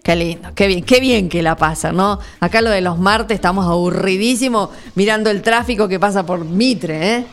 Qué 0.03 0.15
lindo, 0.15 0.49
qué 0.55 0.67
bien, 0.67 0.83
qué 0.83 0.99
bien 0.99 1.29
que 1.29 1.43
la 1.43 1.55
pasa, 1.55 1.91
¿no? 1.91 2.19
Acá 2.39 2.61
lo 2.61 2.71
de 2.71 2.81
los 2.81 2.97
martes 2.97 3.35
estamos 3.35 3.67
aburridísimos 3.67 4.69
mirando 4.95 5.29
el 5.29 5.43
tráfico 5.43 5.87
que 5.87 5.99
pasa 5.99 6.25
por 6.25 6.43
Mitre, 6.43 7.17
¿eh? 7.17 7.25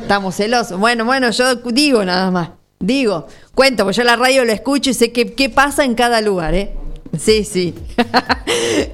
Estamos 0.00 0.34
celosos. 0.34 0.78
Bueno, 0.78 1.04
bueno, 1.04 1.30
yo 1.30 1.56
digo 1.56 2.04
nada 2.04 2.30
más. 2.30 2.50
Digo, 2.78 3.26
cuento, 3.54 3.84
pues 3.84 3.96
yo 3.96 4.04
la 4.04 4.16
radio 4.16 4.44
lo 4.44 4.52
escucho 4.52 4.90
y 4.90 4.94
sé 4.94 5.12
qué, 5.12 5.34
qué 5.34 5.50
pasa 5.50 5.84
en 5.84 5.94
cada 5.94 6.22
lugar, 6.22 6.54
¿eh? 6.54 6.74
Sí, 7.18 7.44
sí. 7.44 7.74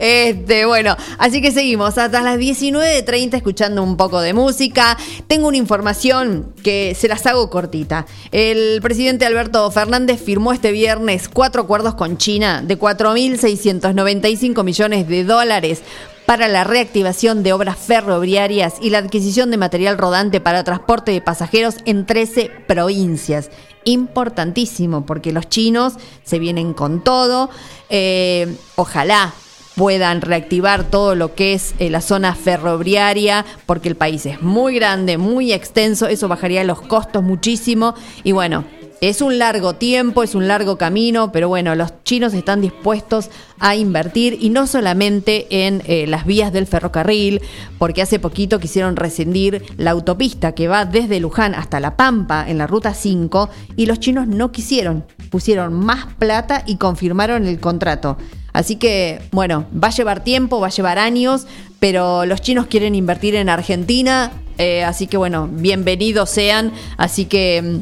Este, 0.00 0.64
bueno, 0.64 0.96
así 1.18 1.40
que 1.40 1.52
seguimos 1.52 1.96
hasta 1.98 2.20
las 2.20 2.38
19.30 2.38 3.34
escuchando 3.34 3.82
un 3.82 3.96
poco 3.96 4.20
de 4.20 4.34
música. 4.34 4.96
Tengo 5.28 5.48
una 5.48 5.56
información 5.56 6.52
que 6.62 6.96
se 6.98 7.08
las 7.08 7.26
hago 7.26 7.50
cortita. 7.50 8.06
El 8.32 8.80
presidente 8.82 9.26
Alberto 9.26 9.70
Fernández 9.70 10.20
firmó 10.20 10.52
este 10.52 10.72
viernes 10.72 11.28
cuatro 11.28 11.62
acuerdos 11.62 11.94
con 11.94 12.18
China 12.18 12.62
de 12.62 12.78
4.695 12.78 14.64
millones 14.64 15.08
de 15.08 15.24
dólares 15.24 15.82
para 16.26 16.48
la 16.48 16.64
reactivación 16.64 17.42
de 17.42 17.52
obras 17.52 17.78
ferroviarias 17.78 18.74
y 18.80 18.90
la 18.90 18.98
adquisición 18.98 19.50
de 19.50 19.56
material 19.56 19.98
rodante 19.98 20.40
para 20.40 20.64
transporte 20.64 21.10
de 21.12 21.20
pasajeros 21.20 21.76
en 21.84 22.06
13 22.06 22.50
provincias. 22.66 23.50
Importantísimo, 23.84 25.04
porque 25.06 25.32
los 25.32 25.48
chinos 25.48 25.94
se 26.24 26.38
vienen 26.38 26.72
con 26.74 27.02
todo. 27.02 27.50
Eh, 27.90 28.56
ojalá 28.76 29.32
puedan 29.74 30.20
reactivar 30.20 30.84
todo 30.84 31.14
lo 31.14 31.34
que 31.34 31.54
es 31.54 31.74
eh, 31.78 31.90
la 31.90 32.00
zona 32.00 32.34
ferroviaria, 32.34 33.44
porque 33.66 33.88
el 33.88 33.96
país 33.96 34.26
es 34.26 34.42
muy 34.42 34.74
grande, 34.74 35.18
muy 35.18 35.52
extenso, 35.52 36.06
eso 36.06 36.28
bajaría 36.28 36.64
los 36.64 36.80
costos 36.82 37.22
muchísimo. 37.22 37.94
Y 38.22 38.32
bueno, 38.32 38.64
es 39.02 39.20
un 39.20 39.36
largo 39.36 39.74
tiempo, 39.74 40.22
es 40.22 40.36
un 40.36 40.46
largo 40.46 40.78
camino, 40.78 41.32
pero 41.32 41.48
bueno, 41.48 41.74
los 41.74 41.92
chinos 42.04 42.34
están 42.34 42.60
dispuestos 42.60 43.30
a 43.58 43.74
invertir 43.74 44.38
y 44.40 44.50
no 44.50 44.68
solamente 44.68 45.66
en 45.66 45.82
eh, 45.86 46.06
las 46.06 46.24
vías 46.24 46.52
del 46.52 46.68
ferrocarril, 46.68 47.40
porque 47.78 48.00
hace 48.00 48.20
poquito 48.20 48.60
quisieron 48.60 48.94
rescindir 48.94 49.64
la 49.76 49.90
autopista 49.90 50.52
que 50.52 50.68
va 50.68 50.84
desde 50.84 51.18
Luján 51.18 51.56
hasta 51.56 51.80
La 51.80 51.96
Pampa 51.96 52.48
en 52.48 52.58
la 52.58 52.68
ruta 52.68 52.94
5 52.94 53.50
y 53.74 53.86
los 53.86 53.98
chinos 53.98 54.28
no 54.28 54.52
quisieron, 54.52 55.04
pusieron 55.30 55.74
más 55.74 56.06
plata 56.20 56.62
y 56.64 56.76
confirmaron 56.76 57.48
el 57.48 57.58
contrato. 57.58 58.18
Así 58.52 58.76
que, 58.76 59.20
bueno, 59.32 59.64
va 59.74 59.88
a 59.88 59.92
llevar 59.92 60.22
tiempo, 60.22 60.60
va 60.60 60.68
a 60.68 60.70
llevar 60.70 61.00
años, 61.00 61.48
pero 61.80 62.24
los 62.24 62.40
chinos 62.40 62.68
quieren 62.68 62.94
invertir 62.94 63.34
en 63.34 63.48
Argentina, 63.48 64.30
eh, 64.58 64.84
así 64.84 65.08
que 65.08 65.16
bueno, 65.16 65.48
bienvenidos 65.50 66.30
sean, 66.30 66.70
así 66.98 67.24
que... 67.24 67.80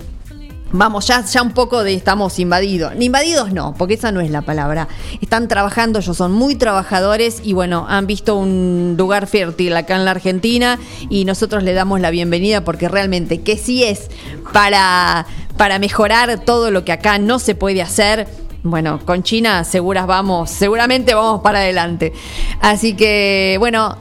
Vamos, 0.73 1.09
ya, 1.09 1.25
ya 1.25 1.43
un 1.43 1.51
poco 1.51 1.83
de 1.83 1.95
estamos 1.95 2.39
invadidos. 2.39 2.93
Invadidos 2.99 3.53
no, 3.53 3.75
porque 3.77 3.95
esa 3.95 4.13
no 4.13 4.21
es 4.21 4.31
la 4.31 4.43
palabra. 4.43 4.87
Están 5.21 5.49
trabajando, 5.49 5.99
ellos 5.99 6.17
son 6.17 6.31
muy 6.31 6.55
trabajadores 6.55 7.41
y 7.43 7.55
bueno, 7.55 7.87
han 7.89 8.07
visto 8.07 8.37
un 8.37 8.95
lugar 8.97 9.27
fértil 9.27 9.77
acá 9.77 9.97
en 9.97 10.05
la 10.05 10.13
Argentina 10.13 10.79
y 11.09 11.25
nosotros 11.25 11.65
le 11.65 11.73
damos 11.73 12.01
la 12.01 12.11
bienvenida 12.11 12.63
porque 12.65 12.89
realmente 12.89 13.41
que 13.41 13.57
sí 13.57 13.83
es 13.83 14.11
para, 14.53 15.27
para 15.57 15.81
mejorar 15.81 16.45
todo 16.45 16.71
lo 16.71 16.85
que 16.85 16.93
acá 16.93 17.19
no 17.19 17.41
se 17.41 17.57
puede 17.57 17.83
hacer. 17.83 18.29
Bueno, 18.63 19.01
con 19.05 19.25
China 19.25 19.65
seguras 19.65 20.07
vamos, 20.07 20.51
seguramente 20.51 21.15
vamos 21.15 21.41
para 21.41 21.61
adelante. 21.61 22.13
Así 22.61 22.95
que, 22.95 23.57
bueno, 23.59 23.97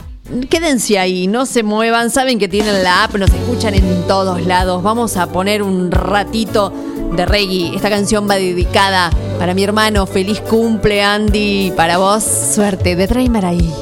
Quédense 0.48 0.98
ahí, 0.98 1.26
no 1.26 1.44
se 1.44 1.62
muevan, 1.62 2.10
saben 2.10 2.38
que 2.38 2.48
tienen 2.48 2.84
la 2.84 3.04
app, 3.04 3.16
nos 3.16 3.30
escuchan 3.30 3.74
en 3.74 4.06
todos 4.06 4.44
lados. 4.46 4.82
Vamos 4.82 5.16
a 5.16 5.26
poner 5.26 5.62
un 5.62 5.90
ratito 5.90 6.72
de 7.16 7.26
reggae. 7.26 7.74
Esta 7.74 7.90
canción 7.90 8.28
va 8.28 8.36
dedicada 8.36 9.10
para 9.38 9.54
mi 9.54 9.64
hermano. 9.64 10.06
Feliz 10.06 10.40
cumple, 10.40 11.02
Andy. 11.02 11.72
Para 11.76 11.98
vos, 11.98 12.22
suerte 12.22 12.94
de 12.94 13.08
Traimer 13.08 13.44
ahí. 13.44 13.72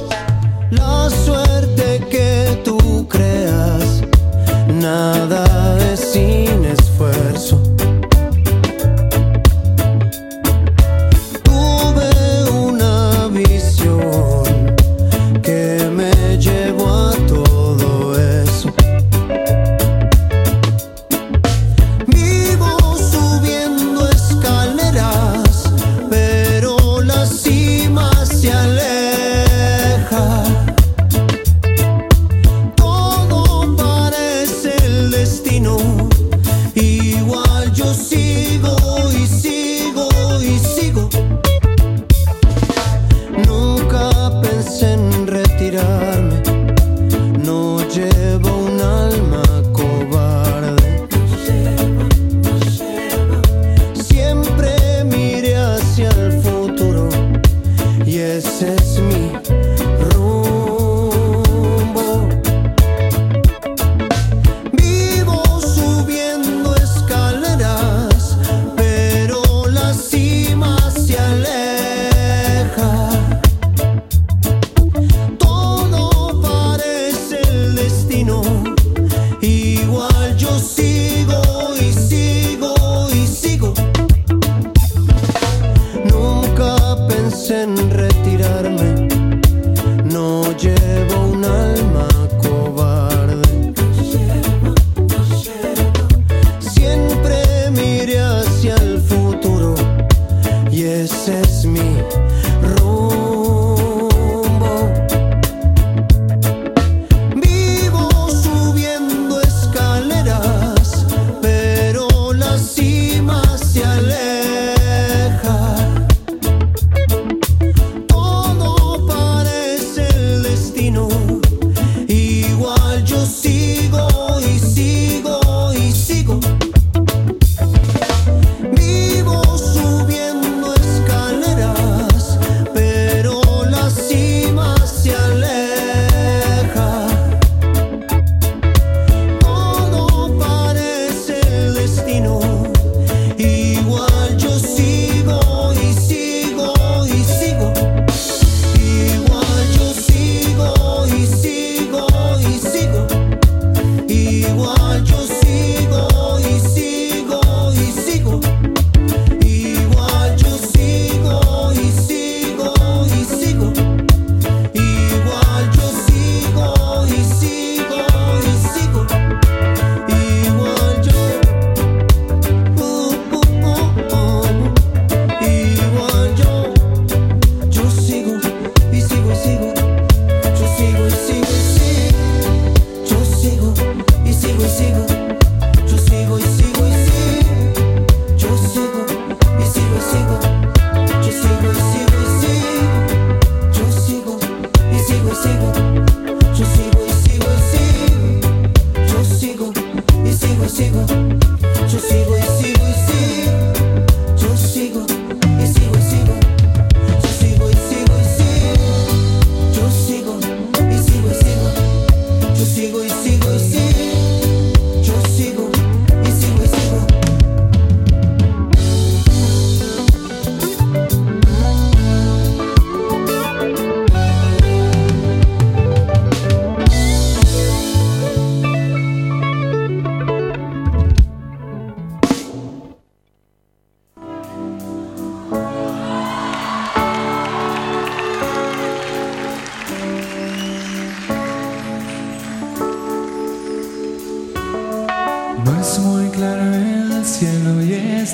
La 0.70 1.10
suerte 1.10 2.02
que 2.10 2.60
tú 2.64 3.06
creas, 3.08 4.02
nada 4.80 5.77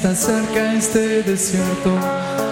está 0.05 0.15
cerca 0.15 0.75
este 0.75 1.23
desierto. 1.23 1.91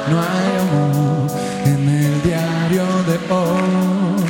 No 0.09 0.19
hay 0.19 0.57
amor 0.65 1.31
en 1.67 1.87
el 1.87 2.23
diario 2.23 2.87
de 3.07 3.17
hoy. 3.31 4.25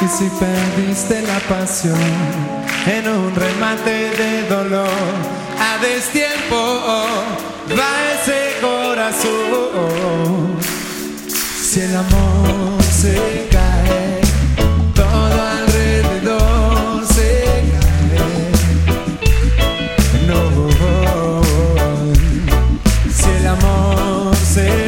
Y 0.00 0.08
si 0.08 0.30
perdiste 0.30 1.20
la 1.22 1.38
pasión 1.40 1.98
en 2.86 3.08
un 3.08 3.34
remate 3.34 4.10
de 4.16 4.48
dolor, 4.48 4.88
a 5.60 5.78
destiempo 5.82 6.56
va 7.78 7.92
ese 8.14 8.40
corazón. 8.62 9.28
Si 11.60 11.80
el 11.80 11.96
amor 11.96 12.82
se 12.82 13.48
cae, 13.50 13.67
amor 24.58 24.87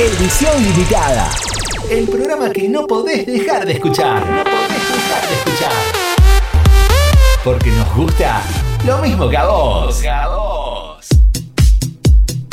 Edición 0.00 0.62
limitada. 0.62 1.28
El 1.90 2.06
programa 2.06 2.50
que 2.50 2.68
no 2.68 2.86
podés 2.86 3.26
dejar 3.26 3.66
de 3.66 3.72
escuchar. 3.72 4.20
No 4.20 4.44
podés 4.44 4.92
dejar 4.92 5.28
de 5.28 5.34
escuchar. 5.34 5.72
Porque 7.42 7.70
nos 7.72 7.96
gusta 7.96 8.44
lo 8.86 8.98
mismo 8.98 9.28
que 9.28 9.36
a 9.36 9.46
vos. 9.48 10.00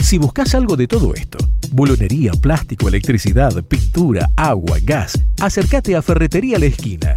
Si 0.03 0.17
buscas 0.17 0.55
algo 0.55 0.75
de 0.75 0.87
todo 0.87 1.13
esto, 1.13 1.37
bulonería, 1.69 2.31
plástico, 2.31 2.87
electricidad, 2.87 3.53
pintura, 3.65 4.27
agua, 4.35 4.79
gas, 4.81 5.13
acércate 5.39 5.95
a 5.95 6.01
Ferretería 6.01 6.57
La 6.57 6.65
Esquina. 6.65 7.15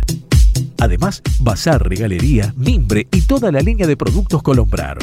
Además, 0.78 1.22
bazar, 1.40 1.88
regalería, 1.88 2.52
mimbre 2.54 3.08
y 3.10 3.22
toda 3.22 3.50
la 3.50 3.60
línea 3.60 3.86
de 3.86 3.96
productos 3.96 4.42
Colombrar. 4.42 4.98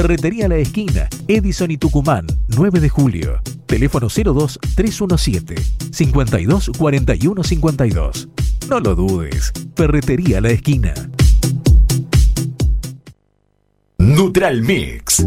Ferretería 0.00 0.46
La 0.46 0.54
Esquina, 0.54 1.08
Edison 1.26 1.72
y 1.72 1.76
Tucumán, 1.76 2.24
9 2.56 2.78
de 2.78 2.88
julio. 2.88 3.42
Teléfono 3.66 4.06
02 4.06 4.60
317 4.76 5.56
52 5.90 6.70
41 6.78 7.42
52. 7.42 8.28
No 8.68 8.78
lo 8.78 8.94
dudes. 8.94 9.52
Ferretería 9.74 10.40
La 10.40 10.50
Esquina. 10.50 10.94
Nutral 13.98 14.62
Mix. 14.62 15.26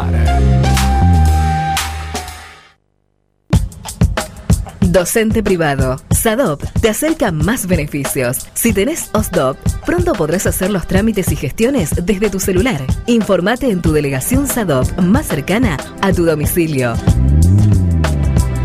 Docente 4.91 5.41
privado. 5.41 6.01
SADOP 6.09 6.63
te 6.81 6.89
acerca 6.89 7.31
más 7.31 7.65
beneficios. 7.65 8.49
Si 8.53 8.73
tenés 8.73 9.09
OSDOP, 9.13 9.57
pronto 9.85 10.11
podrás 10.11 10.47
hacer 10.47 10.69
los 10.69 10.85
trámites 10.85 11.31
y 11.31 11.37
gestiones 11.37 12.05
desde 12.05 12.29
tu 12.29 12.41
celular. 12.41 12.81
Informate 13.07 13.69
en 13.71 13.81
tu 13.81 13.93
delegación 13.93 14.47
SADOP 14.47 14.99
más 14.99 15.27
cercana 15.27 15.77
a 16.01 16.11
tu 16.11 16.25
domicilio. 16.25 16.95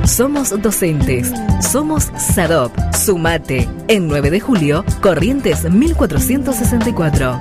Somos 0.05 0.51
docentes. 0.61 1.31
Somos 1.61 2.11
SADOP. 2.17 2.73
Sumate. 2.93 3.69
En 3.87 4.09
9 4.09 4.31
de 4.31 4.41
julio, 4.41 4.85
Corrientes 5.01 5.63
1464. 5.71 7.41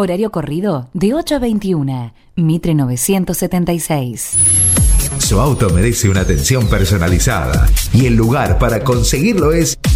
Horario 0.00 0.30
corrido 0.30 0.88
de 0.94 1.12
8 1.12 1.34
a 1.34 1.38
21. 1.40 2.14
Mitre 2.36 2.74
976. 2.74 4.30
Su 5.18 5.38
auto 5.38 5.68
merece 5.68 6.08
una 6.08 6.22
atención 6.22 6.66
personalizada 6.68 7.68
y 7.92 8.06
el 8.06 8.14
lugar 8.14 8.58
para 8.58 8.82
conseguirlo 8.82 9.52
es 9.52 9.76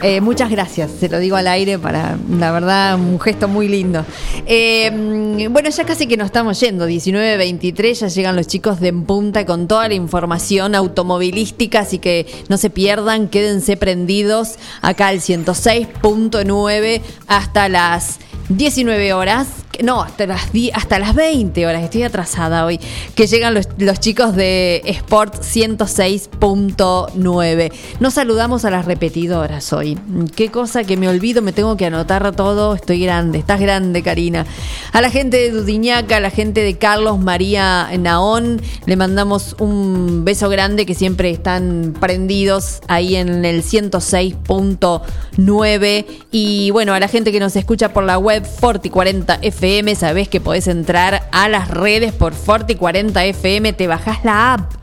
Eh, 0.02 0.20
muchas 0.20 0.50
gracias, 0.50 0.92
se 1.00 1.08
lo 1.08 1.20
digo 1.20 1.38
al 1.38 1.48
aire 1.48 1.80
para, 1.80 2.18
la 2.30 2.52
verdad, 2.52 2.96
un 2.96 3.20
gesto 3.20 3.48
muy 3.48 3.68
lindo. 3.68 4.06
Eh, 4.46 5.48
bueno, 5.50 5.70
ya 5.70 5.86
casi 5.86 6.08
que 6.08 6.18
nos 6.18 6.26
estamos 6.26 6.60
yendo, 6.60 6.88
19.23, 6.88 7.94
ya 7.94 8.08
llegan 8.08 8.36
los 8.36 8.48
chicos 8.48 8.80
de 8.80 8.90
En 8.90 9.04
Punta 9.04 9.46
con 9.46 9.68
toda 9.68 9.88
la 9.88 9.94
información 9.94 10.76
automovilística, 10.76 11.80
así 11.80 12.00
que 12.00 12.26
no 12.50 12.58
se 12.58 12.70
pierdan, 12.70 13.30
quédense 13.30 13.78
prendidos 13.78 14.56
acá 14.82 15.08
al 15.08 15.20
106.9 15.20 17.02
hasta 17.28 17.70
las 17.70 18.20
19 18.50 19.14
horas. 19.14 19.48
No, 19.82 20.04
hasta 20.04 20.28
las, 20.28 20.52
hasta 20.74 21.00
las 21.00 21.16
20 21.16 21.66
horas, 21.66 21.82
estoy 21.82 22.04
atrasada 22.04 22.64
hoy, 22.64 22.80
que 23.16 23.26
llegan 23.26 23.56
los, 23.56 23.68
los 23.80 24.00
chicos 24.00 24.36
de 24.36 24.84
Sport 24.86 25.42
106.9. 25.42 27.74
Nos 28.00 28.14
saludamos 28.14 28.66
a 28.66 28.70
las 28.70 28.86
repetidoras 28.86 29.74
hoy. 29.74 29.98
Qué 30.36 30.52
cosa 30.52 30.84
que 30.84 30.96
me 30.96 31.10
olvido, 31.10 31.42
me 31.42 31.54
tengo 31.54 31.76
que 31.76 31.88
anotar 31.88 32.36
todo, 32.36 32.76
estoy 32.76 33.00
grande, 33.00 33.40
estás 33.40 33.60
grande, 33.60 34.04
Karina. 34.04 34.46
A 34.92 35.02
la 35.02 35.10
gente 35.10 35.38
de 35.38 35.50
Dudiñaca, 35.50 36.18
a 36.18 36.20
la 36.20 36.30
gente 36.30 36.62
de 36.62 36.78
Carlos 36.78 37.18
María 37.20 37.90
Naón, 37.98 38.62
le 38.86 38.96
mandamos 38.96 39.56
un 39.60 40.24
beso 40.24 40.50
grande 40.50 40.86
que 40.86 40.94
siempre 40.94 41.32
están 41.32 41.96
prendidos 42.00 42.82
ahí 42.88 43.16
en 43.16 43.44
el 43.44 43.64
106.9. 43.64 46.06
Y 46.32 46.70
bueno, 46.72 46.94
a 46.94 47.00
la 47.00 47.08
gente 47.08 47.32
que 47.32 47.40
nos 47.40 47.56
escucha 47.56 47.92
por 47.92 48.04
la 48.04 48.20
web 48.20 48.33
Forti40 48.42 49.40
FM, 49.42 49.96
sabés 49.96 50.28
que 50.28 50.42
podés 50.42 50.68
entrar 50.68 51.30
a 51.32 51.50
las 51.50 51.68
redes 51.70 52.14
por 52.14 52.34
Forti40 52.34 53.22
FM, 53.26 53.74
te 53.74 53.88
bajás 53.88 54.24
la 54.24 54.54
app. 54.54 54.74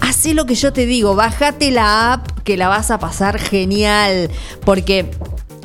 Hacé 0.00 0.34
lo 0.34 0.44
que 0.44 0.54
yo 0.54 0.72
te 0.72 0.86
digo, 0.86 1.14
bájate 1.14 1.70
la 1.70 2.12
app 2.12 2.40
que 2.44 2.56
la 2.56 2.68
vas 2.68 2.90
a 2.90 2.98
pasar 2.98 3.38
genial. 3.38 4.30
Porque 4.64 5.10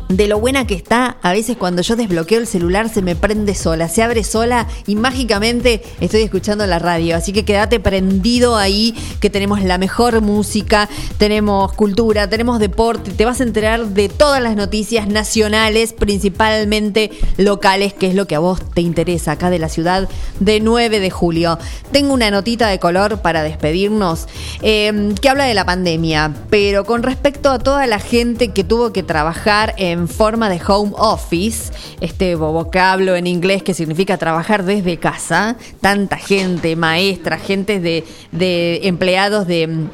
de 0.09 0.27
lo 0.27 0.39
buena 0.39 0.67
que 0.67 0.75
está, 0.75 1.17
a 1.21 1.31
veces 1.31 1.57
cuando 1.57 1.81
yo 1.81 1.95
desbloqueo 1.95 2.39
el 2.39 2.47
celular 2.47 2.89
se 2.89 3.01
me 3.01 3.15
prende 3.15 3.55
sola, 3.55 3.89
se 3.89 4.03
abre 4.03 4.23
sola 4.23 4.67
y 4.85 4.95
mágicamente 4.95 5.81
estoy 5.99 6.21
escuchando 6.21 6.65
la 6.67 6.79
radio. 6.79 7.15
Así 7.15 7.33
que 7.33 7.45
quédate 7.45 7.79
prendido 7.79 8.55
ahí, 8.55 8.95
que 9.19 9.29
tenemos 9.29 9.63
la 9.63 9.77
mejor 9.77 10.21
música, 10.21 10.89
tenemos 11.17 11.73
cultura, 11.73 12.29
tenemos 12.29 12.59
deporte, 12.59 13.11
te 13.11 13.25
vas 13.25 13.39
a 13.39 13.43
enterar 13.43 13.87
de 13.87 14.09
todas 14.09 14.41
las 14.41 14.55
noticias 14.55 15.07
nacionales, 15.07 15.93
principalmente 15.93 17.11
locales, 17.37 17.93
que 17.93 18.07
es 18.07 18.15
lo 18.15 18.27
que 18.27 18.35
a 18.35 18.39
vos 18.39 18.61
te 18.73 18.81
interesa 18.81 19.33
acá 19.33 19.49
de 19.49 19.59
la 19.59 19.69
ciudad 19.69 20.07
de 20.39 20.59
9 20.59 20.99
de 20.99 21.09
julio. 21.09 21.57
Tengo 21.91 22.13
una 22.13 22.29
notita 22.29 22.67
de 22.67 22.79
color 22.79 23.21
para 23.21 23.41
despedirnos 23.41 24.27
eh, 24.61 25.13
que 25.19 25.29
habla 25.29 25.45
de 25.45 25.53
la 25.55 25.65
pandemia, 25.65 26.33
pero 26.49 26.85
con 26.85 27.01
respecto 27.01 27.49
a 27.49 27.59
toda 27.59 27.87
la 27.87 27.99
gente 27.99 28.49
que 28.49 28.63
tuvo 28.63 28.93
que 28.93 29.01
trabajar 29.01 29.73
en 29.77 29.94
forma 30.07 30.49
de 30.49 30.61
home 30.65 30.93
office, 30.97 31.71
este 32.01 32.35
vocablo 32.35 33.15
en 33.15 33.27
inglés 33.27 33.63
que 33.63 33.73
significa 33.73 34.17
trabajar 34.17 34.63
desde 34.63 34.97
casa, 34.97 35.57
tanta 35.81 36.17
gente, 36.17 36.75
maestra, 36.75 37.37
gente 37.37 37.79
de, 37.79 38.03
de 38.31 38.81
empleados 38.83 39.47
de 39.47 39.87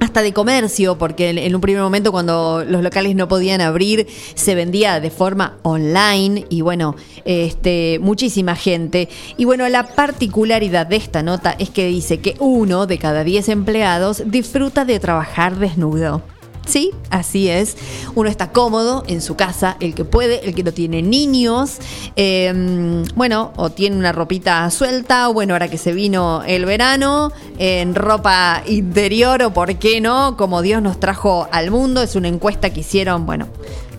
hasta 0.00 0.22
de 0.22 0.32
comercio, 0.32 0.98
porque 0.98 1.30
en, 1.30 1.38
en 1.38 1.54
un 1.54 1.60
primer 1.60 1.82
momento 1.82 2.12
cuando 2.12 2.64
los 2.66 2.82
locales 2.82 3.14
no 3.14 3.28
podían 3.28 3.60
abrir, 3.60 4.06
se 4.34 4.54
vendía 4.54 5.00
de 5.00 5.10
forma 5.10 5.58
online 5.62 6.46
y 6.48 6.60
bueno, 6.60 6.96
este, 7.24 7.98
muchísima 8.00 8.56
gente. 8.56 9.08
Y 9.36 9.44
bueno, 9.44 9.68
la 9.68 9.94
particularidad 9.94 10.86
de 10.86 10.96
esta 10.96 11.22
nota 11.22 11.54
es 11.58 11.70
que 11.70 11.86
dice 11.86 12.20
que 12.20 12.36
uno 12.40 12.86
de 12.86 12.98
cada 12.98 13.24
10 13.24 13.48
empleados 13.50 14.22
disfruta 14.26 14.84
de 14.84 14.98
trabajar 14.98 15.56
desnudo. 15.56 16.22
Sí, 16.66 16.92
así 17.10 17.48
es. 17.48 17.76
Uno 18.14 18.30
está 18.30 18.52
cómodo 18.52 19.02
en 19.08 19.20
su 19.20 19.34
casa, 19.34 19.76
el 19.80 19.94
que 19.94 20.04
puede, 20.04 20.46
el 20.46 20.54
que 20.54 20.62
no 20.62 20.72
tiene 20.72 21.02
niños, 21.02 21.78
eh, 22.16 23.04
bueno, 23.14 23.52
o 23.56 23.70
tiene 23.70 23.96
una 23.96 24.12
ropita 24.12 24.70
suelta, 24.70 25.28
o 25.28 25.32
bueno, 25.34 25.54
ahora 25.54 25.68
que 25.68 25.78
se 25.78 25.92
vino 25.92 26.42
el 26.46 26.64
verano, 26.64 27.32
en 27.58 27.94
ropa 27.94 28.62
interior, 28.66 29.42
o 29.42 29.52
por 29.52 29.76
qué 29.76 30.00
no, 30.00 30.36
como 30.36 30.62
Dios 30.62 30.80
nos 30.82 31.00
trajo 31.00 31.48
al 31.50 31.70
mundo, 31.70 32.00
es 32.02 32.14
una 32.14 32.28
encuesta 32.28 32.70
que 32.70 32.80
hicieron, 32.80 33.26
bueno, 33.26 33.48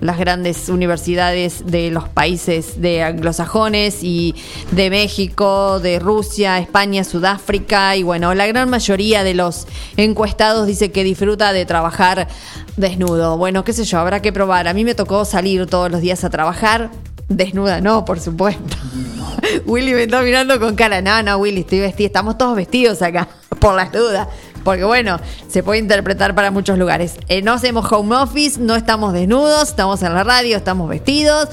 las 0.03 0.19
grandes 0.19 0.69
universidades 0.69 1.65
de 1.65 1.89
los 1.89 2.09
países 2.09 2.81
de 2.81 3.03
anglosajones 3.03 4.03
y 4.03 4.35
de 4.71 4.89
México, 4.89 5.79
de 5.79 5.99
Rusia, 5.99 6.59
España, 6.59 7.03
Sudáfrica 7.03 7.95
y 7.95 8.03
bueno, 8.03 8.33
la 8.33 8.45
gran 8.45 8.69
mayoría 8.69 9.23
de 9.23 9.33
los 9.33 9.65
encuestados 9.95 10.67
dice 10.67 10.91
que 10.91 11.03
disfruta 11.03 11.53
de 11.53 11.65
trabajar 11.65 12.27
desnudo. 12.75 13.37
Bueno, 13.37 13.63
qué 13.63 13.73
sé 13.73 13.85
yo, 13.85 13.99
habrá 13.99 14.21
que 14.21 14.33
probar. 14.33 14.67
A 14.67 14.73
mí 14.73 14.83
me 14.83 14.95
tocó 14.95 15.25
salir 15.25 15.67
todos 15.67 15.89
los 15.89 16.01
días 16.01 16.23
a 16.23 16.29
trabajar. 16.29 16.91
Desnuda, 17.29 17.79
no, 17.79 18.03
por 18.03 18.19
supuesto. 18.19 18.75
Willy 19.65 19.93
me 19.93 20.03
está 20.03 20.21
mirando 20.21 20.59
con 20.59 20.75
cara. 20.75 21.01
No, 21.01 21.23
no, 21.23 21.37
Willy, 21.37 21.61
estoy 21.61 21.79
vestida. 21.79 22.07
Estamos 22.07 22.37
todos 22.37 22.55
vestidos 22.55 23.01
acá, 23.01 23.29
por 23.59 23.75
las 23.75 23.91
dudas. 23.91 24.27
Porque 24.63 24.83
bueno, 24.83 25.19
se 25.47 25.63
puede 25.63 25.79
interpretar 25.79 26.35
para 26.35 26.51
muchos 26.51 26.77
lugares. 26.77 27.15
Eh, 27.27 27.41
no 27.41 27.53
hacemos 27.53 27.91
home 27.91 28.15
office, 28.15 28.59
no 28.59 28.75
estamos 28.75 29.13
desnudos, 29.13 29.69
estamos 29.69 30.01
en 30.03 30.13
la 30.13 30.23
radio, 30.23 30.57
estamos 30.57 30.89
vestidos. 30.89 31.49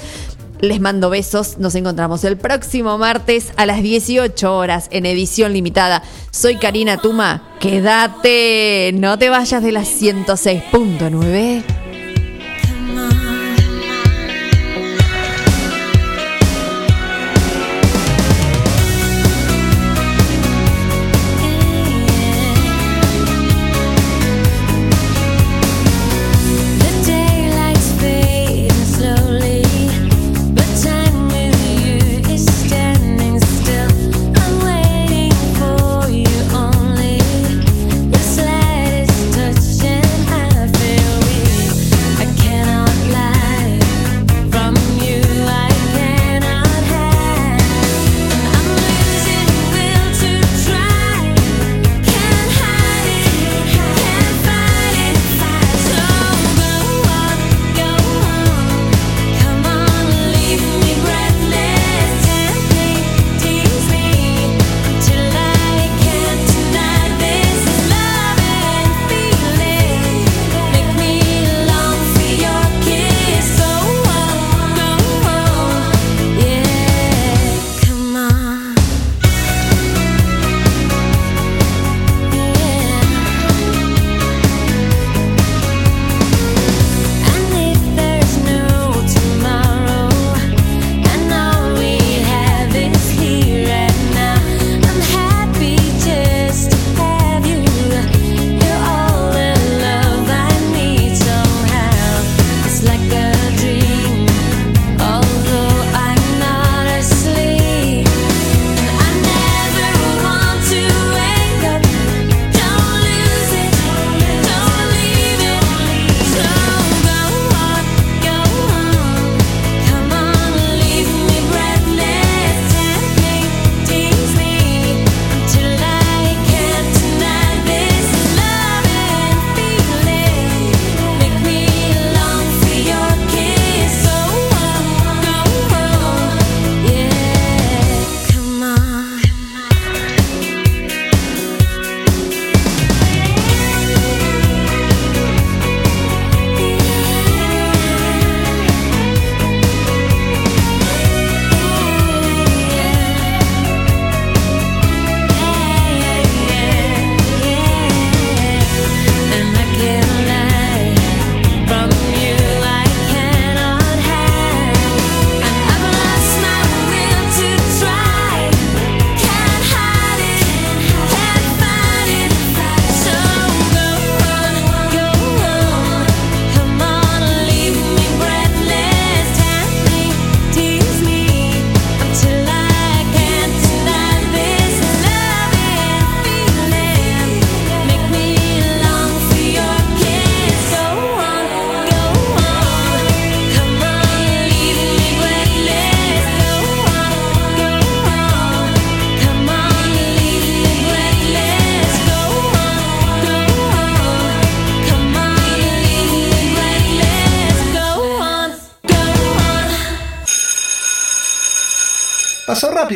Les 0.61 0.81
mando 0.81 1.09
besos. 1.09 1.59
Nos 1.59 1.75
encontramos 1.75 2.25
el 2.25 2.37
próximo 2.37 2.99
martes 2.99 3.53
a 3.57 3.67
las 3.67 3.83
18 3.83 4.57
horas 4.57 4.89
en 4.91 5.07
edición 5.07 5.53
limitada. 5.53 6.03
Soy 6.31 6.57
Karina 6.57 6.99
Tuma. 6.99 7.43
Quédate, 7.61 8.93
no 8.95 9.19
te 9.19 9.31
vayas 9.31 9.63
de 9.63 9.73
las 9.73 9.89
106.9. 9.89 11.90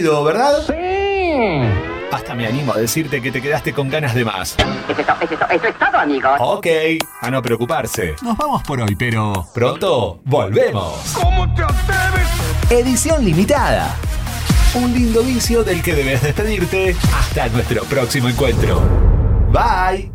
¿verdad? 0.05 0.63
Sí. 0.67 1.85
Hasta 2.13 2.35
me 2.35 2.47
animo 2.47 2.73
a 2.73 2.79
decirte 2.79 3.21
que 3.23 3.33
te 3.33 3.41
quedaste 3.41 3.73
con 3.73 3.89
ganas 3.89 4.15
de 4.15 4.25
más. 4.25 4.57
Eso 5.51 5.67
es 5.67 5.79
todo, 5.79 5.99
amigos. 5.99 6.33
Ok, 6.39 6.67
a 7.21 7.31
no 7.31 7.43
preocuparse. 7.43 8.15
Nos 8.23 8.37
vamos 8.37 8.63
por 8.63 8.81
hoy, 8.81 8.95
pero 8.95 9.47
pronto 9.55 10.21
volvemos. 10.25 10.95
¿Cómo 11.15 11.53
te 11.55 11.63
atreves? 11.63 12.29
Edición 12.71 13.25
limitada. 13.25 13.97
Un 14.75 14.93
lindo 14.93 15.23
vicio 15.23 15.65
del 15.65 15.83
que 15.83 15.95
debes 15.95 16.23
despedirte 16.23 16.95
hasta 17.15 17.49
nuestro 17.49 17.83
próximo 17.85 18.29
encuentro. 18.29 18.81
Bye. 19.51 20.13